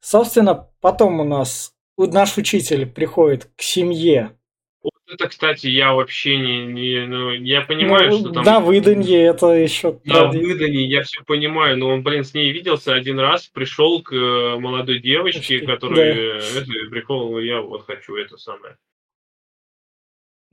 Собственно, 0.01 0.67
потом 0.81 1.21
у 1.21 1.23
нас 1.23 1.73
наш 1.97 2.37
учитель 2.37 2.85
приходит 2.85 3.49
к 3.55 3.61
семье. 3.61 4.37
Вот 4.81 4.91
это, 5.07 5.29
кстати, 5.29 5.67
я 5.67 5.93
вообще 5.93 6.35
не, 6.37 6.65
не 6.65 7.05
ну, 7.05 7.31
я 7.31 7.61
понимаю, 7.61 8.09
Ну, 8.11 8.19
что 8.19 8.31
там 8.31 8.43
на 8.43 8.59
выданье 8.59 9.21
это 9.21 9.47
еще 9.53 10.01
на 10.03 10.27
выдании, 10.27 10.85
я 10.85 11.03
все 11.03 11.23
понимаю, 11.23 11.77
но 11.77 11.87
он, 11.87 12.03
блин, 12.03 12.25
с 12.25 12.33
ней 12.33 12.51
виделся 12.51 12.93
один 12.93 13.17
раз, 13.17 13.47
пришел 13.47 14.01
к 14.01 14.13
э, 14.13 14.59
молодой 14.59 14.99
девочке, 14.99 15.59
которая, 15.65 16.13
э, 16.13 16.39
это, 16.57 16.89
прикол, 16.89 17.39
я 17.39 17.61
вот 17.61 17.85
хочу 17.85 18.15
это 18.17 18.35
самое. 18.35 18.75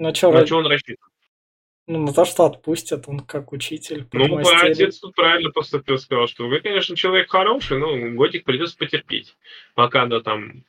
На 0.00 0.14
что, 0.14 0.32
На 0.32 0.46
что 0.46 0.56
он 0.56 0.66
рассчитан? 0.66 1.08
ну, 1.86 1.98
на 2.06 2.12
то, 2.12 2.24
что 2.24 2.46
отпустят, 2.46 3.06
он 3.06 3.20
как 3.20 3.52
учитель. 3.52 4.08
Ну, 4.12 4.38
отец 4.38 4.98
тут 4.98 5.14
правильно 5.14 5.50
поступил, 5.50 5.98
сказал, 5.98 6.26
что 6.26 6.48
вы, 6.48 6.60
конечно, 6.60 6.96
человек 6.96 7.30
хороший, 7.30 7.78
но 7.78 8.16
годик 8.16 8.44
придется 8.44 8.76
потерпеть, 8.76 9.36
пока 9.74 10.02
она 10.02 10.20
там... 10.20 10.64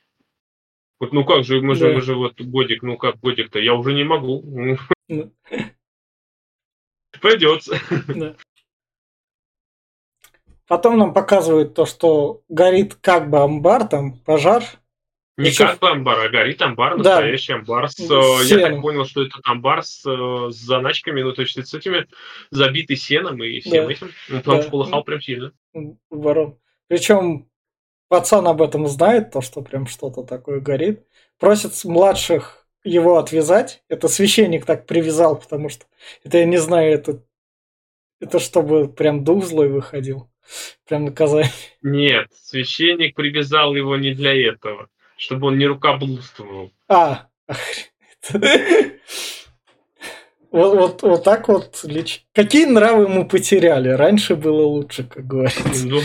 Вот, 0.99 1.13
ну 1.13 1.23
как 1.25 1.43
же, 1.45 1.61
мы 1.61 1.75
же, 1.75 1.87
Да. 1.87 1.93
мы 1.95 2.01
же 2.01 2.15
вот 2.15 2.39
годик, 2.41 2.83
ну 2.83 2.97
как 2.97 3.19
годик-то, 3.19 3.59
я 3.59 3.73
уже 3.73 3.93
не 3.93 4.03
могу. 4.03 4.43
Ну. 5.07 5.31
Придется. 7.21 7.79
Да. 8.07 8.35
Потом 10.67 10.97
нам 10.97 11.13
показывают 11.13 11.73
то, 11.73 11.85
что 11.85 12.43
горит 12.49 12.95
как 12.95 13.29
бы 13.29 13.39
амбар, 13.39 13.87
там 13.87 14.17
пожар. 14.19 14.63
Не 15.41 15.49
Ещё- 15.49 15.67
как 15.67 15.79
бы 15.79 15.89
амбар, 15.89 16.19
а 16.19 16.29
горит 16.29 16.61
амбар, 16.61 16.97
Да. 16.97 17.15
настоящий 17.15 17.53
амбар. 17.53 17.89
С, 17.89 17.95
С 17.95 18.09
э, 18.11 18.55
я 18.55 18.69
так 18.69 18.81
понял, 18.81 19.05
что 19.05 19.23
это 19.23 19.37
амбар 19.43 19.83
с, 19.83 20.03
э, 20.05 20.51
с 20.51 20.55
заначками, 20.55 21.21
ну 21.21 21.33
то 21.33 21.41
есть 21.41 21.53
с 21.67 21.73
этими 21.73 22.07
забитый 22.51 22.95
сеном 22.95 23.43
и 23.43 23.59
всем 23.59 23.85
Да. 23.87 23.91
этим. 23.93 24.11
Ну, 24.29 24.37
потому 24.37 24.57
Да. 24.57 24.61
что 24.63 24.71
полыхал 24.71 25.03
прям 25.03 25.21
сильно. 25.21 25.51
ворон. 26.09 26.57
Причем 26.87 27.47
пацан 28.09 28.47
об 28.47 28.61
этом 28.61 28.87
знает, 28.87 29.31
то, 29.31 29.41
что 29.41 29.61
прям 29.61 29.87
что-то 29.87 30.23
такое 30.23 30.59
горит. 30.59 31.05
Просит 31.39 31.71
младших 31.85 32.67
его 32.83 33.17
отвязать. 33.17 33.83
Это 33.87 34.07
священник 34.07 34.65
так 34.65 34.85
привязал, 34.85 35.39
потому 35.39 35.69
что 35.69 35.85
это 36.23 36.39
я 36.39 36.45
не 36.45 36.57
знаю, 36.57 36.93
это, 36.93 37.23
это 38.19 38.39
чтобы 38.39 38.87
прям 38.91 39.23
дух 39.23 39.45
злой 39.45 39.69
выходил. 39.69 40.29
Прям 40.87 41.05
наказание. 41.05 41.51
Нет, 41.81 42.27
священник 42.33 43.15
привязал 43.15 43.73
его 43.75 43.95
не 43.95 44.13
для 44.13 44.33
этого, 44.35 44.89
чтобы 45.21 45.47
он 45.47 45.57
не 45.59 45.67
рукоблудствовал. 45.67 46.71
А, 46.89 47.27
охренеть. 47.47 48.99
Вот, 50.49 50.75
вот, 50.75 51.01
вот 51.03 51.23
так 51.23 51.47
вот 51.47 51.79
лич- 51.85 52.21
Какие 52.33 52.65
нравы 52.65 53.07
мы 53.07 53.25
потеряли? 53.25 53.89
Раньше 53.89 54.35
было 54.35 54.63
лучше, 54.63 55.03
как 55.05 55.25
говорится. 55.25 55.87
Ну, 55.87 56.01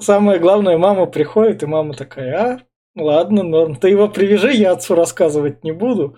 Самое 0.00 0.38
главное, 0.38 0.76
мама 0.78 1.06
приходит, 1.06 1.62
и 1.62 1.66
мама 1.66 1.94
такая, 1.94 2.36
а, 2.36 2.60
ладно, 3.00 3.42
норм, 3.42 3.76
ты 3.76 3.88
его 3.88 4.08
привяжи, 4.08 4.52
я 4.52 4.72
отцу 4.72 4.94
рассказывать 4.94 5.64
не 5.64 5.72
буду. 5.72 6.16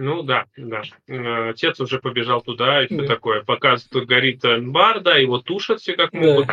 Ну 0.00 0.22
да, 0.22 0.46
да. 0.56 0.82
Э, 1.08 1.50
Отец 1.50 1.80
уже 1.80 1.98
побежал 1.98 2.40
туда 2.40 2.84
и 2.84 2.86
все 2.86 3.02
Да. 3.02 3.06
такое. 3.06 3.42
Показывает, 3.42 3.82
что 3.82 4.06
горит 4.06 4.44
амбар, 4.44 5.00
да, 5.00 5.16
его 5.16 5.40
тушат 5.40 5.80
все 5.80 5.94
как 5.94 6.12
Да. 6.12 6.18
могут. 6.18 6.48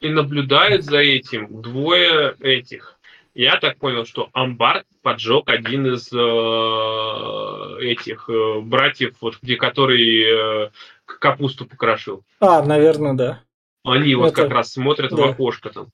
И 0.00 0.08
наблюдают 0.08 0.82
за 0.84 0.98
этим 0.98 1.62
двое 1.62 2.34
этих. 2.40 2.98
Я 3.34 3.56
так 3.56 3.78
понял, 3.78 4.04
что 4.04 4.28
амбар 4.32 4.84
поджег 5.00 5.48
один 5.48 5.86
из 5.94 6.12
э, 6.12 6.16
этих 7.84 8.28
э, 8.28 8.60
братьев, 8.60 9.14
вот 9.20 9.38
где 9.40 9.56
который 9.56 10.66
э, 10.66 10.70
капусту 11.06 11.64
покрошил. 11.66 12.24
А, 12.40 12.62
наверное, 12.64 13.14
да. 13.14 13.42
Они 13.84 14.14
вот 14.16 14.32
Это- 14.32 14.42
как 14.42 14.50
раз 14.50 14.72
смотрят 14.72 15.12
в 15.12 15.16
да. 15.16 15.30
окошко 15.30 15.70
там. 15.70 15.86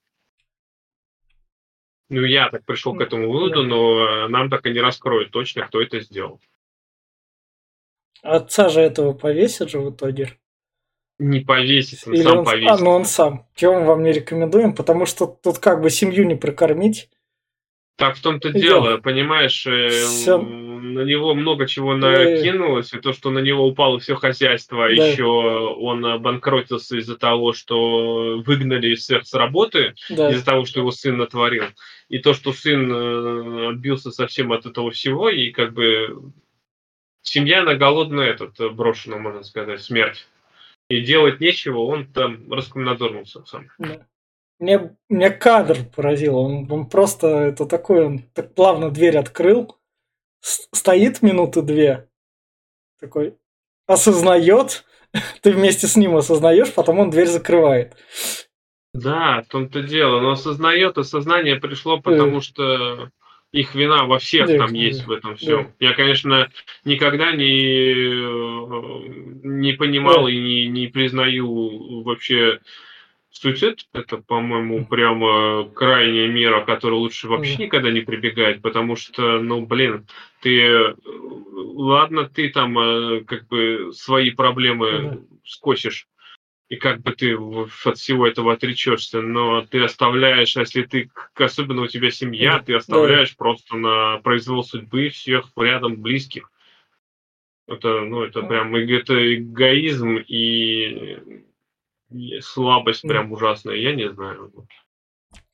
Ну, 2.09 2.23
я 2.23 2.49
так 2.49 2.65
пришел 2.65 2.95
к 2.95 3.01
этому 3.01 3.31
выводу, 3.31 3.63
но 3.63 4.25
э, 4.25 4.27
нам 4.29 4.49
так 4.49 4.65
и 4.65 4.71
не 4.71 4.79
раскроют 4.81 5.31
точно, 5.31 5.67
кто 5.67 5.81
это 5.81 5.99
сделал. 5.99 6.41
Отца 8.23 8.69
же 8.69 8.81
этого 8.81 9.13
повесят 9.13 9.69
же 9.69 9.79
в 9.79 9.91
итоге. 9.91 10.37
Не 11.19 11.41
повесить, 11.41 12.05
он 12.07 12.13
Или 12.13 12.23
сам 12.23 12.39
он- 12.39 12.45
повесит. 12.45 12.71
А, 12.71 12.77
ну 12.77 12.89
он 12.91 13.05
сам. 13.05 13.45
Чего 13.53 13.79
мы 13.79 13.85
вам 13.85 14.03
не 14.03 14.11
рекомендуем, 14.11 14.73
потому 14.73 15.05
что 15.05 15.27
тут 15.27 15.59
как 15.59 15.81
бы 15.81 15.89
семью 15.89 16.25
не 16.25 16.35
прокормить. 16.35 17.09
Так 17.99 18.15
в 18.15 18.21
том-то 18.21 18.51
дело, 18.51 18.97
понимаешь, 18.97 19.67
э, 19.67 19.89
Всё. 19.89 20.39
м, 20.39 20.93
на 20.93 21.01
него 21.01 21.33
много 21.35 21.67
чего 21.67 21.95
накинулось, 21.95 22.93
и 22.93 22.99
то, 22.99 23.11
что 23.11 23.29
на 23.29 23.39
него 23.39 23.67
упало 23.67 23.99
все 23.99 24.15
хозяйство, 24.15 24.87
Да. 24.87 25.05
еще 25.05 25.25
он 25.25 26.05
обанкротился 26.05 26.97
из-за 26.97 27.17
того, 27.17 27.51
что 27.51 28.41
выгнали 28.45 28.95
всех 28.95 29.27
с 29.27 29.33
работы, 29.33 29.95
Да. 30.09 30.31
из-за 30.31 30.45
того, 30.45 30.63
что 30.63 30.79
его 30.79 30.91
сын 30.91 31.17
натворил, 31.17 31.65
и 32.07 32.19
то, 32.19 32.33
что 32.33 32.53
сын 32.53 32.89
э, 32.89 33.67
отбился 33.71 34.11
совсем 34.11 34.53
от 34.53 34.65
этого 34.65 34.91
всего, 34.91 35.29
и 35.29 35.51
как 35.51 35.73
бы 35.73 36.31
семья 37.21 37.63
на 37.63 37.75
голодную 37.75 38.29
этот 38.29 38.57
э, 38.61 38.69
брошена, 38.69 39.17
можно 39.17 39.43
сказать, 39.43 39.81
смерть. 39.81 40.25
И 40.89 41.01
делать 41.01 41.41
нечего, 41.41 41.79
он 41.79 42.05
там 42.07 42.51
раскомнадорнулся 42.51 43.43
сам. 43.45 43.67
Да. 43.77 44.07
Мне, 44.59 44.95
мне 45.07 45.29
кадр 45.29 45.77
поразил. 45.95 46.37
Он, 46.37 46.71
он 46.71 46.85
просто 46.87 47.27
это 47.27 47.65
такой, 47.65 48.05
он 48.05 48.19
так 48.19 48.53
плавно 48.53 48.91
дверь 48.91 49.17
открыл, 49.17 49.77
стоит 50.41 51.21
минуты 51.21 51.61
две, 51.61 52.09
такой 52.99 53.35
осознает, 53.87 54.85
ты 55.41 55.51
вместе 55.51 55.87
с 55.87 55.95
ним 55.95 56.15
осознаешь, 56.15 56.73
потом 56.73 56.99
он 56.99 57.09
дверь 57.09 57.27
закрывает. 57.27 57.95
Да, 58.93 59.43
в 59.43 59.47
том-то 59.47 59.83
дело. 59.83 60.19
Но 60.19 60.31
осознает, 60.31 60.97
осознание 60.97 61.55
пришло, 61.55 61.99
потому 61.99 62.41
что 62.41 63.11
их 63.51 63.73
вина 63.75 64.05
во 64.05 64.19
всех 64.19 64.47
Да, 64.47 64.57
там 64.57 64.73
да, 64.73 64.77
есть 64.77 65.05
в 65.05 65.11
этом 65.11 65.35
всем. 65.35 65.73
Я, 65.79 65.93
конечно, 65.93 66.51
никогда 66.85 67.31
не, 67.31 67.91
э, 67.91 69.09
не 69.43 69.73
понимал 69.73 70.25
Да. 70.25 70.31
и 70.31 70.37
не, 70.37 70.67
не 70.67 70.87
признаю 70.87 72.03
вообще 72.03 72.59
суицид. 73.31 73.87
Это, 73.93 74.17
по-моему, 74.17 74.85
прямо 74.85 75.69
крайняя 75.69 76.27
мера, 76.27 76.65
которая 76.65 76.99
лучше 76.99 77.27
вообще 77.27 77.57
Да. 77.57 77.63
никогда 77.63 77.91
не 77.91 78.01
прибегать, 78.01 78.61
потому 78.61 78.95
что, 78.95 79.39
ну, 79.39 79.65
блин, 79.65 80.07
ты, 80.41 80.95
ладно, 81.53 82.29
ты 82.29 82.49
там 82.49 82.77
э, 82.77 83.23
как 83.25 83.47
бы 83.47 83.91
свои 83.93 84.31
проблемы 84.31 85.01
Да. 85.01 85.17
скосишь, 85.45 86.07
и 86.69 86.75
как 86.75 87.01
бы 87.01 87.13
ты 87.13 87.35
от 87.35 87.97
всего 87.97 88.27
этого 88.27 88.53
отречешься, 88.53 89.21
но 89.21 89.65
ты 89.65 89.83
оставляешь, 89.83 90.55
а 90.55 90.61
если 90.61 90.83
ты, 90.83 91.09
особенно 91.35 91.81
у 91.81 91.87
тебя 91.87 92.11
семья, 92.11 92.59
ты 92.59 92.75
оставляешь 92.75 93.31
да. 93.31 93.35
просто 93.37 93.75
на 93.75 94.17
произвол 94.19 94.63
судьбы 94.63 95.09
всех 95.09 95.49
рядом 95.55 96.01
близких. 96.01 96.51
Это, 97.67 98.01
ну, 98.01 98.23
это 98.23 98.41
прям 98.41 98.75
это 98.75 99.35
эгоизм 99.35 100.17
и 100.17 101.43
слабость 102.41 103.01
прям 103.01 103.31
ужасная, 103.31 103.75
я 103.75 103.95
не 103.95 104.11
знаю. 104.11 104.51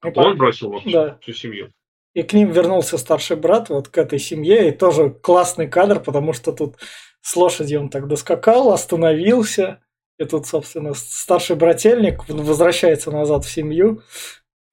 И 0.03 0.11
Он 0.15 0.37
бросил 0.37 0.71
вообще 0.71 0.91
да. 0.91 1.17
всю 1.21 1.33
семью. 1.33 1.71
И 2.13 2.23
к 2.23 2.31
ним 2.31 2.51
вернулся 2.51 2.97
старший 2.97 3.35
брат, 3.35 3.69
вот 3.69 3.89
к 3.89 3.97
этой 3.97 4.19
семье, 4.19 4.69
и 4.69 4.71
тоже 4.71 5.09
классный 5.09 5.67
кадр, 5.67 5.99
потому 5.99 6.31
что 6.31 6.53
тут 6.53 6.77
с 7.21 7.35
лошадью 7.35 7.81
он 7.81 7.89
так 7.89 8.07
доскакал, 8.07 8.71
остановился, 8.71 9.81
и 10.17 10.23
тут, 10.23 10.45
собственно, 10.47 10.93
старший 10.93 11.57
брательник 11.57 12.27
возвращается 12.29 13.11
назад 13.11 13.43
в 13.43 13.51
семью, 13.51 14.01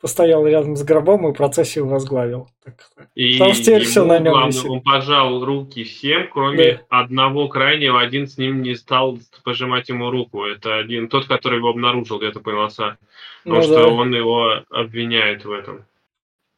постоял 0.02 0.44
рядом 0.44 0.74
с 0.76 0.82
гробом 0.82 1.28
и 1.28 1.32
процессию 1.32 1.86
возглавил. 1.86 2.50
Так, 2.64 2.90
и 3.14 3.38
Потому 3.38 3.54
что 3.54 3.64
теперь 3.64 3.84
все 3.84 4.04
на 4.04 4.18
нем 4.18 4.32
главное, 4.32 4.48
висит. 4.48 4.68
Он 4.68 4.80
пожал 4.82 5.44
руки 5.44 5.84
всем, 5.84 6.28
кроме 6.28 6.74
да. 6.74 6.80
одного 6.88 7.48
крайнего. 7.48 8.00
Один 8.00 8.26
с 8.26 8.36
ним 8.36 8.62
не 8.62 8.74
стал 8.74 9.20
пожимать 9.44 9.88
ему 9.88 10.10
руку. 10.10 10.44
Это 10.44 10.76
один 10.76 11.08
тот, 11.08 11.26
который 11.26 11.58
его 11.58 11.70
обнаружил, 11.70 12.18
где-то 12.18 12.40
отца. 12.64 12.98
Потому 13.44 13.60
ну, 13.60 13.62
что 13.62 13.76
да. 13.76 13.86
он 13.86 14.12
его 14.12 14.64
обвиняет 14.70 15.44
в 15.44 15.52
этом. 15.52 15.84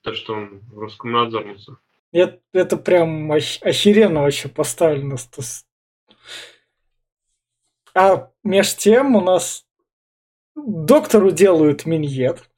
То, 0.02 0.14
что 0.14 0.32
он 0.32 0.60
в 0.72 0.78
русском 0.78 1.12
надзорнице. 1.12 1.76
Это, 2.12 2.38
это 2.54 2.78
прям 2.78 3.30
охеренно 3.30 4.22
вообще 4.22 4.48
поставлено. 4.48 5.16
А 7.94 8.30
меж 8.42 8.74
тем 8.74 9.16
у 9.16 9.20
нас 9.20 9.66
доктору 10.56 11.30
делают 11.30 11.84
миньет. 11.84 12.48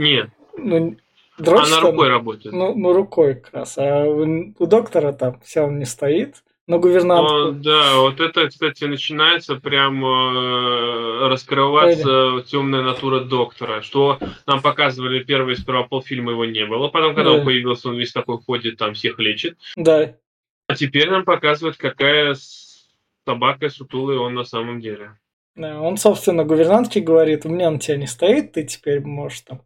Нет. 0.00 0.30
Ну, 0.56 0.96
дрочит 1.38 1.72
Она 1.72 1.80
рукой 1.80 2.08
работает. 2.08 2.54
Ну, 2.54 2.74
ну, 2.74 2.92
рукой 2.92 3.34
как 3.34 3.52
раз. 3.52 3.76
А 3.78 4.04
у, 4.06 4.66
доктора 4.66 5.12
там 5.12 5.40
все 5.44 5.62
он 5.62 5.78
не 5.78 5.84
стоит. 5.84 6.42
Но 6.66 6.78
гувернантку. 6.78 7.50
да, 7.64 7.96
вот 7.96 8.20
это, 8.20 8.48
кстати, 8.48 8.84
начинается 8.84 9.56
прям 9.56 10.04
э, 10.04 11.28
раскрываться 11.28 12.44
темная 12.46 12.82
натура 12.82 13.20
доктора, 13.20 13.82
что 13.82 14.20
нам 14.46 14.62
показывали 14.62 15.24
первые 15.24 15.56
сперва 15.56 15.82
полфильма 15.82 16.30
его 16.30 16.44
не 16.44 16.64
было, 16.66 16.86
потом, 16.86 17.16
когда 17.16 17.32
да. 17.32 17.38
он 17.38 17.44
появился, 17.44 17.88
он 17.88 17.96
весь 17.96 18.12
такой 18.12 18.38
ходит, 18.38 18.76
там 18.76 18.94
всех 18.94 19.18
лечит. 19.18 19.58
Да. 19.74 20.14
А 20.68 20.76
теперь 20.76 21.10
нам 21.10 21.24
показывают, 21.24 21.76
какая 21.76 22.36
собака 23.26 23.68
сутулый 23.68 24.18
он 24.18 24.34
на 24.34 24.44
самом 24.44 24.80
деле. 24.80 25.18
Да, 25.56 25.80
он, 25.80 25.96
собственно, 25.96 26.44
гувернантке 26.44 27.00
говорит, 27.00 27.46
у 27.46 27.48
меня 27.48 27.72
на 27.72 27.80
тебя 27.80 27.96
не 27.96 28.06
стоит, 28.06 28.52
ты 28.52 28.62
теперь 28.62 29.00
можешь 29.00 29.40
там 29.40 29.62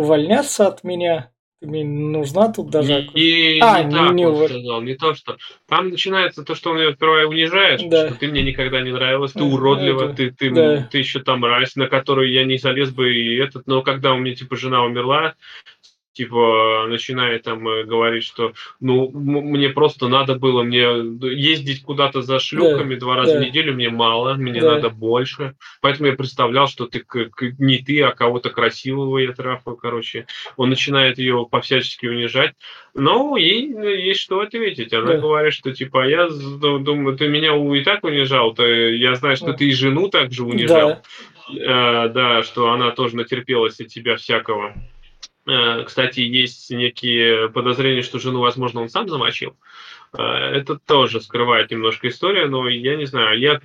увольняться 0.00 0.66
от 0.66 0.82
меня. 0.82 1.30
Ты 1.60 1.66
мне 1.66 1.84
нужна 1.84 2.50
тут 2.50 2.70
даже. 2.70 3.02
И, 3.12 3.58
и 3.58 3.60
а, 3.60 3.82
не, 3.82 3.90
не 3.90 3.94
так 3.94 4.14
не 4.14 4.26
он 4.26 4.48
сказал, 4.48 4.80
не 4.80 4.94
то, 4.94 5.12
что. 5.12 5.36
Там 5.68 5.90
начинается 5.90 6.42
то, 6.42 6.54
что 6.54 6.70
он 6.70 6.78
ее 6.78 6.94
сперва 6.94 7.28
унижаешь, 7.28 7.82
да. 7.82 8.08
что 8.08 8.18
ты 8.18 8.28
мне 8.28 8.42
никогда 8.42 8.80
не 8.80 8.92
нравилась, 8.92 9.32
ты 9.32 9.42
уродлива, 9.42 10.06
это, 10.06 10.14
ты, 10.14 10.30
ты, 10.30 10.50
да. 10.50 10.88
ты 10.90 10.96
еще 10.96 11.20
там 11.20 11.40
мразь, 11.40 11.76
на 11.76 11.86
которую 11.86 12.32
я 12.32 12.44
не 12.44 12.56
залез 12.56 12.90
бы 12.92 13.14
и 13.14 13.36
этот. 13.36 13.66
Но 13.66 13.82
когда 13.82 14.14
у 14.14 14.18
меня 14.18 14.34
типа 14.34 14.56
жена 14.56 14.82
умерла, 14.82 15.34
типа 16.20 16.84
начинает 16.86 17.44
там 17.44 17.66
э, 17.66 17.84
говорить, 17.84 18.24
что 18.24 18.52
ну 18.78 19.10
мне 19.10 19.70
просто 19.70 20.08
надо 20.08 20.34
было 20.34 20.62
мне 20.62 20.82
ездить 21.34 21.82
куда-то 21.82 22.20
за 22.20 22.38
шлюхами 22.38 22.94
да, 22.94 23.00
два 23.00 23.16
раза 23.16 23.32
да. 23.32 23.38
в 23.38 23.42
неделю 23.42 23.74
мне 23.74 23.88
мало, 23.88 24.34
мне 24.34 24.60
да. 24.60 24.74
надо 24.74 24.90
больше, 24.90 25.54
поэтому 25.80 26.08
я 26.08 26.14
представлял, 26.14 26.68
что 26.68 26.84
ты 26.86 27.02
не 27.58 27.78
ты, 27.78 28.02
а 28.02 28.10
кого-то 28.10 28.50
красивого 28.50 29.16
я 29.16 29.32
трафаю, 29.32 29.78
короче, 29.78 30.26
он 30.58 30.68
начинает 30.68 31.16
ее 31.16 31.48
по-всячески 31.50 32.04
унижать, 32.04 32.52
но 32.92 33.38
ей 33.38 33.72
есть 34.04 34.20
что 34.20 34.40
ответить, 34.40 34.92
она 34.92 35.14
да. 35.14 35.16
говорит, 35.16 35.54
что 35.54 35.72
типа 35.72 36.06
я 36.06 36.28
думаю, 36.28 37.16
ты 37.16 37.28
меня 37.28 37.56
и 37.56 37.82
так 37.82 38.04
унижал, 38.04 38.52
то 38.52 38.66
я 38.66 39.14
знаю, 39.14 39.36
что 39.38 39.54
ты 39.54 39.68
и 39.68 39.72
жену 39.72 40.08
также 40.08 40.44
унижал, 40.44 40.88
да. 40.90 41.02
Э, 41.58 42.08
да, 42.08 42.42
что 42.42 42.72
она 42.72 42.90
тоже 42.90 43.16
натерпелась 43.16 43.80
от 43.80 43.88
тебя 43.88 44.16
всякого. 44.16 44.74
Э, 45.46 45.84
кстати, 45.84 46.20
есть 46.20 46.70
некие 46.70 47.48
подозрения, 47.48 48.02
что 48.02 48.18
жену, 48.18 48.40
возможно, 48.40 48.82
он 48.82 48.88
сам 48.88 49.08
замочил. 49.08 49.56
Э, 50.12 50.22
это 50.22 50.78
тоже 50.78 51.20
скрывает 51.20 51.70
немножко 51.70 52.08
историю, 52.08 52.50
но 52.50 52.68
я 52.68 52.96
не 52.96 53.06
знаю. 53.06 53.38
Я 53.38 53.60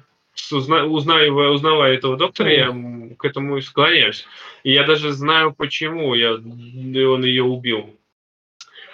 узнаю, 0.52 0.92
узнавая 0.92 1.94
этого 1.94 2.18
доктора, 2.18 2.52
я 2.52 2.76
к 3.18 3.26
этому 3.26 3.62
склоняюсь. 3.62 4.26
И 4.64 4.72
я 4.72 4.84
даже 4.86 5.12
знаю, 5.12 5.54
почему 5.54 6.14
я, 6.14 6.34
он 6.34 7.24
ее 7.24 7.44
убил. 7.44 7.98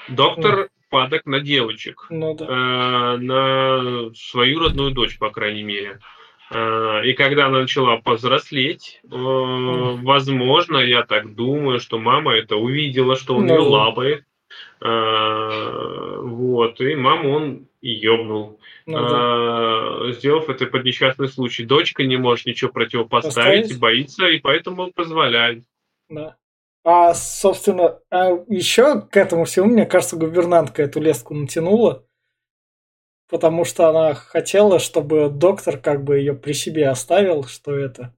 Доктор 0.08 0.70
падок 0.90 1.26
на 1.26 1.40
девочек, 1.40 2.06
ну, 2.10 2.36
да. 2.36 2.46
э, 2.46 3.18
на 3.18 4.14
свою 4.14 4.60
родную 4.60 4.92
дочь, 4.92 5.18
по 5.18 5.30
крайней 5.30 5.64
мере. 5.64 6.00
Э, 6.00 6.21
и 6.54 7.14
когда 7.14 7.48
она 7.48 7.62
начала 7.62 7.98
повзрослеть, 7.98 9.00
э, 9.04 9.08
возможно, 9.10 10.78
я 10.80 11.04
так 11.04 11.34
думаю, 11.34 11.80
что 11.80 11.98
мама 11.98 12.36
это 12.36 12.58
увидела, 12.58 13.16
что 13.16 13.38
он 13.38 13.50
ее 13.50 13.60
лапает. 13.60 14.26
Э, 14.82 16.18
вот, 16.22 16.82
и 16.82 16.96
маму 16.96 17.32
он 17.32 17.68
ёбнул. 17.82 18.60
Ну, 18.86 20.12
Сделав 20.12 20.50
это 20.50 20.66
под 20.66 20.84
несчастный 20.84 21.30
случай. 21.30 21.64
Дочка 21.64 22.04
не 22.04 22.18
может 22.18 22.46
ничего 22.46 22.72
противопоставить, 22.72 23.62
Поставить? 23.62 23.80
боится, 23.80 24.28
и 24.28 24.40
поэтому 24.40 24.84
он 24.84 24.92
позволяет. 24.92 25.64
Да. 26.10 26.36
А, 26.84 27.14
собственно, 27.14 28.00
а 28.10 28.32
еще 28.50 29.02
к 29.02 29.16
этому 29.16 29.46
всему, 29.46 29.68
мне 29.68 29.86
кажется, 29.86 30.18
гувернантка 30.18 30.82
эту 30.82 31.00
леску 31.00 31.34
натянула 31.36 32.04
потому 33.32 33.66
что 33.66 33.88
она 33.88 34.14
хотела, 34.14 34.78
чтобы 34.78 35.30
доктор 35.30 35.78
как 35.78 36.04
бы 36.04 36.20
ее 36.20 36.36
при 36.36 36.54
себе 36.54 36.90
оставил, 36.90 37.46
что 37.46 37.74
это. 37.74 38.14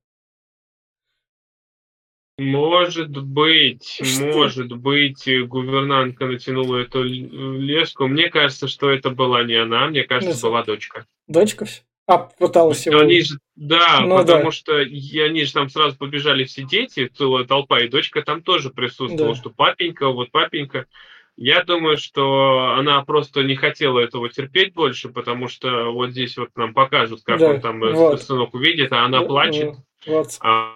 Может 2.39 3.11
быть, 3.11 3.99
что? 4.03 4.26
может 4.26 4.72
быть, 4.74 5.26
гувернантка 5.47 6.26
натянула 6.26 6.78
эту 6.78 7.03
леску. 7.03 8.07
Мне 8.07 8.30
кажется, 8.30 8.68
что 8.68 8.89
это 8.89 9.11
была 9.11 9.43
не 9.43 9.55
она, 9.55 9.88
мне 9.88 10.03
кажется, 10.03 10.45
ну, 10.45 10.51
была 10.51 10.64
дочка. 10.64 11.05
Дочка 11.28 11.66
все? 11.66 11.84
А, 12.05 12.18
пыталась 12.18 12.86
его... 12.86 12.99
Они 12.99 13.22
же, 13.22 13.38
да, 13.55 14.01
ну, 14.01 14.18
потому 14.18 14.45
да. 14.45 14.51
что 14.51 14.78
они 14.78 15.45
же 15.45 15.53
там 15.53 15.70
сразу 15.70 15.95
побежали 15.95 16.43
все 16.43 16.64
дети, 16.64 17.09
целая 17.16 17.45
толпа, 17.45 17.80
и 17.80 17.88
дочка 17.88 18.22
там 18.24 18.41
тоже 18.41 18.72
присутствовала, 18.72 19.36
да. 19.36 19.39
что 19.39 19.51
папенька, 19.51 20.09
вот 20.09 20.32
папенька. 20.32 20.88
Я 21.36 21.63
думаю, 21.63 21.97
что 21.97 22.75
она 22.77 23.03
просто 23.03 23.41
не 23.43 23.55
хотела 23.55 23.99
этого 23.99 24.29
терпеть 24.29 24.73
больше, 24.73 25.09
потому 25.09 25.47
что 25.47 25.91
вот 25.91 26.11
здесь 26.11 26.38
вот 26.38 26.49
нам 26.55 26.73
покажут, 26.73 27.21
как 27.23 27.39
да, 27.39 27.49
он 27.51 27.61
там 27.61 27.79
вот. 27.79 28.21
сынок 28.21 28.53
увидит, 28.53 28.91
а 28.93 29.05
она 29.05 29.23
плачет, 29.23 29.75
вот. 30.05 30.38
а, 30.41 30.75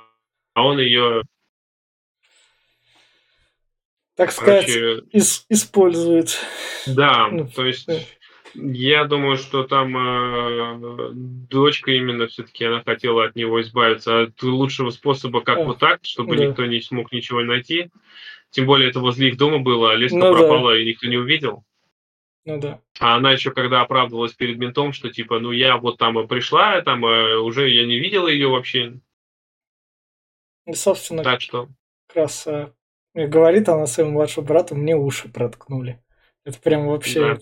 а 0.55 0.65
он 0.65 0.79
ее 0.79 1.23
так 4.15 4.31
сказать, 4.31 4.67
ис- 5.13 5.45
использует. 5.47 6.39
Да, 6.87 7.27
ну, 7.27 7.47
то 7.47 7.63
есть 7.63 7.87
я 8.55 9.05
думаю, 9.05 9.37
что 9.37 9.63
там 9.63 9.95
э, 9.95 11.11
дочка 11.13 11.91
именно 11.91 12.25
все-таки 12.25 12.65
она 12.65 12.81
хотела 12.83 13.25
от 13.25 13.35
него 13.35 13.61
избавиться. 13.61 14.23
От 14.23 14.41
лучшего 14.41 14.89
способа, 14.89 15.41
как 15.41 15.59
а, 15.59 15.63
вот 15.63 15.77
так, 15.77 15.99
чтобы 16.03 16.35
да. 16.35 16.47
никто 16.47 16.65
не 16.65 16.81
смог 16.81 17.11
ничего 17.11 17.41
найти. 17.43 17.91
Тем 18.51 18.65
более 18.65 18.89
это 18.89 18.99
возле 18.99 19.29
их 19.29 19.37
дома 19.37 19.59
было, 19.59 19.91
а 19.91 19.95
леска 19.95 20.17
ну, 20.17 20.33
пропала, 20.33 20.71
да. 20.71 20.79
и 20.79 20.85
никто 20.85 21.07
не 21.07 21.17
увидел. 21.17 21.63
Ну 22.45 22.59
да. 22.59 22.79
А 22.99 23.15
она 23.17 23.33
еще 23.33 23.51
когда 23.51 23.81
оправдывалась 23.81 24.33
перед 24.33 24.57
ментом, 24.57 24.93
что 24.93 25.09
типа, 25.09 25.39
ну 25.39 25.51
я 25.51 25.77
вот 25.77 25.97
там 25.97 26.17
и 26.17 26.25
пришла, 26.27 26.81
там 26.81 27.05
э, 27.05 27.35
уже 27.37 27.69
я 27.69 27.85
не 27.85 27.99
видела 27.99 28.29
ее 28.29 28.47
вообще. 28.47 28.99
И, 30.65 30.73
собственно, 30.73 31.23
так 31.23 31.41
что. 31.41 31.67
как 32.07 32.15
раз 32.15 32.47
э, 32.47 32.71
говорит 33.13 33.67
она 33.67 33.85
своему 33.85 34.13
младшему 34.13 34.47
брату, 34.47 34.75
мне 34.75 34.95
уши 34.95 35.29
проткнули. 35.29 36.01
Это 36.45 36.59
прям 36.59 36.87
вообще... 36.87 37.35
Да. 37.35 37.39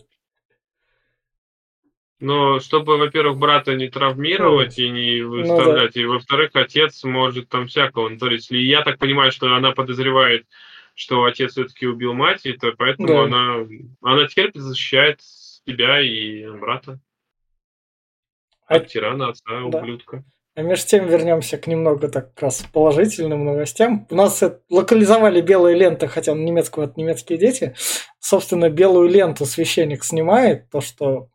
Но 2.20 2.60
чтобы, 2.60 2.98
во-первых, 2.98 3.38
брата 3.38 3.76
не 3.76 3.90
травмировать 3.90 4.80
и 4.80 4.90
не 4.90 5.22
выставлять, 5.22 5.96
ну, 5.96 6.02
да. 6.02 6.02
и 6.02 6.06
во-вторых, 6.06 6.52
отец 6.54 7.04
может 7.04 7.50
там 7.50 7.68
всякого 7.68 8.10
натворить. 8.10 8.50
И 8.52 8.66
я 8.66 8.84
так 8.84 8.98
понимаю, 8.98 9.32
что 9.32 9.54
она 9.54 9.74
подозревает 9.74 10.48
что 10.96 11.26
отец 11.26 11.52
все-таки 11.52 11.86
убил 11.86 12.14
мать, 12.14 12.46
и 12.46 12.54
то 12.54 12.72
поэтому 12.78 13.08
да. 13.08 13.24
она, 13.24 13.68
она 14.02 14.28
терпит, 14.28 14.62
защищает 14.62 15.20
себя 15.22 16.02
и 16.02 16.48
брата. 16.48 17.00
А 18.68 18.76
От 18.76 18.88
тирана, 18.88 19.30
отца, 19.30 19.44
да. 19.70 19.80
ублюдка. 19.80 20.24
А 20.56 20.62
между 20.62 20.88
тем 20.88 21.08
вернемся 21.08 21.58
к 21.58 21.68
немного 21.68 22.08
так 22.08 22.34
как 22.34 22.44
раз 22.44 22.64
положительным 22.72 23.44
новостям. 23.44 24.08
У 24.10 24.16
нас 24.16 24.42
локализовали 24.70 25.42
белые 25.42 25.78
ленты, 25.78 26.08
хотя 26.08 26.34
на 26.34 26.42
немецком 26.42 26.86
это 26.86 26.94
немецкие 26.96 27.38
дети. 27.38 27.76
Собственно, 28.20 28.70
белую 28.70 29.10
ленту 29.10 29.46
священник 29.46 30.06
снимает, 30.06 30.70
то, 30.70 30.80
что 30.80 31.28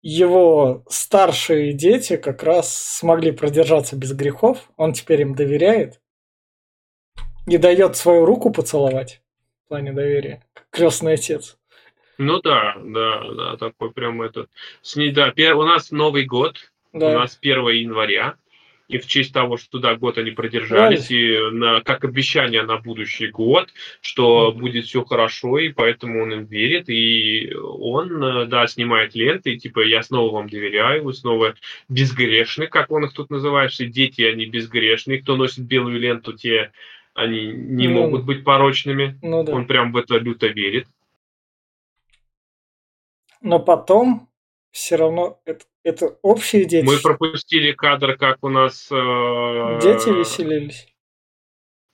его 0.00 0.82
старшие 0.88 1.74
дети 1.74 2.16
как 2.16 2.42
раз 2.42 2.74
смогли 2.74 3.32
продержаться 3.32 3.96
без 3.96 4.12
грехов. 4.12 4.70
Он 4.78 4.94
теперь 4.94 5.20
им 5.20 5.34
доверяет 5.34 6.00
и 7.46 7.58
дает 7.58 7.96
свою 7.96 8.24
руку 8.24 8.50
поцеловать 8.50 9.20
в 9.64 9.68
плане 9.68 9.92
доверия, 9.92 10.44
как 10.52 10.66
крестный 10.70 11.14
отец. 11.14 11.58
Ну 12.18 12.40
да, 12.40 12.76
да, 12.82 13.24
да, 13.32 13.56
такой 13.56 13.92
прям 13.92 14.22
этот. 14.22 14.50
С 14.80 14.96
ней, 14.96 15.10
да, 15.10 15.32
у 15.54 15.62
нас 15.64 15.90
Новый 15.90 16.24
год, 16.24 16.56
да. 16.92 17.10
у 17.10 17.12
нас 17.12 17.38
1 17.40 17.68
января, 17.68 18.36
и 18.88 18.98
в 18.98 19.06
честь 19.06 19.32
того, 19.32 19.56
что 19.56 19.78
да, 19.78 19.96
год 19.96 20.18
они 20.18 20.30
продержались, 20.30 21.10
и 21.10 21.36
на, 21.50 21.80
как 21.80 22.04
обещание 22.04 22.62
на 22.62 22.78
будущий 22.78 23.28
год, 23.28 23.68
что 24.00 24.50
mm. 24.50 24.58
будет 24.58 24.84
все 24.84 25.04
хорошо, 25.04 25.58
и 25.58 25.70
поэтому 25.70 26.22
он 26.22 26.32
им 26.32 26.44
верит, 26.44 26.88
и 26.88 27.52
он, 27.54 28.22
э, 28.22 28.46
да, 28.46 28.66
снимает 28.66 29.14
ленты, 29.14 29.54
и 29.54 29.58
типа, 29.58 29.80
я 29.80 30.02
снова 30.02 30.32
вам 30.32 30.48
доверяю, 30.48 31.04
вы 31.04 31.14
снова 31.14 31.54
безгрешны, 31.88 32.68
как 32.68 32.90
он 32.90 33.04
их 33.04 33.12
тут 33.12 33.30
называет, 33.30 33.72
что 33.72 33.86
дети, 33.86 34.22
они 34.22 34.46
безгрешные, 34.46 35.20
кто 35.20 35.36
носит 35.36 35.64
белую 35.64 35.98
ленту, 35.98 36.32
те, 36.32 36.70
они 37.16 37.46
не 37.46 37.88
ну, 37.88 38.02
могут 38.02 38.24
быть 38.24 38.44
порочными, 38.44 39.18
ну, 39.22 39.42
да. 39.42 39.54
он 39.54 39.66
прям 39.66 39.90
в 39.90 39.96
это 39.96 40.18
люто 40.18 40.46
верит. 40.48 40.86
Но 43.40 43.58
потом 43.58 44.28
все 44.70 44.96
равно 44.96 45.40
это, 45.46 45.64
это 45.82 46.18
общие 46.20 46.66
дети. 46.66 46.84
Мы 46.84 46.98
пропустили 47.00 47.72
кадр, 47.72 48.18
как 48.18 48.44
у 48.44 48.48
нас... 48.50 48.88
Э, 48.90 49.80
дети 49.82 50.10
веселились. 50.10 50.94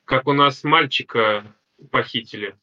Как 0.04 0.26
у 0.26 0.32
нас 0.32 0.64
мальчика 0.64 1.44
похитили. 1.92 2.56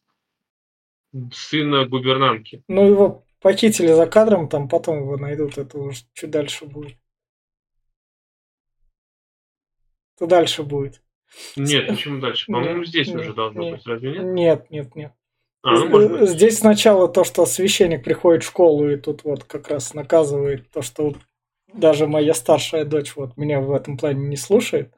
Сына 1.32 1.86
губернанки. 1.86 2.62
Ну, 2.68 2.86
его 2.86 3.26
похитили 3.40 3.94
за 3.94 4.06
кадром, 4.06 4.50
там 4.50 4.68
потом 4.68 5.00
его 5.00 5.18
найдут, 5.18 5.58
это 5.58 5.78
уже 5.78 6.02
чуть 6.14 6.30
дальше 6.30 6.66
будет. 6.66 6.98
Это 10.18 10.28
дальше 10.28 10.64
будет. 10.64 11.02
Нет, 11.56 11.88
почему 11.88 12.20
дальше? 12.20 12.46
По-моему, 12.48 12.84
здесь 12.84 13.08
нет, 13.08 13.22
уже 13.22 13.34
должно 13.34 13.62
нет, 13.62 13.74
быть, 13.76 13.88
разве 13.88 14.12
нет? 14.12 14.24
Нет, 14.24 14.72
нет, 14.72 14.96
нет. 14.96 15.14
А, 15.62 15.72
ну, 15.72 15.90
может 15.90 16.30
Здесь 16.30 16.60
сначала 16.60 17.08
то, 17.08 17.24
что 17.24 17.46
священник 17.46 18.04
приходит 18.04 18.44
в 18.44 18.48
школу 18.48 18.90
и 18.90 18.96
тут 18.96 19.24
вот 19.24 19.44
как 19.44 19.70
раз 19.70 19.94
наказывает 19.94 20.70
то, 20.72 20.82
что 20.82 21.16
даже 21.74 22.08
моя 22.08 22.34
старшая 22.34 22.86
дочь 22.86 23.16
вот 23.16 23.38
меня 23.38 23.60
в 23.60 23.74
этом 23.74 23.98
плане 23.98 24.28
не 24.28 24.38
слушает. 24.38 24.94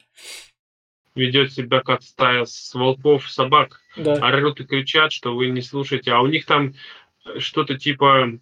Ведет 1.15 1.51
себя 1.51 1.81
как 1.81 2.03
стая 2.03 2.45
с 2.45 2.73
волков, 2.73 3.29
собак. 3.29 3.81
Да. 3.97 4.13
Орут 4.13 4.61
и 4.61 4.63
кричат, 4.63 5.11
что 5.11 5.35
вы 5.35 5.49
не 5.49 5.61
слушаете. 5.61 6.11
А 6.11 6.21
у 6.21 6.27
них 6.27 6.45
там 6.45 6.73
что-то 7.39 7.77
типа... 7.77 8.39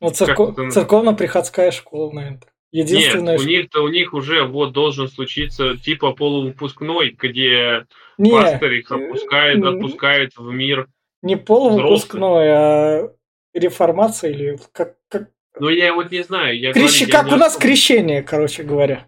Ну, 0.00 0.10
церков... 0.10 0.56
церковно-приходская 0.72 1.70
школа, 1.70 2.12
наверное. 2.12 2.40
Единственное, 2.72 3.36
Нет, 3.36 3.46
у 3.46 3.48
них-то 3.48 3.82
у 3.82 3.88
них 3.88 4.14
уже 4.14 4.44
вот 4.44 4.72
должен 4.72 5.08
случиться 5.08 5.76
типа 5.76 6.12
полувыпускной, 6.12 7.16
где 7.18 7.86
Нет, 8.16 8.32
пастор 8.32 8.72
их 8.72 8.90
опускает, 8.90 9.64
отпускает 9.64 10.36
в 10.36 10.50
мир 10.52 10.86
не 11.22 11.36
полувыпускной, 11.36 12.48
а 12.48 13.12
реформация 13.52 14.30
или 14.30 14.58
как, 14.72 14.94
как... 15.08 15.28
Ну, 15.58 15.68
я 15.68 15.92
вот 15.94 16.10
не 16.10 16.22
знаю. 16.22 16.58
Я 16.58 16.72
Крещ... 16.72 17.00
говорю, 17.00 17.12
как 17.12 17.32
у 17.32 17.36
нас 17.36 17.56
крещение, 17.56 18.22
короче 18.22 18.62
говоря. 18.62 19.06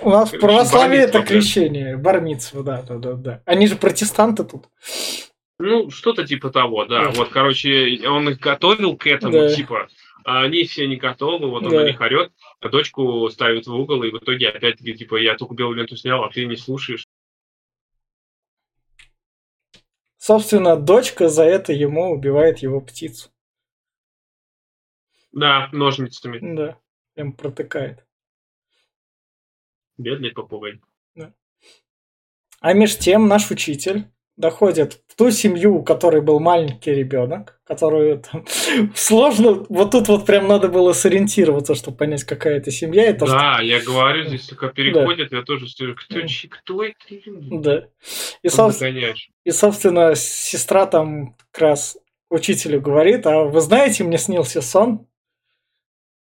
У 0.00 0.10
нас 0.10 0.32
в 0.32 0.38
православии 0.40 0.98
это 0.98 1.22
крещение. 1.22 1.96
Бармитсва, 1.96 2.64
да, 2.64 2.82
да, 2.82 2.96
да, 2.96 3.12
да. 3.12 3.42
Они 3.44 3.68
же 3.68 3.76
протестанты 3.76 4.42
тут. 4.42 4.64
Ну, 5.60 5.90
что-то 5.90 6.26
типа 6.26 6.50
того, 6.50 6.86
да. 6.86 7.04
да. 7.04 7.10
Вот, 7.10 7.28
короче, 7.28 8.00
он 8.08 8.28
их 8.30 8.40
готовил 8.40 8.96
к 8.96 9.06
этому, 9.06 9.32
да. 9.32 9.54
типа, 9.54 9.88
а 10.24 10.42
они 10.42 10.64
все 10.64 10.86
не 10.86 10.96
готовы, 10.96 11.48
вот 11.48 11.64
он 11.64 11.70
да. 11.70 11.80
на 11.80 11.86
них 11.86 12.00
орет, 12.00 12.32
а 12.60 12.68
дочку 12.68 13.28
ставит 13.30 13.66
в 13.66 13.74
угол, 13.74 14.02
и 14.02 14.10
в 14.10 14.18
итоге 14.18 14.48
опять-таки, 14.48 14.94
типа, 14.94 15.16
я 15.16 15.36
только 15.36 15.54
белую 15.54 15.76
ленту 15.76 15.96
снял, 15.96 16.24
а 16.24 16.30
ты 16.30 16.46
не 16.46 16.56
слушаешь. 16.56 17.08
Собственно, 20.18 20.76
дочка 20.76 21.28
за 21.28 21.42
это 21.42 21.72
ему 21.72 22.12
убивает 22.12 22.58
его 22.58 22.80
птицу. 22.80 23.30
Да, 25.32 25.68
ножницами. 25.72 26.54
Да, 26.54 26.78
прям 27.14 27.32
протыкает. 27.32 28.06
Бедный 29.96 30.30
попугай. 30.30 30.80
Да. 31.16 31.34
А 32.60 32.72
меж 32.72 32.96
тем 32.98 33.26
наш 33.26 33.50
учитель 33.50 34.11
доходит 34.36 35.00
в 35.08 35.14
ту 35.16 35.30
семью, 35.30 35.76
у 35.76 35.82
которой 35.82 36.22
был 36.22 36.40
маленький 36.40 36.92
ребенок, 36.92 37.60
которую 37.64 38.20
там 38.20 38.44
сложно, 38.94 39.64
вот 39.68 39.90
тут 39.90 40.08
вот 40.08 40.26
прям 40.26 40.48
надо 40.48 40.68
было 40.68 40.92
сориентироваться, 40.92 41.74
чтобы 41.74 41.98
понять, 41.98 42.24
какая 42.24 42.56
это 42.56 42.70
семья. 42.70 43.04
Это 43.04 43.26
да, 43.26 43.54
что... 43.54 43.62
я 43.64 43.80
говорю, 43.80 44.24
здесь 44.24 44.46
только 44.46 44.68
переходит, 44.68 45.30
да. 45.30 45.38
я 45.38 45.42
тоже 45.42 45.68
стою, 45.68 45.94
кто, 45.94 46.20
кто 46.48 46.84
это? 46.84 46.96
Да. 47.50 47.88
И, 48.42 48.48
соб... 48.48 48.72
и, 49.44 49.50
собственно, 49.50 50.14
сестра 50.14 50.86
там 50.86 51.36
как 51.50 51.62
раз 51.62 51.98
учителю 52.30 52.80
говорит, 52.80 53.26
а 53.26 53.44
вы 53.44 53.60
знаете, 53.60 54.04
мне 54.04 54.18
снился 54.18 54.62
сон, 54.62 55.06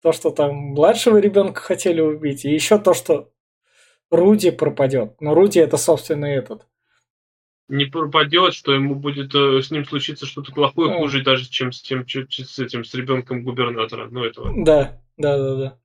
то, 0.01 0.11
что 0.11 0.31
там 0.31 0.55
младшего 0.55 1.17
ребенка 1.17 1.61
хотели 1.61 2.01
убить, 2.01 2.43
и 2.43 2.53
еще 2.53 2.77
то, 2.77 2.93
что 2.93 3.31
Руди 4.11 4.51
пропадет. 4.51 5.15
Но 5.21 5.33
Руди 5.33 5.59
это, 5.59 5.77
собственно, 5.77 6.25
этот 6.25 6.67
не 7.67 7.85
пропадет, 7.85 8.53
что 8.53 8.73
ему 8.73 8.95
будет 8.95 9.33
э, 9.33 9.61
с 9.61 9.71
ним 9.71 9.85
случиться 9.85 10.25
что-то 10.25 10.51
плохое, 10.51 10.93
хуже 10.95 11.23
даже, 11.23 11.49
чем 11.49 11.71
с 11.71 11.81
тем, 11.81 12.05
с 12.07 12.59
этим, 12.59 12.83
с 12.83 12.93
ребенком 12.93 13.43
губернатора. 13.43 14.07
Ну, 14.09 14.23
этого. 14.23 14.51
Да, 14.55 15.01
да, 15.17 15.37
да, 15.37 15.55
да. 15.55 15.79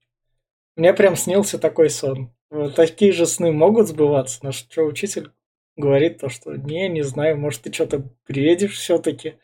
Мне 0.77 0.93
прям 0.95 1.17
снился 1.17 1.59
такой 1.59 1.91
сон. 1.91 2.33
Вот 2.51 2.75
такие 2.75 3.13
же 3.13 3.27
сны 3.27 3.53
могут 3.53 3.89
сбываться, 3.89 4.41
но 4.43 4.53
что 4.53 4.83
учитель 4.83 5.31
говорит 5.77 6.19
то, 6.19 6.29
что 6.29 6.57
не, 6.57 6.89
не 6.89 7.03
знаю, 7.03 7.39
может 7.39 7.63
ты 7.63 7.73
что-то 7.73 8.03
приедешь 8.27 8.77
все-таки. 8.77 9.35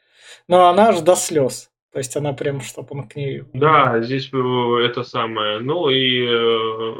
Но 0.48 0.68
она 0.68 0.88
аж 0.88 1.00
до 1.00 1.14
слез. 1.14 1.70
То 1.94 1.98
есть 1.98 2.16
она 2.16 2.32
прям, 2.32 2.60
чтобы 2.60 2.88
он 2.90 3.06
к 3.06 3.14
ней... 3.14 3.44
Да, 3.52 4.02
здесь 4.02 4.28
это 4.30 5.04
самое. 5.04 5.60
Ну 5.60 5.90
и 5.90 6.26
э, 6.26 6.94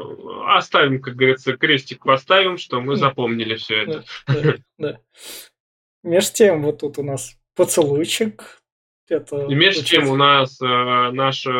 оставим, 0.47 1.01
как 1.01 1.15
говорится, 1.15 1.57
крестик 1.57 2.05
поставим, 2.05 2.57
что 2.57 2.79
мы 2.79 2.95
запомнили 2.95 3.55
все 3.55 3.83
это. 3.83 4.05
Да, 4.25 4.33
да, 4.41 4.53
да. 4.77 4.99
Меж 6.01 6.31
тем, 6.31 6.63
вот 6.63 6.79
тут 6.79 6.97
у 6.97 7.03
нас 7.03 7.35
поцелуйчик, 7.57 8.61
это 9.09 9.45
и 9.45 9.55
между 9.55 9.83
тем 9.83 10.09
у 10.09 10.15
нас 10.15 10.59
э, 10.61 10.65
наша 10.65 11.51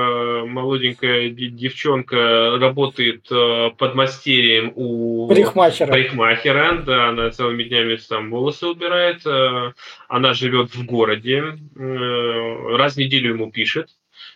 молоденькая 0.45 1.29
девчонка 1.29 2.57
работает 2.59 3.27
э, 3.31 3.71
под 3.77 3.95
мастерием 3.95 4.73
у 4.75 5.27
парикмахера. 5.27 5.91
парикмахера. 5.91 6.83
Да, 6.85 7.09
она 7.09 7.29
целыми 7.29 7.63
днями 7.63 7.95
там 7.97 8.29
волосы 8.31 8.67
убирает. 8.67 9.25
Э, 9.25 9.73
она 10.07 10.33
живет 10.33 10.75
в 10.75 10.85
городе. 10.85 11.57
Э, 11.75 12.75
раз 12.77 12.95
в 12.95 12.97
неделю 12.97 13.33
ему 13.33 13.51
пишет. 13.51 13.89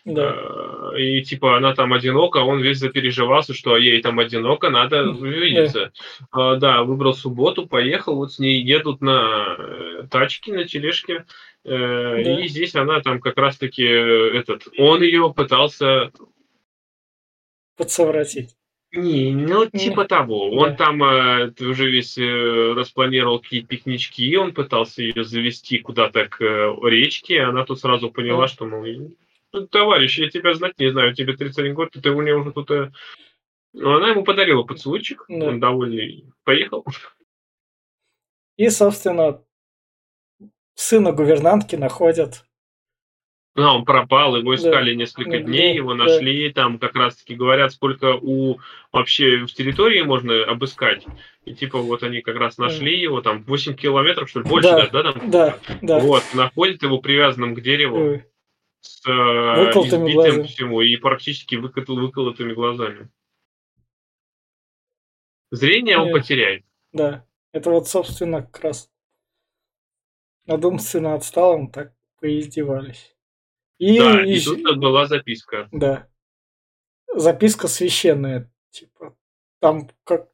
Да. 0.06 0.36
Э, 0.36 1.00
и 1.00 1.22
типа 1.24 1.58
она 1.58 1.74
там 1.74 1.94
одинока, 1.94 2.38
он 2.38 2.62
весь 2.62 2.78
запереживался, 2.78 3.54
что 3.54 3.78
ей 3.78 4.02
там 4.02 4.20
одиноко, 4.20 4.70
надо 4.70 5.10
увидеться. 5.10 5.92
Да. 6.34 6.56
да, 6.56 6.84
выбрал 6.84 7.14
субботу, 7.14 7.68
поехал, 7.68 8.16
вот 8.16 8.34
с 8.34 8.40
ней 8.40 8.62
едут 8.62 9.02
на 9.02 9.56
э, 9.58 10.04
тачке, 10.10 10.54
на 10.54 10.66
тележке. 10.66 11.26
Э, 11.66 12.24
да. 12.24 12.40
И 12.42 12.48
здесь 12.48 12.76
она 12.76 13.02
там 13.02 13.20
как 13.20 13.38
раз-таки 13.38 13.84
э, 13.84 14.38
этот, 14.38 14.68
он 14.78 15.02
ее 15.02 15.34
пытался 15.34 16.12
подсовратить. 17.76 18.56
Не, 18.92 19.34
ну 19.34 19.68
типа 19.68 20.06
того. 20.06 20.50
Он 20.52 20.76
там 20.76 21.04
э, 21.04 21.52
уже 21.60 21.92
весь 21.92 22.18
э, 22.18 22.74
распланировал 22.74 23.40
какие-то 23.40 23.68
пикнички, 23.68 24.36
он 24.36 24.54
пытался 24.54 25.04
ее 25.04 25.24
завести 25.24 25.78
куда-то 25.78 26.28
к 26.28 26.42
э, 26.42 26.76
речке, 26.84 27.42
она 27.42 27.66
тут 27.66 27.80
сразу 27.80 28.10
поняла, 28.10 28.48
что, 28.48 28.66
мол, 28.66 28.84
ну, 29.52 29.68
товарищ, 29.68 30.18
я 30.18 30.30
тебя 30.30 30.56
знать 30.56 30.80
не 30.80 30.92
знаю, 30.92 31.14
тебе 31.14 31.36
31 31.36 31.74
год, 31.76 31.92
ты 31.92 32.10
у 32.10 32.22
нее 32.22 32.36
уже 32.36 32.52
тут... 32.52 32.72
Э... 32.72 32.92
Ну, 33.74 33.96
она 33.96 34.10
ему 34.10 34.24
подарила 34.24 34.64
поцелуйчик, 34.64 35.26
да. 35.28 35.46
он 35.48 35.60
довольный, 35.60 36.26
поехал. 36.44 36.84
И, 38.58 38.70
собственно, 38.70 39.44
сына 40.80 41.12
гувернантки 41.12 41.76
находят. 41.76 42.46
Ну, 43.56 43.64
он 43.64 43.84
пропал, 43.84 44.38
его 44.38 44.56
искали 44.56 44.92
да. 44.92 44.98
несколько 44.98 45.40
дней, 45.40 45.76
его 45.76 45.94
нашли, 45.94 46.48
да. 46.48 46.62
там 46.62 46.80
как 46.80 46.96
раз-таки 46.96 47.36
говорят, 47.36 47.74
сколько 47.74 48.16
у 48.16 48.60
вообще 48.92 49.46
в 49.46 49.54
территории 49.54 50.02
можно 50.02 50.44
обыскать. 50.46 51.06
И 51.44 51.54
типа 51.54 51.80
вот 51.80 52.04
они 52.04 52.22
как 52.22 52.38
раз 52.38 52.58
нашли 52.58 52.96
да. 52.96 53.02
его, 53.02 53.22
там 53.22 53.44
8 53.44 53.76
километров, 53.76 54.30
что 54.30 54.40
ли, 54.40 54.48
больше 54.48 54.70
да, 54.70 54.78
даже, 54.78 54.92
да? 54.92 55.04
Там? 55.04 55.32
Да, 55.32 55.60
да. 55.82 56.00
Вот, 56.00 56.24
находят 56.34 56.84
его 56.84 57.00
привязанным 57.00 57.56
к 57.56 57.62
дереву. 57.62 58.16
Да. 58.18 58.24
С 58.82 59.06
э, 59.06 59.12
избитым 59.12 60.06
глазами. 60.10 60.44
всему 60.44 60.80
и 60.80 60.96
практически 60.96 61.56
выкол, 61.56 62.00
выколотыми 62.00 62.54
глазами. 62.54 63.10
Зрение 65.52 65.98
он 65.98 66.14
потеряет. 66.14 66.64
Да, 66.94 67.26
это 67.52 67.72
вот, 67.72 67.90
собственно, 67.90 68.44
как 68.44 68.64
раз 68.64 68.90
над 70.50 70.66
умственно 70.66 71.14
отсталым 71.14 71.72
так 71.72 71.94
поиздевались. 72.20 73.16
И, 73.78 74.00
да, 74.00 74.26
и, 74.26 74.34
и 74.34 74.44
тут 74.44 74.80
была 74.80 75.06
записка. 75.06 75.70
Да. 75.72 76.10
записка 77.14 77.68
священная. 77.68 78.52
Типа, 78.72 79.16
там 79.60 79.90
как... 80.04 80.30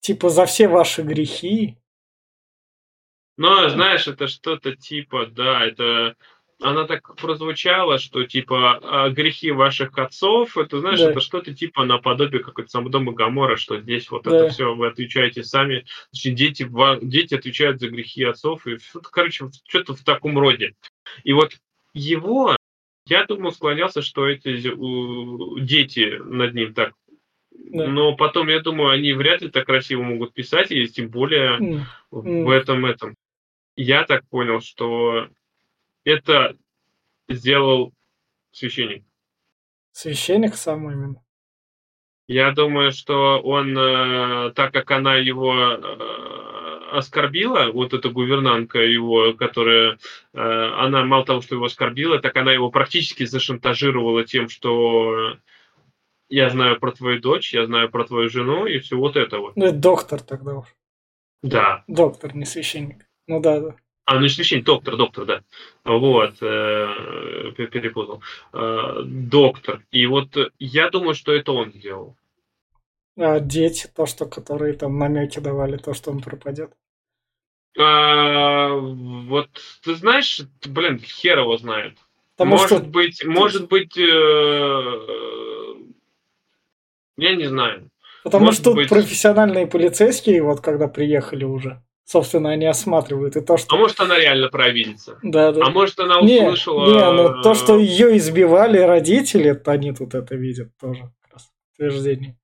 Типа 0.00 0.28
за 0.28 0.44
все 0.44 0.68
ваши 0.68 1.02
грехи. 1.02 1.78
Но, 3.38 3.68
знаешь, 3.70 4.06
это 4.06 4.28
что-то 4.28 4.76
типа, 4.76 5.26
да, 5.26 5.64
это 5.64 6.16
она 6.62 6.86
так 6.86 7.16
прозвучала, 7.16 7.98
что 7.98 8.24
типа 8.24 8.78
«А 8.82 9.10
грехи 9.10 9.50
ваших 9.50 9.98
отцов, 9.98 10.56
это 10.56 10.80
знаешь, 10.80 11.00
да. 11.00 11.10
это 11.10 11.20
что-то 11.20 11.54
типа 11.54 11.84
наподобие 11.84 12.42
какой-то 12.42 12.70
Содома 12.70 13.12
Гамора, 13.12 13.56
что 13.56 13.80
здесь 13.80 14.10
вот 14.10 14.24
да. 14.24 14.36
это 14.36 14.48
все 14.48 14.74
вы 14.74 14.86
отвечаете 14.88 15.42
сами, 15.42 15.84
значит, 16.10 16.34
дети, 16.34 16.68
дети 17.02 17.34
отвечают 17.34 17.80
за 17.80 17.88
грехи 17.88 18.24
отцов, 18.24 18.66
и 18.66 18.78
короче, 19.10 19.50
что-то 19.66 19.94
в 19.94 20.02
таком 20.02 20.38
роде. 20.38 20.74
И 21.24 21.32
вот 21.32 21.52
его, 21.94 22.56
я 23.06 23.24
думал, 23.26 23.52
склонялся, 23.52 24.02
что 24.02 24.28
эти 24.28 24.56
дети 25.60 26.18
над 26.24 26.54
ним 26.54 26.74
так 26.74 26.92
да. 27.72 27.86
Но 27.86 28.16
потом, 28.16 28.48
я 28.48 28.60
думаю, 28.60 28.90
они 28.90 29.12
вряд 29.12 29.40
ли 29.40 29.50
так 29.50 29.66
красиво 29.66 30.02
могут 30.02 30.34
писать, 30.34 30.70
и 30.70 30.86
тем 30.88 31.08
более 31.08 31.58
mm. 31.58 31.82
в 32.10 32.50
этом 32.50 32.84
этом. 32.84 33.14
Я 33.76 34.04
так 34.04 34.28
понял, 34.28 34.60
что 34.60 35.28
это 36.04 36.56
сделал 37.28 37.92
священник. 38.52 39.04
Священник 39.92 40.54
сам 40.54 40.90
именно. 40.90 41.22
Я 42.28 42.52
думаю, 42.52 42.92
что 42.92 43.40
он, 43.42 43.76
э, 43.76 44.52
так 44.52 44.72
как 44.72 44.90
она 44.90 45.16
его 45.16 45.54
э, 45.54 46.88
оскорбила, 46.92 47.70
вот 47.72 47.92
эта 47.92 48.08
гувернантка 48.08 48.78
его, 48.78 49.34
которая, 49.34 49.98
э, 50.32 50.38
она 50.38 51.04
мало 51.04 51.24
того, 51.24 51.40
что 51.42 51.56
его 51.56 51.66
оскорбила, 51.66 52.20
так 52.20 52.36
она 52.36 52.52
его 52.52 52.70
практически 52.70 53.24
зашантажировала 53.24 54.24
тем, 54.24 54.48
что 54.48 55.36
я 56.28 56.48
знаю 56.48 56.78
про 56.78 56.92
твою 56.92 57.20
дочь, 57.20 57.52
я 57.52 57.66
знаю 57.66 57.90
про 57.90 58.04
твою 58.04 58.30
жену 58.30 58.66
и 58.66 58.78
все 58.78 58.96
вот 58.96 59.16
это 59.16 59.38
вот. 59.38 59.56
Ну, 59.56 59.66
это 59.66 59.76
доктор 59.76 60.22
тогда 60.22 60.58
уж. 60.58 60.66
Да. 61.42 61.84
Доктор, 61.88 62.34
не 62.34 62.44
священник. 62.44 63.04
Ну 63.26 63.40
да, 63.40 63.60
да. 63.60 63.76
А, 64.04 64.18
ну 64.18 64.28
священник, 64.28 64.64
доктор, 64.64 64.96
доктор, 64.96 65.24
да. 65.24 65.42
Вот, 65.84 66.34
э, 66.40 67.52
перепутал. 67.56 68.22
Э, 68.52 69.02
доктор. 69.04 69.82
И 69.92 70.06
вот 70.06 70.36
я 70.58 70.90
думаю, 70.90 71.14
что 71.14 71.32
это 71.32 71.52
он 71.52 71.72
сделал. 71.72 72.16
А 73.16 73.38
дети, 73.40 73.88
то, 73.94 74.06
что 74.06 74.26
которые 74.26 74.72
там 74.74 74.98
намеки 74.98 75.38
давали, 75.38 75.76
то, 75.76 75.94
что 75.94 76.10
он 76.10 76.20
пропадет. 76.20 76.72
А, 77.78 78.68
вот 78.70 79.48
ты 79.82 79.94
знаешь, 79.94 80.40
блин, 80.66 80.98
хер 80.98 81.38
его 81.38 81.56
знает. 81.56 81.96
Потому 82.36 82.56
может 82.56 82.78
что... 82.78 82.86
быть, 82.86 83.24
может 83.24 83.68
быть, 83.68 83.96
э, 83.96 85.06
я 87.16 87.36
не 87.36 87.44
знаю. 87.46 87.90
Потому 88.24 88.46
может 88.46 88.60
что 88.60 88.70
тут 88.70 88.76
быть... 88.76 88.88
профессиональные 88.88 89.66
полицейские, 89.66 90.42
вот 90.42 90.60
когда 90.60 90.88
приехали 90.88 91.44
уже, 91.44 91.82
собственно, 92.04 92.50
они 92.50 92.66
осматривают. 92.66 93.36
И 93.36 93.40
то, 93.40 93.56
что... 93.56 93.74
А 93.74 93.78
может, 93.78 94.00
она 94.00 94.18
реально 94.18 94.48
провидится. 94.48 95.18
Да, 95.22 95.52
да. 95.52 95.66
А 95.66 95.70
может, 95.70 95.98
она 96.00 96.20
услышала... 96.20 96.86
Не, 96.86 96.94
не 96.94 97.12
ну 97.12 97.42
то, 97.42 97.54
что 97.54 97.78
ее 97.78 98.16
избивали 98.16 98.78
родители, 98.78 99.52
то 99.52 99.72
они 99.72 99.92
тут 99.92 100.14
это 100.14 100.34
видят 100.34 100.70
тоже. 100.80 101.10
Утверждение. 101.74 102.36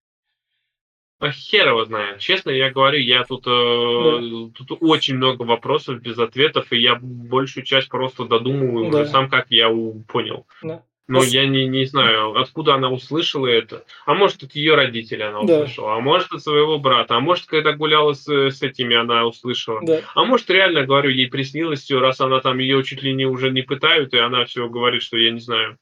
А 1.20 1.32
хер 1.32 1.68
его 1.68 1.84
знает. 1.84 2.18
Честно, 2.20 2.50
я 2.50 2.70
говорю, 2.70 3.00
я 3.00 3.24
тут, 3.24 3.44
э, 3.46 3.50
да. 3.50 4.52
тут 4.56 4.78
очень 4.80 5.16
много 5.16 5.42
вопросов 5.42 6.00
без 6.00 6.16
ответов, 6.16 6.72
и 6.72 6.78
я 6.78 6.96
большую 7.00 7.64
часть 7.64 7.88
просто 7.88 8.24
додумываю 8.24 8.90
да. 8.90 9.00
уже 9.00 9.10
сам, 9.10 9.28
как 9.28 9.50
я 9.50 9.68
понял. 10.06 10.46
Да. 10.62 10.84
Но 11.08 11.22
я 11.22 11.46
не, 11.46 11.66
не 11.66 11.86
знаю, 11.86 12.38
откуда 12.38 12.74
она 12.74 12.90
услышала 12.90 13.46
это. 13.46 13.84
А 14.04 14.12
может, 14.12 14.42
от 14.42 14.54
ее 14.54 14.74
родителей 14.74 15.24
она 15.24 15.40
услышала, 15.40 15.88
да. 15.88 15.96
а 15.96 16.00
может, 16.00 16.30
от 16.32 16.42
своего 16.42 16.78
брата, 16.78 17.16
а 17.16 17.20
может, 17.20 17.46
когда 17.46 17.72
гуляла 17.72 18.12
с, 18.12 18.28
с 18.28 18.60
этими, 18.60 18.94
она 18.94 19.24
услышала. 19.24 19.80
Да. 19.82 20.02
А 20.14 20.24
может, 20.24 20.50
реально, 20.50 20.84
говорю, 20.84 21.08
ей 21.08 21.28
приснилось 21.28 21.80
все, 21.80 21.98
раз 21.98 22.20
она 22.20 22.40
там 22.40 22.58
ее 22.58 22.84
чуть 22.84 23.02
ли 23.02 23.14
не 23.14 23.24
уже 23.24 23.50
не 23.50 23.62
пытают, 23.62 24.12
и 24.12 24.18
она 24.18 24.44
все 24.44 24.68
говорит, 24.68 25.02
что 25.02 25.16
я 25.16 25.30
не 25.30 25.40
знаю. 25.40 25.78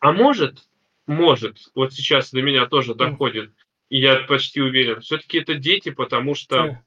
А 0.00 0.10
может, 0.10 0.64
может, 1.06 1.58
вот 1.76 1.92
сейчас 1.92 2.32
до 2.32 2.42
меня 2.42 2.66
тоже 2.66 2.96
доходит, 2.96 3.52
и 3.90 4.00
я 4.00 4.16
почти 4.24 4.60
уверен, 4.60 5.00
все-таки 5.02 5.38
это 5.38 5.54
дети, 5.54 5.90
потому 5.90 6.34
что 6.34 6.56
да. 6.56 6.82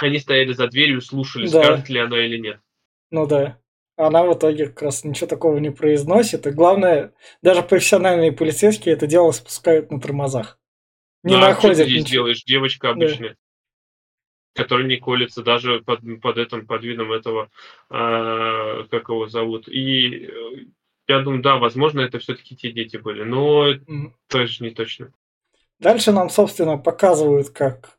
они 0.00 0.18
стояли 0.18 0.52
за 0.52 0.68
дверью 0.68 1.00
слушали, 1.00 1.48
да. 1.48 1.64
скажет 1.64 1.88
ли 1.88 1.98
она 1.98 2.18
или 2.26 2.36
нет. 2.36 2.60
Ну 3.10 3.26
да 3.26 3.58
она 3.96 4.24
в 4.24 4.34
итоге 4.34 4.66
как 4.66 4.82
раз 4.82 5.04
ничего 5.04 5.26
такого 5.26 5.58
не 5.58 5.70
произносит. 5.70 6.46
И 6.46 6.50
главное, 6.50 7.12
даже 7.42 7.62
профессиональные 7.62 8.32
полицейские 8.32 8.94
это 8.94 9.06
дело 9.06 9.32
спускают 9.32 9.90
на 9.90 10.00
тормозах. 10.00 10.58
Не 11.22 11.32
да, 11.32 11.48
находят 11.48 11.76
что 11.76 11.84
ты 11.84 11.90
здесь 11.90 12.02
ничего. 12.02 12.12
делаешь, 12.12 12.44
девочка 12.44 12.90
обычная, 12.90 13.30
да. 14.54 14.62
которая 14.62 14.86
не 14.86 14.98
колется 14.98 15.42
даже 15.42 15.80
под, 15.80 16.00
под 16.20 16.38
этим, 16.38 16.66
под 16.66 16.84
видом 16.84 17.10
этого, 17.10 17.50
э, 17.90 18.84
как 18.90 19.08
его 19.08 19.26
зовут. 19.28 19.66
И 19.66 20.26
э, 20.26 20.30
я 21.08 21.20
думаю, 21.20 21.42
да, 21.42 21.56
возможно, 21.56 22.00
это 22.00 22.18
все-таки 22.18 22.54
те 22.54 22.70
дети 22.70 22.96
были, 22.96 23.22
но 23.22 23.72
mm. 23.72 24.12
тоже 24.28 24.62
не 24.62 24.70
точно. 24.70 25.12
Дальше 25.78 26.12
нам, 26.12 26.30
собственно, 26.30 26.78
показывают, 26.78 27.50
как 27.50 27.95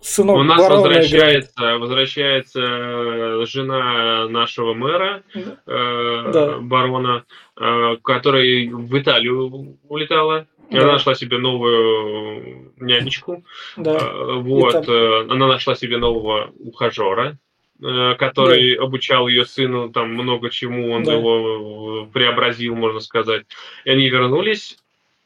сынок 0.00 0.36
У 0.36 0.42
нас 0.42 0.68
возвращается, 0.68 1.52
играет. 1.56 1.80
возвращается 1.80 2.60
э, 2.60 3.46
жена 3.46 4.28
нашего 4.28 4.74
мэра, 4.74 5.22
э, 5.34 6.30
да. 6.32 6.58
барона, 6.58 7.24
э, 7.58 7.96
которая 8.02 8.68
в 8.70 8.98
Италию 8.98 9.78
улетала. 9.88 10.46
Да. 10.70 10.80
Она 10.80 10.92
нашла 10.92 11.14
себе 11.14 11.38
новую 11.38 12.72
нянечку. 12.78 13.44
Да. 13.76 13.96
Э, 13.96 14.34
вот, 14.38 14.88
э, 14.88 15.26
она 15.28 15.46
нашла 15.46 15.74
себе 15.76 15.98
нового 15.98 16.50
ухажера 16.58 17.38
э, 17.80 18.14
который 18.18 18.76
да. 18.76 18.82
обучал 18.82 19.28
ее 19.28 19.44
сыну 19.44 19.90
там 19.90 20.14
много 20.14 20.50
чему, 20.50 20.90
он 20.90 21.04
да. 21.04 21.14
его 21.14 22.06
преобразил, 22.12 22.74
можно 22.74 23.00
сказать. 23.00 23.46
И 23.84 23.90
они 23.90 24.08
вернулись, 24.08 24.78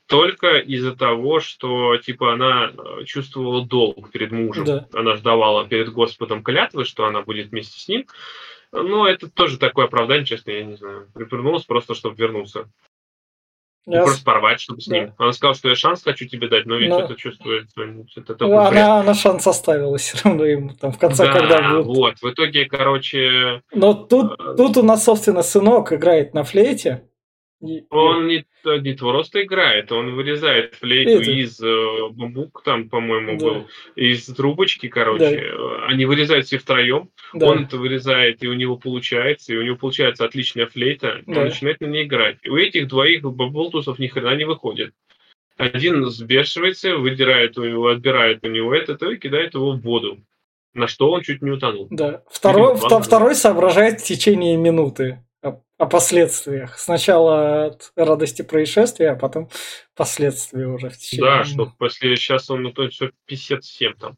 только 0.09 0.57
из-за 0.57 0.97
того, 0.97 1.39
что 1.39 1.99
типа 1.99 2.33
она 2.33 2.73
э, 2.73 3.05
чувствовала 3.05 3.65
долг 3.65 4.11
перед 4.11 4.33
мужем. 4.33 4.65
Да. 4.65 4.89
Она 4.95 5.17
ждавала 5.17 5.69
перед 5.69 5.93
Господом 5.93 6.43
клятвы, 6.43 6.85
что 6.85 7.05
она 7.05 7.23
будет 7.23 7.51
вместе 7.51 7.79
с 7.79 7.87
ним. 7.89 8.07
Но 8.73 9.07
это 9.07 9.31
тоже 9.31 9.59
такое 9.59 9.85
оправдание, 9.85 10.25
честно, 10.25 10.51
я 10.51 10.65
не 10.65 10.77
знаю. 10.77 11.09
Припрыгнулась 11.15 11.65
просто, 11.65 11.95
чтобы 11.95 12.17
вернуться. 12.17 12.69
Я... 13.87 14.03
Просто 14.03 14.25
порвать, 14.25 14.61
чтобы 14.61 14.81
с 14.81 14.87
да. 14.87 14.97
ним. 14.97 15.15
Она 15.19 15.33
сказала, 15.33 15.55
что 15.55 15.69
я 15.69 15.75
шанс 15.75 16.03
хочу 16.03 16.27
тебе 16.27 16.49
дать, 16.49 16.65
но 16.65 16.77
ведь 16.77 16.89
но... 16.89 16.99
что-то 17.01 17.17
чувствует. 17.17 17.69
Это 18.17 18.47
ну, 18.47 18.59
она, 18.59 19.01
она 19.01 19.15
шанс 19.15 19.47
оставила 19.47 19.99
все 19.99 20.19
равно 20.25 20.45
ему 20.45 20.71
там 20.75 20.93
в 20.93 20.99
конце, 20.99 21.27
да, 21.27 21.33
когда 21.33 21.73
будет. 21.75 21.87
вот. 21.87 22.15
В 22.21 22.31
итоге, 22.31 22.65
короче... 22.65 23.63
Но 23.73 23.93
тут, 23.93 24.39
э... 24.39 24.55
тут 24.57 24.79
у 24.79 24.83
нас, 24.83 25.05
собственно, 25.05 25.43
сынок 25.43 25.93
играет 25.93 26.33
на 26.33 26.45
флейте. 26.45 27.09
Он 27.61 28.29
не, 28.29 28.47
не 28.65 28.93
просто 28.95 29.43
играет, 29.43 29.91
он 29.91 30.15
вырезает 30.15 30.77
флейту 30.77 31.23
Это... 31.23 31.31
из 31.33 31.61
э, 31.61 32.09
бамбук, 32.11 32.63
там, 32.65 32.89
по-моему, 32.89 33.37
да. 33.37 33.45
был, 33.45 33.69
из 33.97 34.27
трубочки, 34.27 34.89
короче. 34.89 35.53
Да. 35.57 35.87
Они 35.87 36.05
вырезают 36.05 36.47
все 36.47 36.59
втроем, 36.59 37.11
да. 37.35 37.47
он 37.47 37.65
это 37.65 37.77
вырезает, 37.77 38.45
и 38.45 38.49
у 38.49 38.53
него 38.53 38.77
получается, 38.77 39.53
и 39.53 39.57
у 39.57 39.63
него 39.63 39.77
получается 39.77 40.25
отличная 40.25 40.67
флейта, 40.67 41.23
да. 41.27 41.41
он 41.41 41.47
начинает 41.47 41.81
на 41.81 41.87
ней 41.87 42.05
играть. 42.05 42.39
И 42.43 42.49
у 42.49 42.57
этих 42.57 42.87
двоих 42.87 43.23
баболтусов 43.23 43.99
ни 43.99 44.07
хрена 44.07 44.37
не 44.37 44.45
выходит. 44.45 44.95
Один 45.57 46.07
сбешивается, 46.07 46.97
выдирает 46.97 47.59
у 47.59 47.65
него, 47.65 47.89
отбирает 47.89 48.45
у 48.45 48.49
него 48.49 48.73
это, 48.73 48.97
то 48.97 49.11
и 49.11 49.19
кидает 49.19 49.55
его 49.55 49.73
в 49.73 49.81
воду. 49.81 50.19
На 50.75 50.87
что 50.87 51.11
он 51.11 51.23
чуть 51.23 51.43
не 51.43 51.51
утонул. 51.51 51.89
Да. 51.91 52.23
Второй, 52.31 52.77
второй 52.77 53.35
соображает 53.35 54.01
в 54.01 54.05
течение 54.05 54.57
минуты 54.57 55.19
о 55.43 55.87
последствиях. 55.87 56.79
Сначала 56.79 57.67
от 57.67 57.93
радости 57.95 58.43
происшествия, 58.43 59.11
а 59.11 59.17
потом 59.17 59.49
последствия 59.95 60.67
уже 60.67 60.91
в 60.91 60.99
течение. 60.99 61.39
Да, 61.39 61.45
что 61.45 61.73
после 61.79 62.17
сейчас 62.17 62.51
он 62.51 62.63
ну, 62.63 62.73
то 62.73 62.89
все 62.89 63.11
57 63.27 63.95
там. 63.95 64.17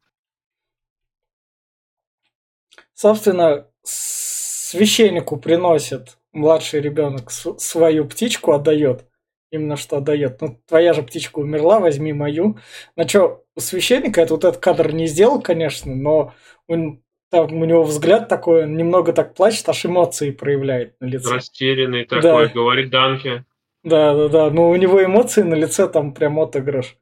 Собственно, 2.95 3.66
священнику 3.83 5.37
приносит 5.37 6.18
младший 6.33 6.81
ребенок 6.81 7.31
свою 7.31 8.07
птичку, 8.07 8.53
отдает. 8.53 9.07
Именно 9.51 9.77
что 9.77 9.97
отдает. 9.97 10.41
Ну, 10.41 10.61
твоя 10.66 10.93
же 10.93 11.03
птичка 11.03 11.41
умерла, 11.41 11.81
возьми 11.81 12.12
мою. 12.12 12.59
На 12.97 13.09
что, 13.09 13.45
у 13.57 13.61
священника 13.61 14.21
это 14.21 14.35
вот 14.35 14.45
этот 14.45 14.61
кадр 14.61 14.93
не 14.93 15.07
сделал, 15.07 15.43
конечно, 15.43 15.95
но 15.95 16.35
он 16.68 17.03
там 17.31 17.53
у 17.53 17.64
него 17.64 17.85
взгляд 17.85 18.28
такой, 18.28 18.64
он 18.64 18.76
немного 18.76 19.12
так 19.12 19.35
плачет, 19.35 19.68
аж 19.68 19.87
эмоции 19.87 20.31
проявляет 20.33 21.01
на 21.01 21.07
лице. 21.07 21.35
Растерянный 21.35 22.05
такой, 22.05 22.49
да. 22.49 22.53
говорит 22.53 22.91
Данке. 22.91 23.45
Да, 23.85 24.14
да, 24.14 24.28
да. 24.28 24.51
Но 24.51 24.70
у 24.70 24.76
него 24.76 25.03
эмоции 25.03 25.43
на 25.43 25.55
лице 25.55 25.89
там 25.89 26.12
прям 26.12 26.39
отыгрыш. 26.41 26.97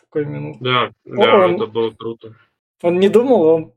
Такой 0.00 0.24
минут. 0.24 0.56
Да, 0.60 0.90
да, 1.04 1.44
он, 1.44 1.56
это 1.56 1.66
было 1.66 1.90
круто. 1.90 2.34
Он 2.82 2.98
не 2.98 3.08
думал, 3.08 3.42
он, 3.44 3.72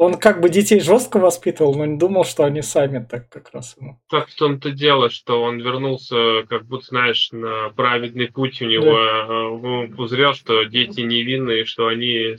Он 0.00 0.14
как 0.14 0.40
бы 0.40 0.48
детей 0.48 0.80
жестко 0.80 1.18
воспитывал, 1.18 1.74
но 1.74 1.84
не 1.84 1.98
думал, 1.98 2.24
что 2.24 2.44
они 2.44 2.62
сами 2.62 3.04
так 3.04 3.28
как 3.28 3.50
раз 3.52 3.76
ему. 3.78 4.00
Так 4.08 4.30
в 4.30 4.34
том-то 4.34 4.70
дело, 4.70 5.10
что 5.10 5.42
он 5.42 5.58
вернулся, 5.58 6.42
как 6.48 6.64
будто, 6.64 6.86
знаешь, 6.86 7.28
на 7.32 7.68
праведный 7.76 8.28
путь 8.28 8.62
у 8.62 8.64
него. 8.64 8.92
Да. 8.94 9.48
Он 9.50 9.94
узрел, 9.98 10.32
что 10.32 10.64
дети 10.64 11.02
невинные, 11.02 11.66
что 11.66 11.86
они 11.88 12.36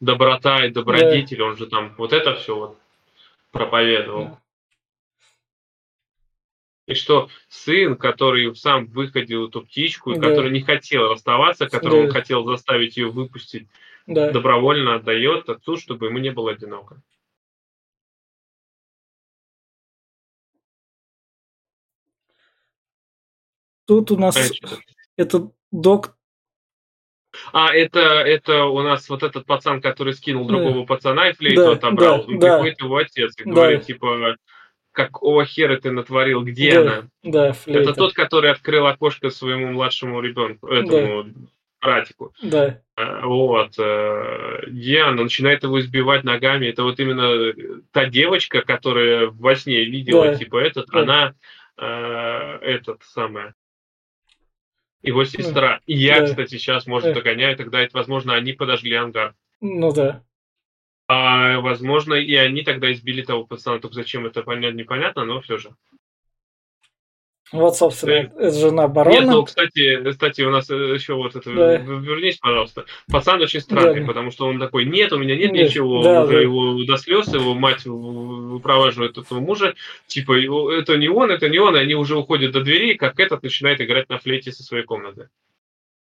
доброта 0.00 0.64
и 0.64 0.70
добродетель. 0.70 1.38
Да. 1.38 1.44
Он 1.44 1.56
же 1.56 1.66
там 1.66 1.94
вот 1.96 2.12
это 2.12 2.34
все 2.36 2.56
вот 2.56 2.78
проповедовал. 3.50 4.24
Да. 4.24 4.42
И 6.86 6.94
что 6.94 7.28
сын, 7.48 7.96
который 7.96 8.54
сам 8.56 8.86
выходил 8.86 9.48
эту 9.48 9.60
птичку, 9.60 10.14
да. 10.14 10.20
который 10.20 10.50
не 10.50 10.62
хотел 10.62 11.12
расставаться, 11.12 11.68
который 11.68 12.00
да. 12.00 12.06
он 12.06 12.10
хотел 12.10 12.44
заставить 12.46 12.96
ее 12.96 13.10
выпустить, 13.10 13.68
да. 14.06 14.30
добровольно 14.30 14.94
отдает 14.94 15.48
отцу, 15.50 15.76
чтобы 15.76 16.06
ему 16.06 16.18
не 16.18 16.30
было 16.30 16.52
одиноко. 16.52 17.02
Тут 23.88 24.10
у 24.10 24.18
нас 24.18 24.34
Конечно. 24.34 24.68
этот 25.16 25.54
док. 25.70 26.17
А, 27.52 27.74
это, 27.74 28.00
это 28.00 28.64
у 28.64 28.82
нас 28.82 29.08
вот 29.08 29.22
этот 29.22 29.46
пацан, 29.46 29.80
который 29.80 30.14
скинул 30.14 30.46
другого 30.46 30.84
пацана 30.84 31.30
и 31.30 31.32
флейту 31.32 31.64
да, 31.64 31.72
отобрал. 31.72 32.24
Да, 32.26 32.58
приходит 32.58 32.78
да. 32.78 32.84
его 32.84 32.96
отец 32.96 33.34
и 33.38 33.44
да. 33.44 33.50
говорит, 33.50 33.86
типа, 33.86 34.36
какого 34.92 35.44
хера 35.44 35.76
ты 35.76 35.90
натворил, 35.90 36.42
где 36.42 36.74
да, 36.74 36.80
она? 36.80 37.08
Да, 37.22 37.52
флейта. 37.52 37.82
Это 37.82 37.94
тот, 37.94 38.14
который 38.14 38.50
открыл 38.50 38.86
окошко 38.86 39.30
своему 39.30 39.68
младшему 39.72 40.20
ребенку, 40.20 40.66
этому 40.68 41.24
да. 41.24 41.30
братику. 41.80 42.32
Да. 42.42 42.80
А, 42.96 43.26
вот. 43.26 43.74
Э, 43.78 44.66
где 44.66 45.02
она 45.02 45.22
начинает 45.22 45.62
его 45.62 45.78
избивать 45.80 46.24
ногами. 46.24 46.66
Это 46.66 46.82
вот 46.82 46.98
именно 46.98 47.52
та 47.92 48.06
девочка, 48.06 48.62
которая 48.62 49.28
во 49.28 49.54
сне 49.54 49.84
видела, 49.84 50.26
да. 50.26 50.34
типа, 50.34 50.56
этот, 50.56 50.88
да. 50.88 51.00
она 51.00 51.34
э, 51.76 52.58
этот 52.62 53.02
самая 53.04 53.54
его 55.02 55.24
сестра. 55.24 55.80
И 55.86 55.96
я, 55.96 56.20
да. 56.20 56.26
кстати, 56.26 56.56
сейчас, 56.56 56.86
может, 56.86 57.14
догоняю, 57.14 57.56
тогда 57.56 57.80
это, 57.80 57.96
возможно, 57.96 58.34
они 58.34 58.52
подожгли 58.52 58.94
ангар. 58.94 59.34
Ну 59.60 59.92
да. 59.92 60.22
А, 61.08 61.60
возможно, 61.60 62.14
и 62.14 62.34
они 62.34 62.62
тогда 62.62 62.92
избили 62.92 63.22
того 63.22 63.46
пацана. 63.46 63.78
Только 63.78 63.94
зачем 63.94 64.26
это 64.26 64.42
понять, 64.42 64.74
непонятно, 64.74 65.24
но 65.24 65.40
все 65.40 65.56
же. 65.56 65.70
Вот, 67.52 67.76
собственно, 67.76 68.30
да. 68.36 68.50
жена 68.50 68.88
барона. 68.88 69.14
Нет, 69.14 69.26
ну, 69.26 69.42
кстати, 69.44 70.10
кстати, 70.10 70.42
у 70.42 70.50
нас 70.50 70.68
э, 70.70 70.94
еще 70.94 71.14
вот 71.14 71.34
это, 71.34 71.54
да. 71.54 71.76
вернись, 71.76 72.38
пожалуйста. 72.38 72.84
Пацан 73.10 73.40
очень 73.40 73.60
странный, 73.60 74.00
да. 74.00 74.06
потому 74.06 74.30
что 74.30 74.46
он 74.46 74.58
такой, 74.58 74.84
нет, 74.84 75.12
у 75.12 75.18
меня 75.18 75.36
нет, 75.36 75.52
нет. 75.52 75.68
ничего, 75.68 76.02
да, 76.02 76.24
уже 76.24 76.34
да. 76.34 76.40
его 76.40 76.84
до 76.84 76.96
слез, 76.96 77.32
его 77.32 77.54
мать 77.54 77.86
выпроваживает 77.86 79.16
этого 79.16 79.40
мужа, 79.40 79.74
типа, 80.06 80.32
это 80.72 80.96
не 80.96 81.08
он, 81.08 81.30
это 81.30 81.48
не 81.48 81.58
он, 81.58 81.76
и 81.76 81.80
они 81.80 81.94
уже 81.94 82.16
уходят 82.16 82.52
до 82.52 82.62
двери, 82.62 82.94
как 82.94 83.18
этот 83.18 83.42
начинает 83.42 83.80
играть 83.80 84.08
на 84.08 84.18
флейте 84.18 84.52
со 84.52 84.62
своей 84.62 84.84
комнаты. 84.84 85.28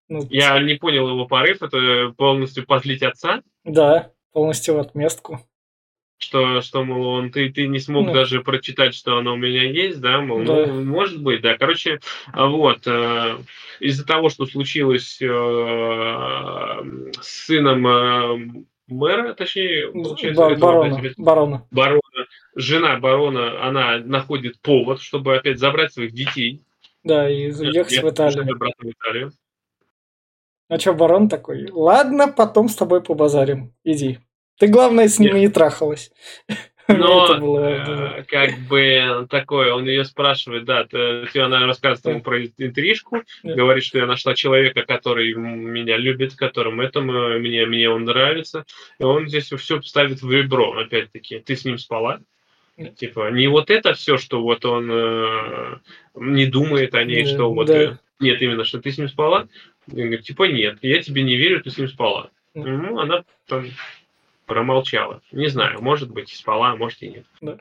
Ну, 0.09 0.25
Я 0.29 0.59
не 0.61 0.75
понял 0.75 1.09
его 1.09 1.25
порыв, 1.25 1.61
это 1.61 2.13
полностью 2.17 2.65
позлить 2.65 3.03
отца. 3.03 3.41
Да 3.63 4.11
полностью 4.33 4.75
в 4.75 4.79
отместку. 4.79 5.39
Что, 6.17 6.61
что 6.61 6.83
мол, 6.83 7.05
он, 7.07 7.31
ты, 7.31 7.51
ты 7.51 7.67
не 7.67 7.79
смог 7.79 8.07
ну. 8.07 8.13
даже 8.13 8.41
прочитать, 8.41 8.95
что 8.95 9.17
оно 9.17 9.33
у 9.33 9.37
меня 9.37 9.63
есть, 9.63 9.99
да, 9.99 10.21
мол, 10.21 10.43
да. 10.43 10.65
ну, 10.67 10.83
может 10.85 11.21
быть, 11.21 11.41
да. 11.41 11.57
Короче, 11.57 11.99
вот, 12.33 12.87
э, 12.87 13.37
из-за 13.79 14.05
того, 14.05 14.29
что 14.29 14.45
случилось 14.45 15.21
э, 15.21 15.25
с 17.19 17.45
сыном 17.45 17.87
э, 17.87 18.63
мэра, 18.87 19.33
точнее, 19.33 19.91
получается, 19.91 20.41
Бар- 20.41 20.57
барона, 20.57 20.99
этого, 20.99 21.13
барона. 21.17 21.67
барона, 21.71 22.27
жена 22.55 22.97
барона, 22.99 23.67
она 23.67 23.97
находит 23.97 24.59
повод, 24.61 25.01
чтобы 25.01 25.35
опять 25.35 25.59
забрать 25.59 25.93
своих 25.93 26.13
детей. 26.13 26.61
Да, 27.03 27.29
и 27.29 27.51
уехать 27.51 28.01
в 28.01 28.09
Италию. 28.09 28.45
в 28.45 28.85
Италию. 28.85 29.31
А 30.69 30.79
что, 30.79 30.93
барон 30.93 31.29
такой? 31.29 31.69
Ладно, 31.71 32.29
потом 32.29 32.69
с 32.69 32.75
тобой 32.75 33.03
побазарим. 33.03 33.73
Иди. 33.83 34.19
Ты, 34.59 34.67
главное, 34.67 35.07
с 35.07 35.19
ними 35.19 35.39
не 35.39 35.49
трахалась. 35.49 36.11
Но, 36.87 37.37
было, 37.39 37.59
э, 37.59 38.23
как 38.27 38.59
бы, 38.67 39.25
такое, 39.29 39.73
он 39.73 39.85
ее 39.85 40.03
спрашивает, 40.03 40.65
да, 40.65 40.83
ты, 40.83 41.39
она 41.39 41.65
рассказывает 41.65 42.05
ему 42.05 42.21
про 42.21 42.43
интрижку, 42.43 43.23
говорит, 43.41 43.85
что 43.85 43.99
я 43.99 44.05
нашла 44.05 44.35
человека, 44.35 44.83
который 44.83 45.33
меня 45.33 45.95
любит, 45.97 46.35
которому 46.35 46.81
этому, 46.81 47.39
мне, 47.39 47.65
мне 47.65 47.89
он 47.89 48.03
нравится, 48.03 48.65
и 48.99 49.03
он 49.03 49.29
здесь 49.29 49.51
все 49.51 49.81
ставит 49.81 50.21
в 50.21 50.29
ребро, 50.29 50.73
опять-таки, 50.77 51.39
ты 51.39 51.55
с 51.55 51.63
ним 51.63 51.77
спала? 51.77 52.19
Типа, 52.97 53.29
не 53.31 53.47
вот 53.47 53.69
это 53.69 53.93
все, 53.93 54.17
что 54.17 54.41
вот 54.41 54.65
он 54.65 54.89
э, 54.91 55.77
не 56.15 56.47
думает 56.47 56.95
о 56.95 57.03
ней, 57.03 57.25
что 57.25 57.53
вот... 57.53 57.67
Да. 57.67 57.99
Нет, 58.19 58.41
именно, 58.41 58.63
что 58.63 58.79
ты 58.79 58.91
с 58.91 58.97
ним 58.97 59.09
спала, 59.09 59.47
я 59.87 60.05
говорю, 60.05 60.21
типа, 60.21 60.43
нет, 60.43 60.77
я 60.81 61.01
тебе 61.01 61.23
не 61.23 61.35
верю, 61.35 61.61
ты 61.61 61.69
с 61.69 61.77
ним 61.77 61.87
спала. 61.87 62.29
Ну, 62.55 62.99
она 62.99 63.23
там 63.47 63.65
промолчала. 64.53 65.23
Не 65.31 65.47
знаю, 65.47 65.81
может 65.81 66.11
быть, 66.11 66.29
спала, 66.29 66.75
может 66.75 67.01
и 67.01 67.09
нет. 67.09 67.25
Да. 67.41 67.57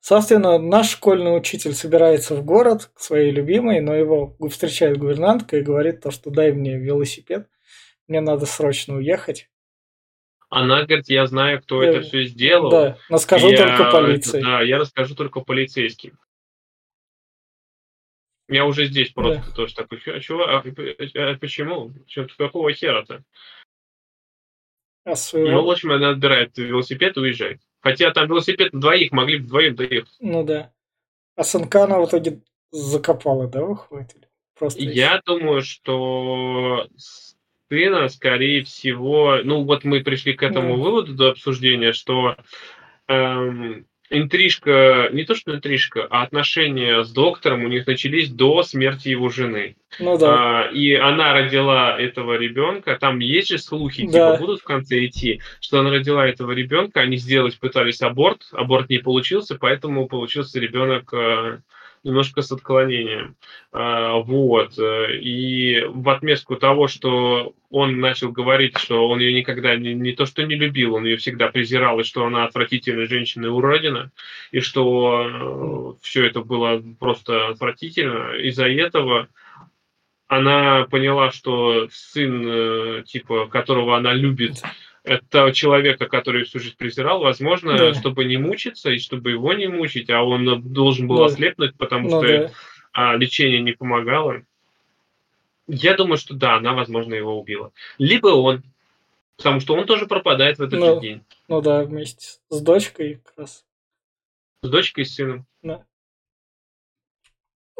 Собственно, 0.00 0.58
наш 0.58 0.90
школьный 0.90 1.34
учитель 1.34 1.72
собирается 1.72 2.34
в 2.34 2.44
город 2.44 2.90
к 2.94 3.00
своей 3.00 3.30
любимой, 3.30 3.80
но 3.80 3.94
его 3.94 4.36
встречает 4.50 4.98
гувернантка 4.98 5.56
и 5.56 5.62
говорит 5.62 6.02
то, 6.02 6.10
что 6.10 6.30
дай 6.30 6.52
мне 6.52 6.76
велосипед, 6.76 7.48
мне 8.06 8.20
надо 8.20 8.44
срочно 8.44 8.96
уехать. 8.96 9.48
Она 10.50 10.84
говорит, 10.84 11.08
я 11.08 11.26
знаю, 11.26 11.62
кто 11.62 11.80
да, 11.80 11.86
это 11.86 12.00
все 12.02 12.24
сделал. 12.24 12.70
Да, 12.70 12.98
но 13.08 13.16
скажу 13.16 13.48
я, 13.48 13.56
только 13.56 13.90
полиции. 13.90 14.42
Да, 14.42 14.60
я 14.60 14.78
расскажу 14.78 15.14
только 15.14 15.40
полицейским. 15.40 16.18
Я 18.48 18.66
уже 18.66 18.86
здесь 18.86 19.10
просто 19.10 19.42
да. 19.46 19.54
тоже 19.54 19.74
такой, 19.74 20.00
чего, 20.20 20.42
а, 20.42 20.58
а, 20.58 21.34
почему? 21.38 21.92
Чем, 22.06 22.26
какого 22.36 22.72
хера-то? 22.72 23.22
А. 25.04 25.14
Ну, 25.32 25.64
в 25.64 25.70
общем, 25.70 25.92
она 25.92 26.10
отбирает 26.10 26.56
велосипед 26.58 27.16
и 27.16 27.20
уезжает. 27.20 27.60
Хотя 27.80 28.10
там 28.10 28.28
велосипед 28.28 28.72
на 28.72 28.80
двоих, 28.80 29.12
могли 29.12 29.38
бы 29.38 29.44
вдвоем 29.44 29.74
доехать. 29.74 30.14
Ну 30.20 30.44
да. 30.44 30.72
А 31.36 31.44
сынка 31.44 31.84
она 31.84 31.98
в 32.00 32.06
итоге 32.06 32.42
закопала, 32.70 33.48
да, 33.48 33.64
выходит? 33.64 34.28
Просто 34.58 34.80
Я 34.82 35.14
еще... 35.14 35.22
думаю, 35.24 35.62
что 35.62 36.86
сына, 37.70 38.08
скорее 38.08 38.64
всего, 38.64 39.38
ну 39.42 39.64
вот 39.64 39.84
мы 39.84 40.02
пришли 40.02 40.34
к 40.34 40.42
этому 40.42 40.76
ну. 40.76 40.82
выводу 40.82 41.14
до 41.14 41.30
обсуждения, 41.30 41.92
что 41.92 42.36
эм, 43.08 43.86
интрижка, 44.10 45.08
не 45.12 45.24
то 45.24 45.34
что 45.34 45.54
интрижка, 45.54 46.06
а 46.10 46.22
отношения 46.22 47.02
с 47.02 47.10
доктором 47.12 47.64
у 47.64 47.68
них 47.68 47.86
начались 47.86 48.28
до 48.28 48.62
смерти 48.62 49.08
его 49.08 49.28
жены. 49.28 49.76
Ну 49.98 50.18
да. 50.18 50.64
А, 50.64 50.68
и 50.68 50.92
она 50.94 51.32
родила 51.32 51.98
этого 51.98 52.34
ребенка. 52.34 52.96
Там 53.00 53.20
есть 53.20 53.48
же 53.48 53.58
слухи, 53.58 54.06
да. 54.06 54.32
типа 54.32 54.36
будут 54.44 54.60
в 54.60 54.64
конце 54.64 55.06
идти, 55.06 55.40
что 55.60 55.80
она 55.80 55.90
родила 55.90 56.26
этого 56.26 56.52
ребенка, 56.52 57.00
они 57.00 57.16
сделать 57.16 57.58
пытались 57.58 58.02
аборт, 58.02 58.42
аборт 58.52 58.90
не 58.90 58.98
получился, 58.98 59.56
поэтому 59.56 60.08
получился 60.08 60.58
ребенок 60.58 61.12
э, 61.14 61.58
немножко 62.02 62.42
с 62.42 62.50
отклонением. 62.50 63.36
А, 63.72 64.18
вот. 64.18 64.78
И 64.78 65.82
в 65.88 66.08
отместку 66.08 66.56
того, 66.56 66.88
что 66.88 67.54
он 67.70 68.00
начал 68.00 68.32
говорить, 68.32 68.78
что 68.78 69.08
он 69.08 69.20
ее 69.20 69.32
никогда 69.32 69.76
не, 69.76 69.94
не 69.94 70.12
то 70.12 70.26
что 70.26 70.42
не 70.42 70.54
любил, 70.54 70.94
он 70.94 71.04
ее 71.04 71.16
всегда 71.16 71.48
презирал, 71.48 72.00
и 72.00 72.04
что 72.04 72.24
она 72.24 72.44
отвратительная 72.44 73.06
женщина 73.06 73.46
и 73.46 73.50
уродина, 73.50 74.10
и 74.50 74.60
что 74.60 75.96
э, 75.98 76.02
все 76.02 76.26
это 76.26 76.40
было 76.40 76.82
просто 76.98 77.48
отвратительно. 77.48 78.34
Из-за 78.36 78.66
этого 78.66 79.28
она 80.26 80.84
поняла, 80.84 81.30
что 81.30 81.88
сын, 81.90 82.42
э, 82.46 83.02
типа, 83.04 83.46
которого 83.46 83.96
она 83.96 84.12
любит, 84.14 84.62
этого 85.04 85.52
человека, 85.52 86.06
который 86.06 86.44
всю 86.44 86.58
жизнь 86.58 86.76
презирал, 86.76 87.20
возможно, 87.20 87.76
да. 87.76 87.94
чтобы 87.94 88.24
не 88.24 88.36
мучиться 88.36 88.90
и 88.90 88.98
чтобы 88.98 89.30
его 89.30 89.52
не 89.54 89.66
мучить, 89.66 90.10
а 90.10 90.22
он 90.22 90.72
должен 90.72 91.08
был 91.08 91.18
да. 91.18 91.24
ослепнуть, 91.26 91.76
потому 91.76 92.08
ну, 92.08 92.22
что 92.22 92.38
да. 92.38 92.50
а, 92.92 93.16
лечение 93.16 93.60
не 93.62 93.72
помогало. 93.72 94.42
Я 95.66 95.94
думаю, 95.94 96.18
что 96.18 96.34
да, 96.34 96.56
она, 96.56 96.74
возможно, 96.74 97.14
его 97.14 97.38
убила. 97.38 97.72
Либо 97.98 98.28
он, 98.28 98.62
потому 99.36 99.60
что 99.60 99.74
он 99.74 99.86
тоже 99.86 100.06
пропадает 100.06 100.58
в 100.58 100.62
этот 100.62 100.80
ну, 100.80 100.94
же 100.94 101.00
день. 101.00 101.22
Ну 101.48 101.60
да, 101.62 101.84
вместе 101.84 102.38
с 102.48 102.60
дочкой 102.60 103.20
как 103.24 103.38
раз. 103.38 103.64
С 104.62 104.68
дочкой 104.68 105.04
и 105.04 105.06
с 105.06 105.14
сыном. 105.14 105.46
Да. 105.62 105.84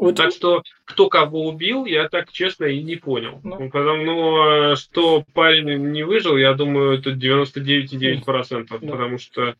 Вот. 0.00 0.16
Так 0.16 0.32
что 0.32 0.62
кто 0.86 1.10
кого 1.10 1.46
убил, 1.46 1.84
я 1.84 2.08
так 2.08 2.32
честно 2.32 2.64
и 2.64 2.82
не 2.82 2.96
понял. 2.96 3.38
Ну. 3.44 3.68
Потому 3.68 4.04
ну, 4.04 4.76
что 4.76 5.24
парень 5.34 5.92
не 5.92 6.04
выжил, 6.04 6.38
я 6.38 6.54
думаю, 6.54 6.98
это 6.98 7.10
99,9%. 7.10 8.66
Да. 8.70 8.78
Потому 8.78 9.18
что, 9.18 9.56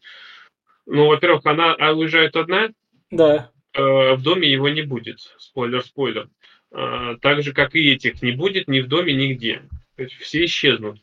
ну, 0.86 1.08
во-первых, 1.08 1.44
она 1.44 1.74
а 1.74 1.92
уезжает 1.92 2.36
одна. 2.36 2.70
Да. 3.10 3.50
Э, 3.74 4.14
в 4.14 4.22
доме 4.22 4.50
его 4.50 4.70
не 4.70 4.80
будет. 4.80 5.18
Спойлер, 5.36 5.82
спойлер. 5.82 6.28
Э, 6.72 7.16
так 7.20 7.42
же, 7.42 7.52
как 7.52 7.74
и 7.74 7.92
этих, 7.92 8.22
не 8.22 8.32
будет 8.32 8.66
ни 8.66 8.80
в 8.80 8.88
доме, 8.88 9.12
нигде. 9.12 9.62
То 9.96 10.04
есть 10.04 10.14
все 10.14 10.46
исчезнут. 10.46 11.00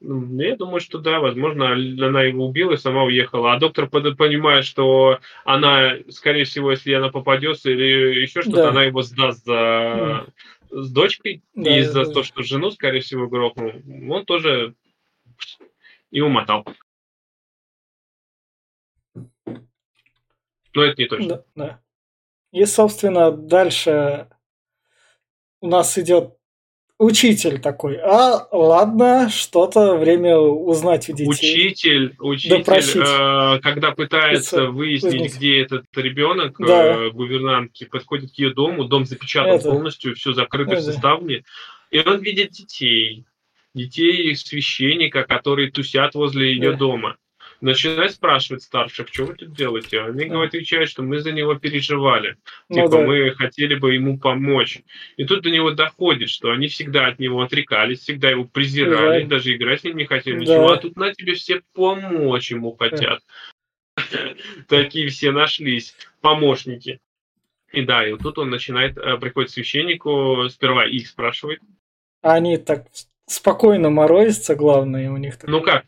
Ну, 0.00 0.40
я 0.40 0.56
думаю, 0.56 0.80
что 0.80 0.98
да, 0.98 1.20
возможно, 1.20 1.72
она 1.72 2.22
его 2.22 2.46
убила 2.46 2.72
и 2.72 2.78
сама 2.78 3.04
уехала. 3.04 3.52
А 3.52 3.58
доктор 3.58 3.86
понимает, 3.88 4.64
что 4.64 5.20
она, 5.44 5.98
скорее 6.08 6.44
всего, 6.44 6.70
если 6.70 6.94
она 6.94 7.10
попадется 7.10 7.70
или 7.70 8.20
еще 8.20 8.40
что-то, 8.40 8.56
да. 8.56 8.68
она 8.70 8.84
его 8.84 9.02
сдаст 9.02 9.44
за... 9.44 10.26
с 10.70 10.90
дочкой. 10.90 11.42
Да, 11.54 11.70
и 11.70 11.80
из-за 11.80 12.04
того, 12.06 12.22
что 12.22 12.42
жену, 12.42 12.70
скорее 12.70 13.00
всего, 13.00 13.28
грохнул, 13.28 13.72
он 14.08 14.24
тоже 14.24 14.74
и 16.10 16.22
умотал. 16.22 16.64
Но 20.72 20.82
это 20.82 21.02
не 21.02 21.08
точно. 21.08 21.28
Да, 21.28 21.44
да. 21.54 21.80
И, 22.52 22.64
собственно, 22.64 23.30
дальше 23.30 24.28
у 25.60 25.68
нас 25.68 25.98
идет 25.98 26.39
Учитель 27.00 27.58
такой, 27.60 27.96
а 27.96 28.46
ладно, 28.52 29.30
что-то 29.30 29.96
время 29.96 30.36
узнать 30.36 31.08
у 31.08 31.14
детей. 31.14 31.30
Учитель, 31.30 32.14
учитель, 32.18 32.60
э, 32.60 33.58
когда 33.62 33.92
пытается 33.92 34.56
Это, 34.56 34.70
выяснить, 34.70 35.12
выяснить, 35.14 35.36
где 35.36 35.62
этот 35.62 35.86
ребенок, 35.94 36.56
да. 36.58 37.06
э, 37.06 37.10
гувернантки, 37.10 37.84
подходит 37.84 38.32
к 38.32 38.34
ее 38.34 38.52
дому, 38.52 38.84
дом 38.84 39.06
запечатан 39.06 39.54
Это. 39.54 39.70
полностью, 39.70 40.14
все 40.14 40.34
закрыто, 40.34 40.72
Это. 40.72 40.82
все 40.82 40.92
ставни, 40.92 41.42
и 41.90 42.00
он 42.00 42.20
видит 42.20 42.50
детей, 42.50 43.24
детей 43.72 44.36
священника, 44.36 45.22
которые 45.24 45.70
тусят 45.70 46.14
возле 46.14 46.52
ее 46.52 46.72
да. 46.72 46.76
дома 46.76 47.16
начинает 47.60 48.12
спрашивать 48.12 48.62
старших, 48.62 49.08
что 49.12 49.26
вы 49.26 49.34
тут 49.34 49.52
делаете. 49.52 50.00
Они 50.00 50.26
да. 50.26 50.42
отвечают, 50.42 50.88
что 50.88 51.02
мы 51.02 51.20
за 51.20 51.32
него 51.32 51.54
переживали. 51.54 52.36
Ну, 52.68 52.76
типа, 52.76 52.88
да. 52.88 53.06
мы 53.06 53.30
хотели 53.32 53.74
бы 53.74 53.94
ему 53.94 54.18
помочь. 54.18 54.80
И 55.16 55.24
тут 55.24 55.42
до 55.42 55.50
него 55.50 55.70
доходит, 55.70 56.30
что 56.30 56.50
они 56.50 56.68
всегда 56.68 57.06
от 57.06 57.18
него 57.18 57.42
отрекались, 57.42 58.00
всегда 58.00 58.30
его 58.30 58.44
презирали, 58.44 59.22
да. 59.22 59.36
даже 59.36 59.54
играть 59.54 59.80
с 59.80 59.84
ним 59.84 59.96
не 59.96 60.06
хотели, 60.06 60.36
да. 60.36 60.40
ничего. 60.40 60.72
А 60.72 60.76
тут 60.76 60.96
на 60.96 61.14
тебе 61.14 61.34
все 61.34 61.62
помочь 61.74 62.50
ему 62.50 62.76
хотят. 62.76 63.20
Такие 64.68 65.08
все 65.08 65.30
нашлись, 65.30 65.94
помощники. 66.20 67.00
И 67.72 67.82
да, 67.82 68.06
и 68.06 68.12
вот 68.12 68.22
тут 68.22 68.38
он 68.38 68.50
начинает, 68.50 68.98
э, 68.98 69.16
приходит 69.18 69.50
к 69.50 69.52
священнику, 69.52 70.48
сперва 70.50 70.86
их 70.86 71.06
спрашивает. 71.06 71.60
Они 72.20 72.56
так 72.56 72.86
спокойно 73.26 73.90
морозятся, 73.90 74.56
главное, 74.56 75.10
у 75.10 75.16
них. 75.16 75.38
Ну 75.44 75.60
как? 75.60 75.84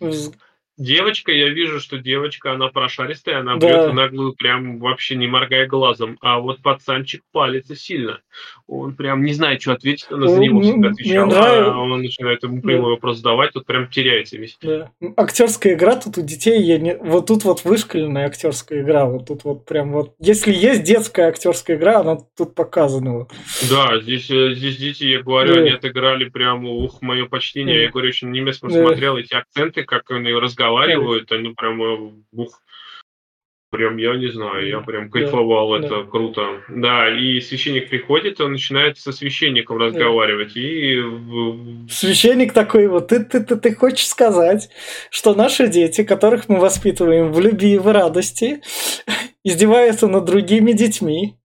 Девочка, 0.78 1.32
я 1.32 1.50
вижу, 1.50 1.80
что 1.80 1.98
девочка, 1.98 2.52
она 2.52 2.68
прошаристая, 2.68 3.40
она 3.40 3.56
да. 3.56 3.68
бьет 3.68 3.90
в 3.90 3.94
наглую, 3.94 4.32
прям 4.32 4.78
вообще 4.78 5.16
не 5.16 5.26
моргая 5.26 5.66
глазом. 5.66 6.16
А 6.22 6.40
вот 6.40 6.62
пацанчик 6.62 7.22
палится 7.30 7.76
сильно. 7.76 8.20
Он 8.66 8.94
прям 8.94 9.22
не 9.22 9.34
знает, 9.34 9.60
что 9.60 9.72
ответить, 9.72 10.06
она 10.10 10.28
за 10.28 10.40
него 10.40 10.62
всегда 10.62 10.88
отвечала. 10.88 11.74
А 11.74 11.78
он 11.78 12.00
начинает 12.00 12.42
ему 12.42 12.62
прямой 12.62 12.84
да. 12.84 12.88
вопрос 12.92 13.18
задавать, 13.18 13.52
тут 13.52 13.66
прям 13.66 13.88
теряется 13.88 14.38
весь. 14.38 14.56
Да. 14.62 14.90
Актерская 15.18 15.74
игра 15.74 15.96
тут 15.96 16.16
у 16.16 16.22
детей, 16.22 16.62
я 16.62 16.78
не... 16.78 16.96
вот 16.96 17.26
тут 17.26 17.44
вот 17.44 17.64
вышкаленная 17.64 18.26
актерская 18.26 18.80
игра, 18.80 19.04
вот 19.04 19.26
тут 19.26 19.44
вот 19.44 19.66
прям 19.66 19.92
вот. 19.92 20.14
Если 20.20 20.54
есть 20.54 20.84
детская 20.84 21.28
актерская 21.28 21.76
игра, 21.76 22.00
она 22.00 22.16
тут 22.34 22.54
показана. 22.54 23.12
Вот. 23.18 23.32
Да, 23.68 24.00
здесь, 24.00 24.30
э, 24.30 24.54
здесь 24.54 24.78
дети, 24.78 25.04
я 25.04 25.22
говорю, 25.22 25.54
да. 25.54 25.60
они 25.60 25.70
отыграли 25.70 26.30
прям, 26.30 26.64
ух, 26.64 27.02
мое 27.02 27.26
почтение. 27.26 27.76
Да. 27.76 27.82
Я 27.82 27.90
говорю, 27.90 28.08
очень 28.08 28.30
немецко 28.30 28.68
да. 28.68 28.86
смотрел 28.86 29.18
эти 29.18 29.34
акценты, 29.34 29.84
как 29.84 30.10
они 30.10 30.32
разговаривают 30.32 30.61
разговаривают, 30.62 31.32
они 31.32 31.54
прям 31.54 32.24
бух, 32.32 32.62
прям, 33.70 33.96
я 33.96 34.16
не 34.16 34.28
знаю, 34.28 34.66
я 34.68 34.80
прям 34.80 35.10
кайфовал, 35.10 35.70
да, 35.70 35.78
это 35.78 36.02
да. 36.02 36.10
круто. 36.10 36.62
Да, 36.68 37.08
и 37.08 37.40
священник 37.40 37.88
приходит, 37.88 38.40
он 38.40 38.52
начинает 38.52 38.98
со 38.98 39.12
священником 39.12 39.78
да. 39.78 39.86
разговаривать, 39.86 40.56
и... 40.56 41.02
Священник 41.90 42.52
такой 42.52 42.86
вот, 42.88 43.08
ты, 43.08 43.24
ты, 43.24 43.40
ты, 43.40 43.56
ты 43.56 43.74
хочешь 43.74 44.06
сказать, 44.06 44.68
что 45.10 45.34
наши 45.34 45.68
дети, 45.68 46.04
которых 46.04 46.48
мы 46.48 46.60
воспитываем 46.60 47.32
в 47.32 47.40
любви 47.40 47.74
и 47.74 47.78
в 47.78 47.90
радости, 47.90 48.60
издеваются 49.44 50.06
над 50.06 50.24
другими 50.24 50.72
детьми, 50.72 51.36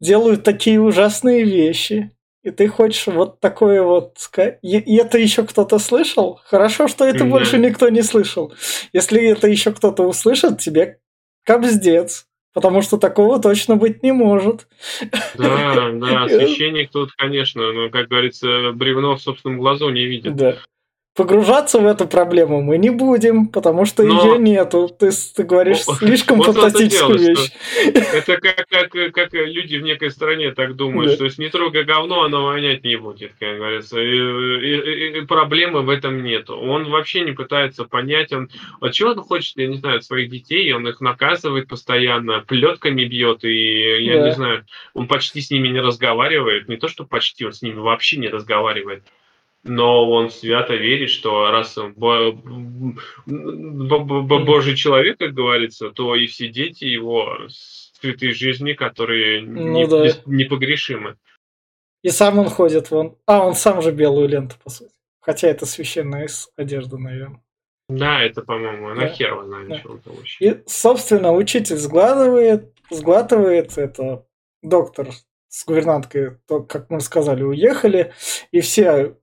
делают 0.00 0.42
такие 0.42 0.80
ужасные 0.80 1.44
вещи, 1.44 2.10
и 2.44 2.50
ты 2.50 2.68
хочешь 2.68 3.06
вот 3.06 3.40
такое 3.40 3.82
вот. 3.82 4.18
И, 4.62 4.78
и 4.78 4.96
это 4.96 5.18
еще 5.18 5.44
кто-то 5.44 5.78
слышал? 5.78 6.40
Хорошо, 6.44 6.88
что 6.88 7.06
это 7.06 7.24
mm-hmm. 7.24 7.30
больше 7.30 7.58
никто 7.58 7.88
не 7.88 8.02
слышал. 8.02 8.52
Если 8.92 9.26
это 9.30 9.48
еще 9.48 9.72
кто-то 9.72 10.02
услышит, 10.02 10.58
тебе 10.58 10.98
кобздец. 11.44 12.26
Потому 12.52 12.82
что 12.82 12.98
такого 12.98 13.40
точно 13.40 13.76
быть 13.76 14.02
не 14.04 14.12
может. 14.12 14.68
Да, 15.36 15.90
да, 15.92 16.28
священник 16.28 16.90
тут, 16.90 17.12
конечно, 17.12 17.72
ну, 17.72 17.90
как 17.90 18.08
говорится, 18.08 18.70
бревно 18.72 19.16
в 19.16 19.22
собственном 19.22 19.58
глазу 19.58 19.88
не 19.88 20.04
видит. 20.04 20.36
Да. 20.36 20.58
Погружаться 21.14 21.78
в 21.78 21.86
эту 21.86 22.08
проблему 22.08 22.60
мы 22.60 22.76
не 22.76 22.90
будем, 22.90 23.46
потому 23.46 23.84
что 23.86 24.02
Но... 24.02 24.24
ее 24.24 24.38
нету. 24.38 24.88
Ты, 24.88 25.10
ты 25.36 25.44
говоришь 25.44 25.82
слишком 25.98 26.38
вот 26.38 26.46
фантастическую 26.46 27.18
дело, 27.18 27.28
вещь. 27.28 27.52
Это 27.84 28.36
как, 28.38 28.66
как, 28.68 29.12
как 29.12 29.32
люди 29.32 29.76
в 29.76 29.82
некой 29.82 30.10
стране 30.10 30.50
так 30.50 30.74
думают, 30.74 31.10
да. 31.10 31.14
что 31.14 31.24
если 31.26 31.44
не 31.44 31.50
трогай 31.50 31.84
говно, 31.84 32.24
оно 32.24 32.46
вонять 32.46 32.82
не 32.82 32.96
будет, 32.96 33.30
как 33.38 33.56
говорится. 33.58 34.00
И, 34.00 34.08
и, 34.08 35.18
и 35.18 35.20
проблемы 35.20 35.82
в 35.82 35.88
этом 35.88 36.20
нету. 36.24 36.56
Он 36.56 36.90
вообще 36.90 37.20
не 37.20 37.30
пытается 37.30 37.84
понять, 37.84 38.32
он 38.32 38.50
от 38.80 38.92
чего 38.92 39.10
он 39.10 39.20
хочет, 39.20 39.56
я 39.56 39.68
не 39.68 39.76
знаю, 39.76 39.98
от 39.98 40.04
своих 40.04 40.30
детей, 40.30 40.72
он 40.72 40.88
их 40.88 41.00
наказывает 41.00 41.68
постоянно, 41.68 42.40
плетками 42.40 43.04
бьет, 43.04 43.44
и 43.44 44.04
я 44.04 44.18
да. 44.18 44.26
не 44.26 44.34
знаю, 44.34 44.66
он 44.94 45.06
почти 45.06 45.40
с 45.40 45.50
ними 45.52 45.68
не 45.68 45.80
разговаривает. 45.80 46.68
Не 46.68 46.76
то, 46.76 46.88
что 46.88 47.04
почти, 47.04 47.44
он 47.44 47.52
с 47.52 47.62
ними 47.62 47.78
вообще 47.78 48.16
не 48.16 48.28
разговаривает 48.28 49.04
но 49.64 50.08
он 50.10 50.30
свято 50.30 50.74
верит, 50.74 51.10
что 51.10 51.50
раз 51.50 51.76
он 51.78 51.94
божий 54.44 54.76
человек, 54.76 55.18
как 55.18 55.32
говорится, 55.32 55.90
то 55.90 56.14
и 56.14 56.26
все 56.26 56.48
дети 56.48 56.84
его 56.84 57.48
святые 57.48 58.32
жизни, 58.32 58.74
которые 58.74 59.40
ну, 59.42 59.68
не, 59.72 59.86
да. 59.86 60.06
непогрешимы. 60.26 61.16
И 62.02 62.10
сам 62.10 62.38
он 62.38 62.50
ходит 62.50 62.90
вон. 62.90 63.16
А, 63.26 63.46
он 63.46 63.54
сам 63.54 63.80
же 63.80 63.90
белую 63.90 64.28
ленту, 64.28 64.56
по 64.62 64.68
сути. 64.68 64.92
Хотя 65.20 65.48
это 65.48 65.64
священная 65.64 66.26
из 66.26 66.50
одежды, 66.56 66.98
наверное. 66.98 67.42
Да, 67.88 68.22
это, 68.22 68.42
по-моему, 68.42 68.88
она 68.88 69.02
да. 69.02 69.08
хер 69.08 69.42
знает, 69.44 69.82
да. 69.82 70.12
вообще. 70.12 70.44
И, 70.44 70.62
собственно, 70.66 71.32
учитель 71.32 71.76
сглатывает, 71.76 72.74
сглатывает 72.90 73.78
это 73.78 74.26
доктор 74.62 75.08
с 75.48 75.64
гувернанткой, 75.64 76.36
то, 76.46 76.62
как 76.62 76.90
мы 76.90 77.00
сказали, 77.00 77.42
уехали, 77.42 78.12
и 78.50 78.60
все 78.60 79.16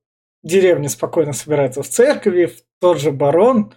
деревня 0.43 0.89
спокойно 0.89 1.33
собирается 1.33 1.83
в 1.83 1.87
церкви, 1.87 2.45
в 2.47 2.61
тот 2.79 2.99
же 2.99 3.11
барон, 3.11 3.73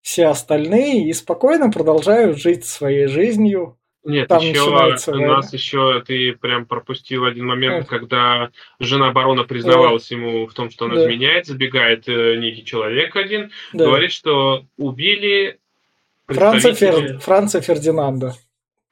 все 0.00 0.26
остальные, 0.26 1.08
и 1.08 1.12
спокойно 1.12 1.70
продолжают 1.70 2.38
жить 2.38 2.64
своей 2.64 3.06
жизнью. 3.06 3.78
Нет, 4.04 4.28
Там 4.28 4.42
еще 4.42 4.68
у 5.12 5.16
нас 5.16 5.52
еще 5.54 6.02
ты 6.06 6.34
прям 6.34 6.66
пропустил 6.66 7.24
один 7.24 7.46
момент, 7.46 7.86
а. 7.86 7.88
когда 7.88 8.50
жена 8.78 9.12
барона 9.12 9.44
признавалась 9.44 10.10
да. 10.10 10.16
ему 10.16 10.46
в 10.46 10.52
том, 10.52 10.68
что 10.68 10.84
он 10.84 10.94
да. 10.94 11.02
изменяет, 11.02 11.46
забегает 11.46 12.06
э, 12.06 12.36
некий 12.36 12.66
человек 12.66 13.16
один, 13.16 13.50
да. 13.72 13.86
говорит, 13.86 14.12
что 14.12 14.66
убили 14.76 15.58
Франца, 16.26 16.74
Фер... 16.74 17.18
Франца 17.18 17.62
Фердинанда. 17.62 18.34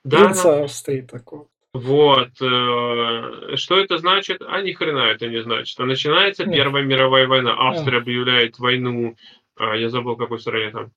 Да, 0.05 0.25
принца 0.25 0.65
Австрии 0.65 1.03
такого. 1.03 1.49
Вот. 1.75 2.31
Э, 2.41 3.57
что 3.57 3.79
это 3.79 3.99
значит? 3.99 4.43
А 4.47 4.61
ни 4.61 4.73
хрена 4.73 5.11
это 5.11 5.27
не 5.27 5.43
значит. 5.43 5.79
А 5.81 5.85
начинается 5.85 6.45
Первая 6.45 6.85
мировая 6.85 7.27
война. 7.27 7.55
Австрия 7.57 7.99
объявляет 7.99 8.59
войну. 8.59 9.17
А, 9.57 9.75
я 9.75 9.89
забыл, 9.89 10.17
какой 10.17 10.39
стране 10.39 10.71
там. 10.71 10.93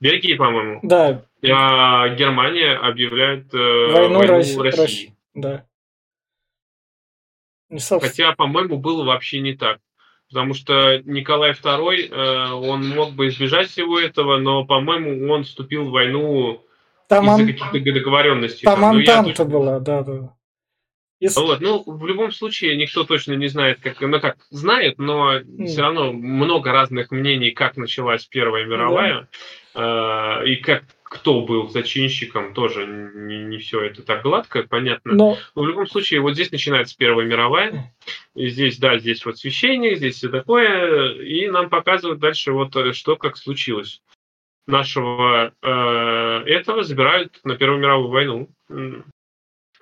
Бельгии, 0.00 0.34
по-моему. 0.34 0.80
Да. 0.82 1.24
А 1.48 2.08
Германия 2.10 2.72
объявляет 2.74 3.54
э, 3.54 3.92
войну, 3.92 4.18
войну 4.18 4.32
России. 4.34 4.58
России. 4.58 5.16
Да. 5.34 5.64
Хотя, 7.70 8.32
по-моему, 8.32 8.78
было 8.78 9.04
вообще 9.04 9.40
не 9.40 9.54
так. 9.54 9.80
Потому 10.28 10.54
что 10.54 11.00
Николай 11.04 11.52
II, 11.52 12.08
э, 12.10 12.50
он 12.52 12.88
мог 12.88 13.12
бы 13.12 13.28
избежать 13.28 13.68
всего 13.70 13.98
этого, 13.98 14.38
но, 14.38 14.64
по-моему, 14.64 15.32
он 15.32 15.44
вступил 15.44 15.84
в 15.84 15.92
войну 15.92 16.65
там 17.08 17.26
из-за 17.30 17.52
каких-то 17.52 17.92
договоренностей. 17.92 18.64
Там, 18.64 18.80
там 18.80 18.96
Антанта 18.96 19.30
точно... 19.30 19.44
была, 19.44 19.80
да, 19.80 20.02
да. 20.02 20.36
Если... 21.18 21.40
Вот, 21.40 21.60
ну, 21.60 21.82
в 21.86 22.06
любом 22.06 22.30
случае, 22.30 22.76
никто 22.76 23.04
точно 23.04 23.32
не 23.32 23.48
знает, 23.48 23.80
как, 23.80 24.00
ну, 24.02 24.20
как 24.20 24.36
знает, 24.50 24.98
но 24.98 25.38
mm. 25.38 25.64
все 25.64 25.80
равно 25.80 26.12
много 26.12 26.72
разных 26.72 27.10
мнений, 27.10 27.52
как 27.52 27.78
началась 27.78 28.26
Первая 28.26 28.66
мировая, 28.66 29.26
да. 29.74 30.40
э, 30.42 30.48
и 30.48 30.56
как 30.56 30.84
кто 31.08 31.40
был 31.40 31.68
зачинщиком, 31.68 32.52
тоже 32.52 32.84
не, 32.86 33.38
не 33.38 33.58
все 33.58 33.80
это 33.84 34.02
так 34.02 34.22
гладко, 34.22 34.64
понятно. 34.68 35.14
Но... 35.14 35.38
но 35.54 35.62
в 35.62 35.66
любом 35.66 35.86
случае, 35.86 36.20
вот 36.20 36.34
здесь 36.34 36.50
начинается 36.50 36.96
Первая 36.98 37.26
мировая, 37.26 37.94
и 38.34 38.48
здесь, 38.48 38.78
да, 38.78 38.98
здесь 38.98 39.24
вот 39.24 39.38
священник, 39.38 39.96
здесь 39.96 40.16
все 40.16 40.28
такое, 40.28 41.12
и 41.14 41.48
нам 41.48 41.70
показывают 41.70 42.18
дальше 42.18 42.52
вот 42.52 42.74
э, 42.76 42.92
что 42.92 43.16
как 43.16 43.36
случилось 43.36 44.02
нашего 44.66 45.52
э, 45.62 46.42
этого 46.46 46.82
забирают 46.82 47.40
на 47.44 47.56
Первую 47.56 47.80
мировую 47.80 48.10
войну. 48.10 48.48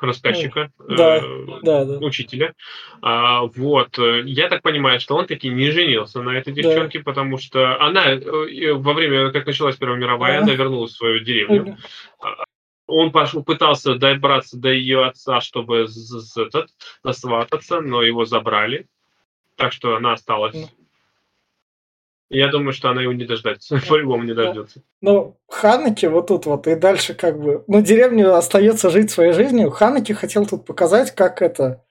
рассказчика, 0.00 0.70
да, 0.88 1.16
э, 1.16 1.46
да, 1.62 1.84
да. 1.84 1.98
учителя. 1.98 2.52
А, 3.00 3.42
вот, 3.42 3.96
я 4.24 4.48
так 4.48 4.62
понимаю, 4.62 5.00
что 5.00 5.16
он 5.16 5.26
таки 5.26 5.48
не 5.48 5.70
женился 5.70 6.20
на 6.20 6.30
этой 6.30 6.52
девчонке, 6.52 6.98
да. 6.98 7.04
потому 7.04 7.38
что 7.38 7.80
она 7.80 8.12
э, 8.12 8.72
во 8.74 8.92
время, 8.92 9.30
как 9.30 9.46
началась 9.46 9.76
Первая 9.76 9.98
мировая, 9.98 10.40
а? 10.40 10.42
она 10.42 10.52
вернулась 10.52 10.92
в 10.92 10.96
свою 10.96 11.20
деревню. 11.20 11.78
А, 12.20 12.44
он 12.86 13.12
пошел, 13.12 13.42
пытался 13.42 13.94
добраться 13.94 14.58
до 14.58 14.70
ее 14.70 15.06
отца, 15.06 15.40
чтобы 15.40 15.86
этот, 16.36 16.70
насвататься, 17.02 17.80
но 17.80 18.02
его 18.02 18.24
забрали. 18.24 18.86
Так 19.56 19.72
что 19.72 19.96
она 19.96 20.12
осталась. 20.12 20.70
Ну. 22.30 22.36
Я 22.36 22.48
думаю, 22.48 22.72
что 22.72 22.90
она 22.90 23.02
его 23.02 23.12
не 23.12 23.24
дождется. 23.24 23.80
По-любому 23.88 24.24
не 24.24 24.34
дождется. 24.34 24.82
Ну, 25.00 25.38
Ханаки 25.48 26.06
вот 26.06 26.28
тут 26.28 26.46
вот, 26.46 26.66
и 26.66 26.74
дальше 26.74 27.14
как 27.14 27.40
бы... 27.40 27.64
Ну, 27.66 27.82
деревня 27.82 28.36
остается 28.36 28.90
жить 28.90 29.10
своей 29.10 29.32
жизнью. 29.32 29.70
Ханаки 29.70 30.12
хотел 30.12 30.46
тут 30.46 30.64
показать, 30.66 31.12
как 31.12 31.42
это... 31.42 31.84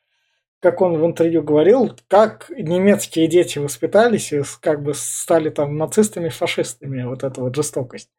Как 0.60 0.80
он 0.80 0.98
в 0.98 1.06
интервью 1.06 1.44
говорил, 1.44 1.94
как 2.08 2.50
немецкие 2.50 3.28
дети 3.28 3.60
воспитались 3.60 4.32
и 4.32 4.44
как 4.62 4.82
бы 4.82 4.94
стали 4.94 5.50
там 5.50 5.78
нацистами, 5.78 6.30
фашистами. 6.30 7.04
Вот 7.04 7.26
эта 7.26 7.42
вот 7.42 7.54
жестокость. 7.54 8.10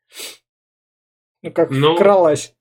Ну, 1.43 1.51
как 1.51 1.71
Но... 1.71 1.95
вкралась 1.95 2.55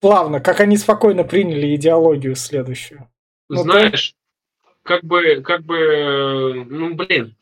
плавно, 0.00 0.40
как 0.40 0.60
они 0.60 0.76
спокойно 0.76 1.24
приняли 1.24 1.74
идеологию 1.74 2.36
следующую. 2.36 3.10
Ну, 3.48 3.62
Знаешь, 3.62 4.14
то... 4.62 4.70
как 4.82 5.04
бы, 5.04 5.42
как 5.42 5.62
бы, 5.64 6.64
ну, 6.68 6.94
блин, 6.94 7.35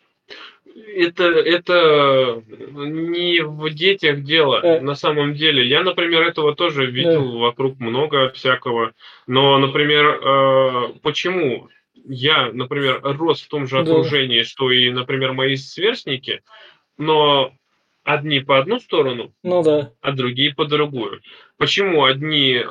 это, 0.75 1.25
это 1.25 2.43
не 2.49 3.41
в 3.41 3.71
детях 3.71 4.23
дело 4.23 4.61
э. 4.63 4.81
на 4.81 4.95
самом 4.95 5.35
деле. 5.35 5.67
Я, 5.67 5.83
например, 5.83 6.23
этого 6.23 6.55
тоже 6.55 6.87
видел 6.87 7.33
да. 7.33 7.39
вокруг 7.39 7.79
много 7.79 8.31
всякого. 8.31 8.93
Но, 9.27 9.59
например, 9.59 10.07
э, 10.07 10.93
почему 11.03 11.69
я, 12.07 12.51
например, 12.53 13.01
рос 13.03 13.43
в 13.43 13.49
том 13.49 13.67
же 13.67 13.79
окружении, 13.79 14.41
да. 14.41 14.45
что 14.45 14.71
и, 14.71 14.91
например, 14.91 15.33
мои 15.33 15.57
сверстники, 15.57 16.43
но 16.99 17.53
одни 18.03 18.41
по 18.41 18.59
одну 18.59 18.79
сторону, 18.79 19.33
ну 19.43 19.63
да. 19.63 19.91
а 20.01 20.13
другие 20.13 20.55
по 20.55 20.67
другую. 20.67 21.23
Почему 21.57 22.05
одни 22.05 22.57
э, 22.57 22.65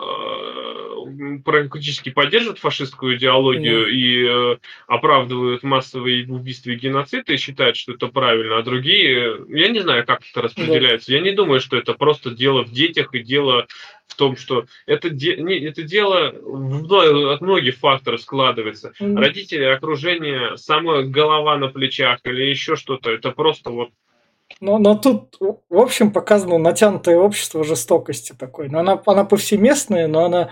практически 1.44 2.10
поддерживают 2.10 2.60
фашистскую 2.60 3.18
идеологию 3.18 3.88
mm. 3.88 3.92
и 3.92 4.26
э, 4.26 4.58
оправдывают 4.88 5.64
массовые 5.64 6.28
убийства 6.28 6.72
и 6.72 6.76
геноцид 6.76 7.30
и 7.30 7.38
считают, 7.38 7.78
что 7.78 7.94
это 7.94 8.08
правильно, 8.08 8.58
а 8.58 8.64
другие, 8.64 9.38
я 9.50 9.68
не 9.70 9.80
знаю, 9.80 10.06
как 10.06 10.22
это 10.30 10.42
распределяется. 10.42 11.12
Да. 11.12 11.18
Я 11.18 11.24
не 11.24 11.32
думаю, 11.32 11.60
что 11.60 11.78
это 11.78 11.94
просто 11.94 12.32
дело 12.32 12.64
в 12.64 12.72
детях 12.72 13.14
и 13.14 13.20
дело 13.20 13.68
в 14.08 14.16
том, 14.16 14.36
что 14.36 14.66
это, 14.86 15.10
де, 15.10 15.38
не, 15.38 15.60
это 15.60 15.84
дело 15.84 16.34
в, 16.42 17.32
от 17.34 17.42
многих 17.42 17.78
факторов 17.78 18.22
складывается. 18.22 18.94
Mm. 19.00 19.18
Родители, 19.18 19.64
окружение, 19.64 20.58
сама 20.58 21.04
голова 21.04 21.58
на 21.58 21.70
плечах 21.70 22.20
или 22.26 22.44
еще 22.44 22.76
что-то, 22.76 23.12
это 23.12 23.32
просто 23.32 23.70
вот 23.70 23.90
но, 24.60 24.78
но 24.78 24.96
тут, 24.96 25.36
в 25.40 25.78
общем, 25.78 26.12
показано 26.12 26.58
натянутое 26.58 27.18
общество 27.18 27.64
жестокости 27.64 28.34
такой. 28.38 28.70
Но 28.70 28.80
она, 28.80 29.02
она 29.06 29.26
повсеместная, 29.26 30.08
но 30.08 30.26
она 30.26 30.52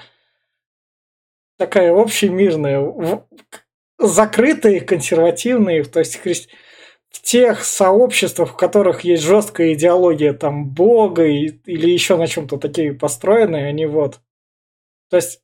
такая 1.62 1.94
общемирная, 1.94 3.24
закрытые, 4.00 4.82
консервативные, 4.82 5.84
то 5.84 6.00
есть 6.00 6.20
в 7.12 7.22
тех 7.22 7.64
сообществах, 7.64 8.54
в 8.54 8.58
которых 8.58 9.02
есть 9.02 9.22
жесткая 9.22 9.74
идеология 9.74 10.34
там 10.34 10.68
Бога 10.68 11.24
и, 11.24 11.50
или 11.66 11.88
еще 11.88 12.18
на 12.18 12.26
чем-то 12.26 12.58
такие 12.58 12.94
построенные, 12.94 13.68
они 13.68 13.86
вот. 13.86 14.22
То 15.12 15.18
есть 15.18 15.44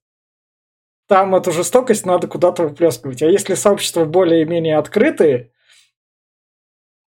там 1.07 1.35
эту 1.35 1.51
жестокость 1.51 2.07
надо 2.07 2.27
куда-то 2.27 2.63
выплескивать. 2.63 3.21
А 3.21 3.27
если 3.27 3.53
сообщества 3.53 4.05
более-менее 4.05 4.77
открытые, 4.77 5.51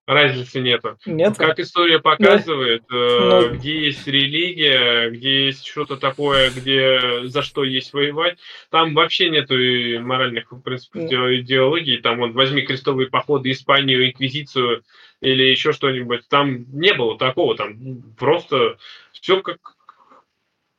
разницы 0.10 0.60
нету. 0.60 0.98
Нет. 1.06 1.38
Как 1.38 1.60
история 1.60 2.00
показывает, 2.00 2.84
да. 2.90 2.96
э, 2.96 3.42
ну. 3.50 3.56
где 3.56 3.86
есть 3.86 4.08
религия, 4.08 5.12
где 5.12 5.46
есть 5.46 5.68
что-то 5.68 5.98
такое, 5.98 6.50
где 6.50 7.28
за 7.28 7.44
что 7.44 7.64
есть 7.64 7.94
воевать, 7.94 8.40
там 8.72 8.96
вообще 8.96 9.30
нету 9.30 9.56
моральных 10.02 10.52
в 10.52 10.62
принципе, 10.62 11.00
идеологий. 11.40 11.98
Там 11.98 12.18
вот 12.18 12.34
возьми 12.34 12.64
крестовые 12.64 13.08
походы, 13.08 13.52
Испанию, 13.52 14.08
Инквизицию 14.08 14.84
или 15.22 15.44
еще 15.44 15.74
что-нибудь. 15.74 16.28
Там 16.28 16.66
не 16.72 16.94
было 16.94 17.18
такого, 17.18 17.56
там 17.56 18.02
просто 18.18 18.78
все 19.12 19.42
как 19.42 19.60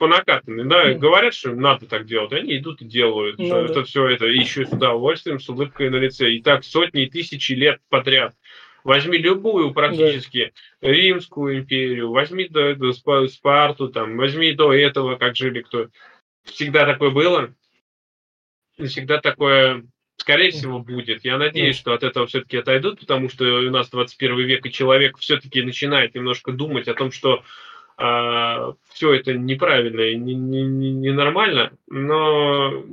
по 0.00 0.06
накатанной, 0.06 0.64
да, 0.64 0.90
mm. 0.90 0.94
говорят, 0.94 1.34
что 1.34 1.54
надо 1.54 1.86
так 1.86 2.06
делать, 2.06 2.32
они 2.32 2.56
идут 2.56 2.80
и 2.80 2.86
делают. 2.86 3.38
Ну, 3.38 3.54
это 3.54 3.74
да. 3.74 3.84
все 3.84 4.08
это 4.08 4.24
еще 4.24 4.64
с 4.64 4.72
удовольствием, 4.72 5.38
с 5.38 5.48
улыбкой 5.50 5.90
на 5.90 5.96
лице. 5.96 6.32
И 6.32 6.42
так 6.42 6.64
сотни 6.64 7.02
и 7.02 7.10
тысячи 7.10 7.52
лет 7.52 7.80
подряд. 7.90 8.34
Возьми 8.84 9.18
любую 9.18 9.72
практически 9.72 10.52
да. 10.80 10.88
Римскую 10.88 11.58
империю, 11.58 12.10
возьми 12.10 12.48
до 12.48 12.60
этого 12.60 13.26
Спарту, 13.28 13.88
там, 13.88 14.16
возьми 14.16 14.52
до 14.52 14.72
этого, 14.72 15.16
как 15.16 15.36
жили 15.36 15.62
кто. 15.62 15.88
Всегда 16.44 16.86
такое 16.86 17.10
было. 17.10 17.54
И 18.78 18.86
всегда 18.86 19.20
такое, 19.20 19.84
скорее 20.16 20.50
всего, 20.50 20.78
будет. 20.78 21.24
Я 21.24 21.36
надеюсь, 21.36 21.76
что 21.76 21.92
от 21.92 22.02
этого 22.02 22.26
все-таки 22.26 22.56
отойдут, 22.56 23.00
потому 23.00 23.28
что 23.28 23.44
у 23.44 23.70
нас 23.70 23.90
21 23.90 24.38
век, 24.38 24.64
и 24.64 24.72
человек 24.72 25.18
все-таки 25.18 25.62
начинает 25.62 26.14
немножко 26.14 26.52
думать 26.52 26.88
о 26.88 26.94
том, 26.94 27.10
что 27.10 27.44
а, 27.98 28.72
все 28.94 29.12
это 29.12 29.34
неправильно 29.34 30.00
и 30.00 30.16
ненормально, 30.16 31.72
не, 31.90 31.98
не, 31.98 32.00
не 32.00 32.06
но 32.06 32.84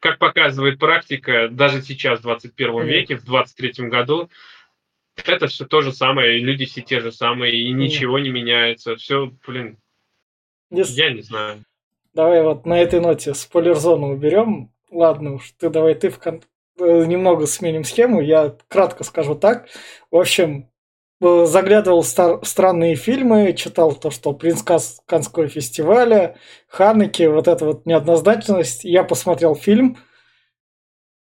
как 0.00 0.18
показывает 0.18 0.78
практика, 0.78 1.48
даже 1.50 1.82
сейчас, 1.82 2.20
в 2.20 2.22
21 2.22 2.86
веке, 2.86 3.16
в 3.16 3.24
23 3.24 3.88
году, 3.88 4.30
это 5.16 5.46
все 5.46 5.64
то 5.64 5.80
же 5.80 5.92
самое, 5.92 6.38
и 6.38 6.42
люди 6.42 6.64
все 6.64 6.82
те 6.82 7.00
же 7.00 7.12
самые, 7.12 7.54
и 7.54 7.72
ничего 7.72 8.18
не 8.18 8.30
меняется. 8.30 8.96
Все, 8.96 9.30
блин, 9.46 9.78
Если... 10.70 11.00
я 11.00 11.12
не 11.12 11.22
знаю. 11.22 11.64
Давай 12.14 12.42
вот 12.42 12.66
на 12.66 12.78
этой 12.78 13.00
ноте 13.00 13.34
спойлер-зону 13.34 14.08
уберем. 14.08 14.70
Ладно 14.90 15.34
уж, 15.34 15.52
ты 15.58 15.70
давай 15.70 15.94
ты 15.94 16.10
в 16.10 16.18
кон... 16.18 16.42
Э, 16.80 17.04
немного 17.04 17.46
сменим 17.46 17.84
схему. 17.84 18.20
Я 18.20 18.56
кратко 18.68 19.04
скажу 19.04 19.36
так. 19.36 19.68
В 20.10 20.16
общем, 20.16 20.68
э, 21.20 21.44
заглядывал 21.46 22.02
в 22.02 22.06
стар... 22.06 22.44
странные 22.44 22.96
фильмы, 22.96 23.52
читал 23.52 23.94
то, 23.94 24.10
что 24.10 24.32
«Принц 24.32 24.62
Канского 24.62 25.46
фестиваля», 25.46 26.36
«Ханеки», 26.66 27.22
вот 27.24 27.46
эта 27.46 27.64
вот 27.64 27.86
неоднозначность. 27.86 28.84
Я 28.84 29.04
посмотрел 29.04 29.54
фильм– 29.54 29.98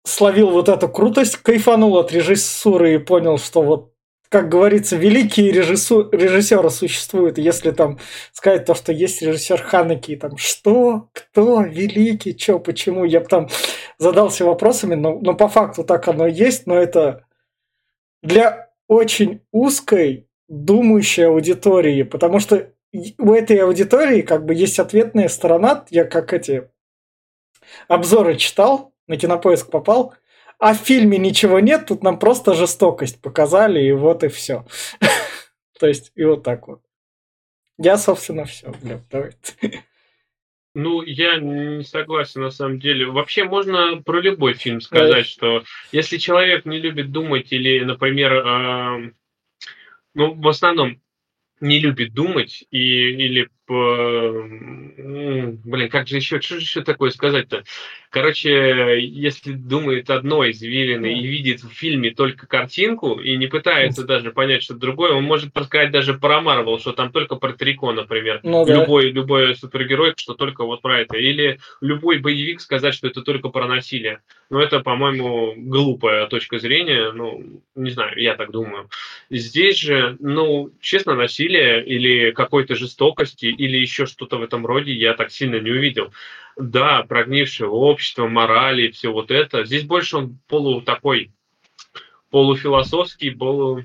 словил 0.06 0.51
вот 0.51 0.70
эту 0.70 0.88
крутость, 0.88 1.38
кайфанул 1.38 1.97
от 1.97 2.12
режиссуры 2.12 2.95
и 2.95 2.97
понял, 2.99 3.38
что 3.38 3.62
вот 3.62 3.91
как 4.30 4.49
говорится, 4.49 4.97
великие 4.97 5.51
режиссу... 5.51 6.10
режиссеры 6.12 6.70
существуют. 6.70 7.38
Если 7.38 7.72
там 7.72 7.99
сказать 8.34 8.66
то, 8.66 8.76
что 8.76 8.91
есть 8.91 9.22
режиссер 9.22 9.62
Ханеки, 9.62 10.16
там 10.18 10.36
что, 10.36 11.10
кто, 11.14 11.62
великий, 11.62 12.38
что, 12.38 12.60
почему, 12.60 13.06
я 13.06 13.22
бы 13.22 13.28
там 13.28 13.47
задался 13.97 14.43
вопросами, 14.43 14.95
но, 14.95 15.20
но 15.20 15.36
по 15.36 15.47
факту 15.47 15.84
так 15.86 16.08
оно 16.08 16.28
и 16.28 16.34
есть, 16.34 16.68
но 16.68 16.76
это 16.76 17.26
для 18.24 18.72
очень 18.88 19.41
узкой 19.51 20.28
думающей 20.49 21.28
аудитории, 21.28 22.03
потому 22.03 22.39
что 22.39 22.72
у 23.18 23.32
этой 23.32 23.58
аудитории 23.60 24.22
как 24.22 24.45
бы 24.45 24.53
есть 24.53 24.80
ответная 24.80 25.30
сторона, 25.30 25.86
я 25.91 26.03
как 26.03 26.34
эти 26.34 26.70
обзоры 27.88 28.36
читал, 28.36 28.95
на 29.08 29.18
кинопоиск 29.18 29.70
попал, 29.70 30.16
а 30.60 30.74
в 30.74 30.78
фильме 30.78 31.18
ничего 31.18 31.60
нет, 31.60 31.88
тут 31.88 32.03
нам 32.03 32.18
просто 32.20 32.53
жестокость 32.53 33.22
показали, 33.22 33.84
и 33.84 33.91
вот 33.91 34.24
и 34.24 34.30
все. 34.30 34.66
То 35.80 35.88
есть, 35.88 36.12
и 36.16 36.24
вот 36.24 36.43
так 36.43 36.68
вот. 36.68 36.82
Я, 37.78 37.97
собственно, 37.97 38.45
все, 38.45 38.74
Глеб, 38.82 39.01
давай. 39.12 39.32
Ну, 40.74 41.01
я 41.04 41.38
не 41.38 41.84
согласен 41.84 42.42
на 42.42 42.51
самом 42.51 42.79
деле. 42.79 43.05
Вообще 43.05 43.46
можно 43.46 44.01
про 44.01 44.20
любой 44.20 44.54
фильм 44.54 44.82
сказать, 44.82 45.25
что 45.25 45.63
если 45.93 46.17
человек 46.17 46.66
не 46.66 46.79
любит 46.79 47.12
думать 47.13 47.51
или, 47.54 47.79
например, 47.79 49.13
ну, 50.13 50.34
в 50.34 50.47
основном 50.47 51.01
не 51.62 51.79
любит 51.79 52.13
думать 52.13 52.66
и, 52.71 52.78
или 52.78 53.50
блин, 53.67 55.89
как 55.89 56.08
же 56.08 56.17
еще, 56.17 56.39
что 56.39 56.55
же 56.55 56.62
еще 56.62 56.82
такое 56.82 57.09
сказать-то? 57.09 57.63
Короче, 58.09 59.00
если 59.01 59.54
думает 59.54 60.09
одно 60.09 60.50
извилины 60.50 61.20
и 61.20 61.28
видит 61.28 61.63
в 61.63 61.70
фильме 61.70 62.12
только 62.12 62.47
картинку 62.47 63.20
и 63.20 63.36
не 63.36 63.47
пытается 63.47 64.05
даже 64.05 64.32
понять 64.32 64.63
что 64.63 64.75
другое, 64.75 65.13
он 65.13 65.24
может 65.24 65.55
рассказать 65.58 65.92
даже 65.92 66.13
про 66.13 66.42
Марвел, 66.42 66.79
что 66.79 66.93
там 66.93 67.12
только 67.12 67.36
про 67.36 67.54
Трико, 67.54 67.92
например. 67.92 68.39
Ну, 68.43 68.66
да. 68.66 68.82
любой, 68.82 69.12
любой 69.12 69.55
супергерой, 69.55 70.13
что 70.16 70.33
только 70.33 70.63
вот 70.63 70.82
про 70.82 71.01
это. 71.01 71.17
Или 71.17 71.59
любой 71.82 72.20
боевик 72.20 72.62
сказать, 72.62 72.93
что 72.93 73.08
это 73.08 73.21
только 73.21 73.50
про 73.50 73.67
насилие. 73.67 74.21
Но 74.50 74.62
это, 74.62 74.79
по-моему, 74.79 75.54
глупая 75.58 76.28
точка 76.28 76.59
зрения. 76.59 77.12
Ну, 77.12 77.62
не 77.75 77.92
знаю, 77.92 78.17
я 78.17 78.36
так 78.36 78.51
думаю. 78.51 78.89
Здесь 79.29 79.78
же, 79.78 80.16
ну, 80.20 80.71
честно, 80.79 81.16
насилие 81.16 81.86
или 81.86 82.32
какой-то 82.32 82.75
жестокости 82.75 83.54
или 83.55 83.77
еще 83.77 84.05
что-то 84.05 84.37
в 84.37 84.43
этом 84.43 84.65
роде 84.65 84.93
я 84.93 85.13
так 85.13 85.32
сильно 85.32 85.59
не 85.59 85.71
увидел. 85.71 86.11
да, 86.57 87.03
прогнившее 87.03 87.69
общество, 87.69 88.27
морали, 88.27 88.91
все 88.91 89.11
вот 89.11 89.32
это. 89.32 89.65
Здесь 89.65 89.83
больше 89.83 90.17
он 90.17 90.39
полу 90.47 90.82
такой 90.82 91.32
полуфилософский, 92.29 93.32
полу, 93.32 93.83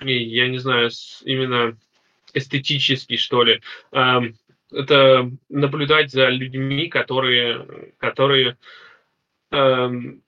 я 0.00 0.48
не 0.48 0.58
знаю, 0.58 0.90
именно 1.24 1.76
эстетический, 2.34 3.16
что 3.16 3.42
ли. 3.42 3.60
Эм, 3.92 4.36
это 4.72 5.30
наблюдать 5.48 6.10
за 6.10 6.28
людьми, 6.28 6.88
которые, 6.88 7.92
которые 7.98 8.58
эм, 9.50 10.22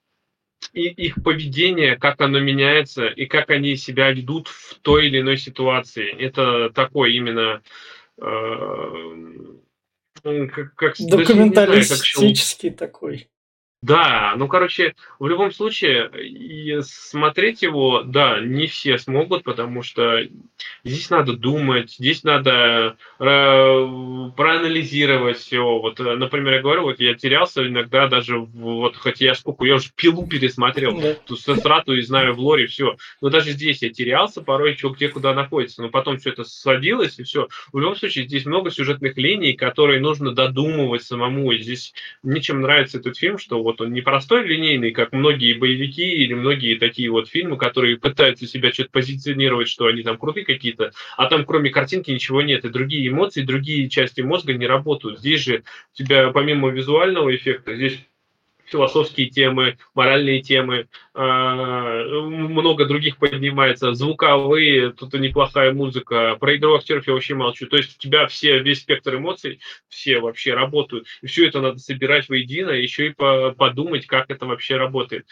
и 0.72 0.88
их 0.88 1.22
поведение, 1.22 1.96
как 1.96 2.20
оно 2.20 2.38
меняется, 2.38 3.06
и 3.06 3.26
как 3.26 3.50
они 3.50 3.76
себя 3.76 4.10
ведут 4.12 4.48
в 4.48 4.74
той 4.80 5.06
или 5.06 5.20
иной 5.20 5.38
ситуации. 5.38 6.10
Это 6.10 6.70
такой 6.70 7.14
именно 7.14 7.62
как, 10.48 10.74
как 10.74 10.94
документалистический 10.98 12.70
знаю, 12.70 12.78
как, 12.78 12.78
такой. 12.78 13.30
Да, 13.82 14.34
ну, 14.36 14.48
короче, 14.48 14.94
в 15.18 15.28
любом 15.28 15.52
случае, 15.52 16.10
и 16.26 16.80
смотреть 16.82 17.62
его, 17.62 18.02
да, 18.02 18.40
не 18.40 18.66
все 18.66 18.96
смогут, 18.96 19.44
потому 19.44 19.82
что 19.82 20.26
здесь 20.82 21.10
надо 21.10 21.34
думать, 21.34 21.92
здесь 21.92 22.24
надо 22.24 22.96
э, 23.20 23.22
проанализировать 24.36 25.36
все. 25.38 25.60
Вот, 25.60 26.00
э, 26.00 26.16
например, 26.16 26.54
я 26.54 26.62
говорю, 26.62 26.82
вот 26.84 27.00
я 27.00 27.14
терялся 27.14 27.66
иногда 27.66 28.08
даже, 28.08 28.38
вот, 28.38 28.96
хотя 28.96 29.26
я 29.26 29.34
сколько, 29.34 29.66
я 29.66 29.74
уже 29.74 29.90
пилу 29.94 30.26
пересмотрел, 30.26 30.98
да. 30.98 31.14
тут 31.26 31.38
страту 31.38 31.94
и 31.94 32.00
знаю 32.00 32.34
в 32.34 32.40
лоре 32.40 32.66
все. 32.66 32.96
Но 33.20 33.28
даже 33.28 33.50
здесь 33.50 33.82
я 33.82 33.90
терялся 33.90 34.40
порой, 34.40 34.74
что 34.76 34.88
где 34.88 35.10
куда 35.10 35.34
находится. 35.34 35.82
Но 35.82 35.90
потом 35.90 36.16
все 36.16 36.30
это 36.30 36.44
садилось, 36.44 37.18
и 37.18 37.24
все. 37.24 37.48
В 37.72 37.78
любом 37.78 37.94
случае, 37.94 38.24
здесь 38.24 38.46
много 38.46 38.70
сюжетных 38.70 39.18
линий, 39.18 39.52
которые 39.52 40.00
нужно 40.00 40.32
додумывать 40.32 41.02
самому. 41.02 41.52
И 41.52 41.58
здесь 41.58 41.92
мне 42.22 42.40
чем 42.40 42.62
нравится 42.62 42.98
этот 42.98 43.18
фильм, 43.18 43.36
что 43.36 43.62
вот 43.66 43.80
он 43.80 43.92
не 43.92 44.00
простой 44.00 44.46
линейный, 44.46 44.92
как 44.92 45.12
многие 45.12 45.54
боевики 45.54 46.08
или 46.08 46.34
многие 46.34 46.76
такие 46.76 47.10
вот 47.10 47.28
фильмы, 47.28 47.56
которые 47.56 47.96
пытаются 47.96 48.46
себя 48.46 48.72
что-то 48.72 48.90
позиционировать, 48.92 49.68
что 49.68 49.86
они 49.86 50.02
там 50.02 50.18
крутые 50.18 50.46
какие-то, 50.46 50.92
а 51.16 51.26
там 51.26 51.44
кроме 51.44 51.70
картинки 51.70 52.12
ничего 52.12 52.42
нет, 52.42 52.64
и 52.64 52.68
другие 52.68 53.08
эмоции, 53.08 53.42
другие 53.42 53.88
части 53.88 54.20
мозга 54.20 54.54
не 54.54 54.68
работают. 54.68 55.18
Здесь 55.18 55.40
же 55.42 55.64
у 55.92 55.96
тебя 55.96 56.30
помимо 56.30 56.70
визуального 56.70 57.34
эффекта, 57.34 57.74
здесь 57.74 57.98
философские 58.66 59.30
темы, 59.30 59.78
моральные 59.94 60.42
темы, 60.42 60.88
а, 61.14 62.02
много 62.04 62.84
других 62.84 63.16
поднимается, 63.18 63.94
звуковые, 63.94 64.92
тут 64.92 65.14
и 65.14 65.18
неплохая 65.18 65.72
музыка, 65.72 66.36
про 66.38 66.56
игру 66.56 66.76
актеров 66.76 67.06
я 67.06 67.14
вообще 67.14 67.34
молчу, 67.34 67.66
то 67.66 67.76
есть 67.76 67.96
у 67.96 67.98
тебя 67.98 68.26
все, 68.26 68.58
весь 68.60 68.80
спектр 68.80 69.16
эмоций, 69.16 69.60
все 69.88 70.20
вообще 70.20 70.54
работают, 70.54 71.06
и 71.22 71.26
все 71.26 71.46
это 71.46 71.60
надо 71.60 71.78
собирать 71.78 72.28
воедино, 72.28 72.70
еще 72.70 73.08
и 73.08 73.14
подумать, 73.14 74.06
как 74.06 74.30
это 74.30 74.46
вообще 74.46 74.76
работает. 74.76 75.26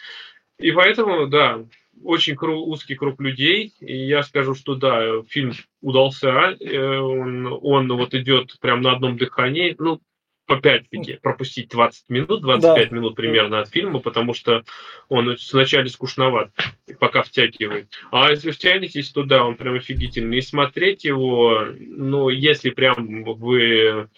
И 0.57 0.71
поэтому, 0.71 1.27
да, 1.27 1.65
очень 2.03 2.35
кру- 2.35 2.63
узкий 2.65 2.95
круг 2.95 3.19
людей, 3.21 3.73
и 3.79 4.05
я 4.05 4.23
скажу, 4.23 4.55
что 4.55 4.75
да, 4.75 5.21
фильм 5.23 5.53
удался, 5.81 6.55
э, 6.59 6.99
он, 6.99 7.47
он 7.61 7.91
вот 7.93 8.13
идет 8.13 8.57
прям 8.59 8.81
на 8.81 8.93
одном 8.93 9.17
дыхании, 9.17 9.75
ну, 9.77 10.01
опять-таки, 10.47 11.19
пропустить 11.21 11.69
20 11.69 12.09
минут, 12.09 12.41
25 12.41 12.89
да. 12.89 12.95
минут 12.95 13.15
примерно 13.15 13.59
от 13.59 13.69
фильма, 13.69 13.99
потому 13.99 14.33
что 14.33 14.63
он 15.09 15.37
сначала 15.37 15.85
скучноват, 15.87 16.51
пока 16.99 17.23
втягивает. 17.23 17.91
А 18.11 18.31
если 18.31 18.51
втянетесь, 18.51 19.11
то 19.11 19.23
да, 19.23 19.43
он 19.43 19.55
прям 19.55 19.75
офигительный. 19.75 20.37
И 20.37 20.41
смотреть 20.41 21.03
его, 21.03 21.65
ну, 21.77 22.29
если 22.29 22.69
прям 22.69 23.23
вы 23.23 24.09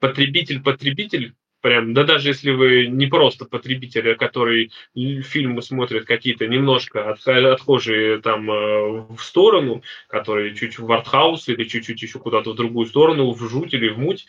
потребитель-потребитель, 0.00 1.34
прям, 1.64 1.94
да 1.94 2.04
даже 2.04 2.28
если 2.28 2.50
вы 2.50 2.88
не 2.88 3.06
просто 3.06 3.46
потребитель, 3.46 4.12
а 4.12 4.16
который 4.16 4.70
фильмы 4.94 5.62
смотрит 5.62 6.04
какие-то 6.04 6.46
немножко 6.46 7.10
от, 7.10 7.26
отхожие 7.26 8.20
там 8.20 8.50
э, 8.50 9.06
в 9.08 9.18
сторону, 9.20 9.82
которые 10.08 10.54
чуть 10.54 10.78
в 10.78 10.92
артхаус 10.92 11.48
или 11.48 11.64
чуть-чуть 11.64 12.02
еще 12.02 12.18
куда-то 12.18 12.52
в 12.52 12.56
другую 12.56 12.86
сторону, 12.86 13.32
в 13.32 13.48
жуть 13.48 13.72
или 13.72 13.88
в 13.88 13.98
муть, 13.98 14.26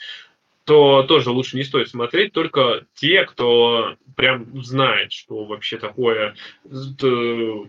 то 0.66 1.04
тоже 1.04 1.30
лучше 1.30 1.58
не 1.58 1.64
стоит 1.64 1.90
смотреть, 1.90 2.34
только 2.34 2.86
те, 2.96 3.24
кто 3.26 3.96
прям 4.16 4.64
знает, 4.64 5.12
что 5.12 5.46
вообще 5.46 5.78
такое, 5.78 6.36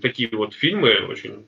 такие 0.01 0.31
вот 0.33 0.55
фильмы 0.55 1.07
очень 1.09 1.47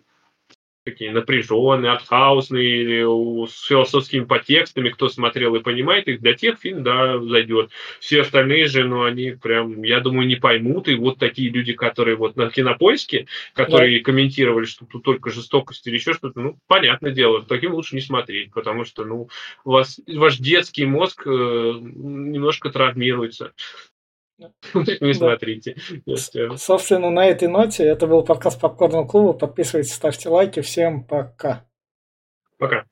такие 0.91 1.13
напряженные, 1.13 1.93
артхаусные, 1.93 2.83
или 2.83 3.47
с 3.47 3.67
философскими 3.67 4.25
подтекстами, 4.25 4.89
кто 4.89 5.09
смотрел 5.09 5.55
и 5.55 5.61
понимает 5.61 6.09
их, 6.09 6.21
для 6.21 6.35
тех 6.35 6.59
фильм, 6.59 6.83
да, 6.83 7.19
зайдет. 7.19 7.71
Все 8.01 8.23
остальные 8.23 8.67
же, 8.67 8.85
ну, 8.85 9.05
они 9.05 9.33
прям, 9.33 9.83
я 9.83 10.01
думаю, 10.01 10.27
не 10.27 10.37
поймут, 10.37 10.89
и 10.89 10.95
вот 10.95 11.19
такие 11.19 11.51
люди, 11.51 11.73
которые 11.73 12.17
вот 12.17 12.37
на 12.37 12.51
кинопоиске, 12.51 13.27
которые 13.55 13.99
да. 13.99 14.05
комментировали, 14.05 14.65
что 14.65 14.87
тут 14.87 15.03
только 15.03 15.31
жестокость 15.31 15.87
или 15.87 15.95
еще 15.95 16.15
что-то, 16.15 16.41
ну, 16.41 16.59
понятное 16.67 17.13
дело, 17.13 17.43
таким 17.43 17.75
лучше 17.75 17.95
не 17.95 18.01
смотреть, 18.01 18.53
потому 18.53 18.85
что, 18.85 19.05
ну, 19.05 19.29
у 19.65 19.71
вас, 19.71 20.01
ваш 20.07 20.39
детский 20.39 20.87
мозг 20.87 21.23
э, 21.27 21.31
немножко 21.31 22.71
травмируется. 22.71 23.53
Не 24.75 25.15
смотрите. 25.15 25.77
Собственно, 26.57 27.11
на 27.11 27.27
этой 27.27 27.49
ноте 27.49 27.85
это 27.85 28.07
был 28.07 28.23
подкаст 28.25 28.61
Попкорного 28.61 29.07
клуба. 29.07 29.33
Подписывайтесь, 29.33 29.95
ставьте 29.95 30.29
лайки. 30.29 30.61
Всем 30.61 31.05
пока. 31.05 31.67
Пока. 32.59 32.85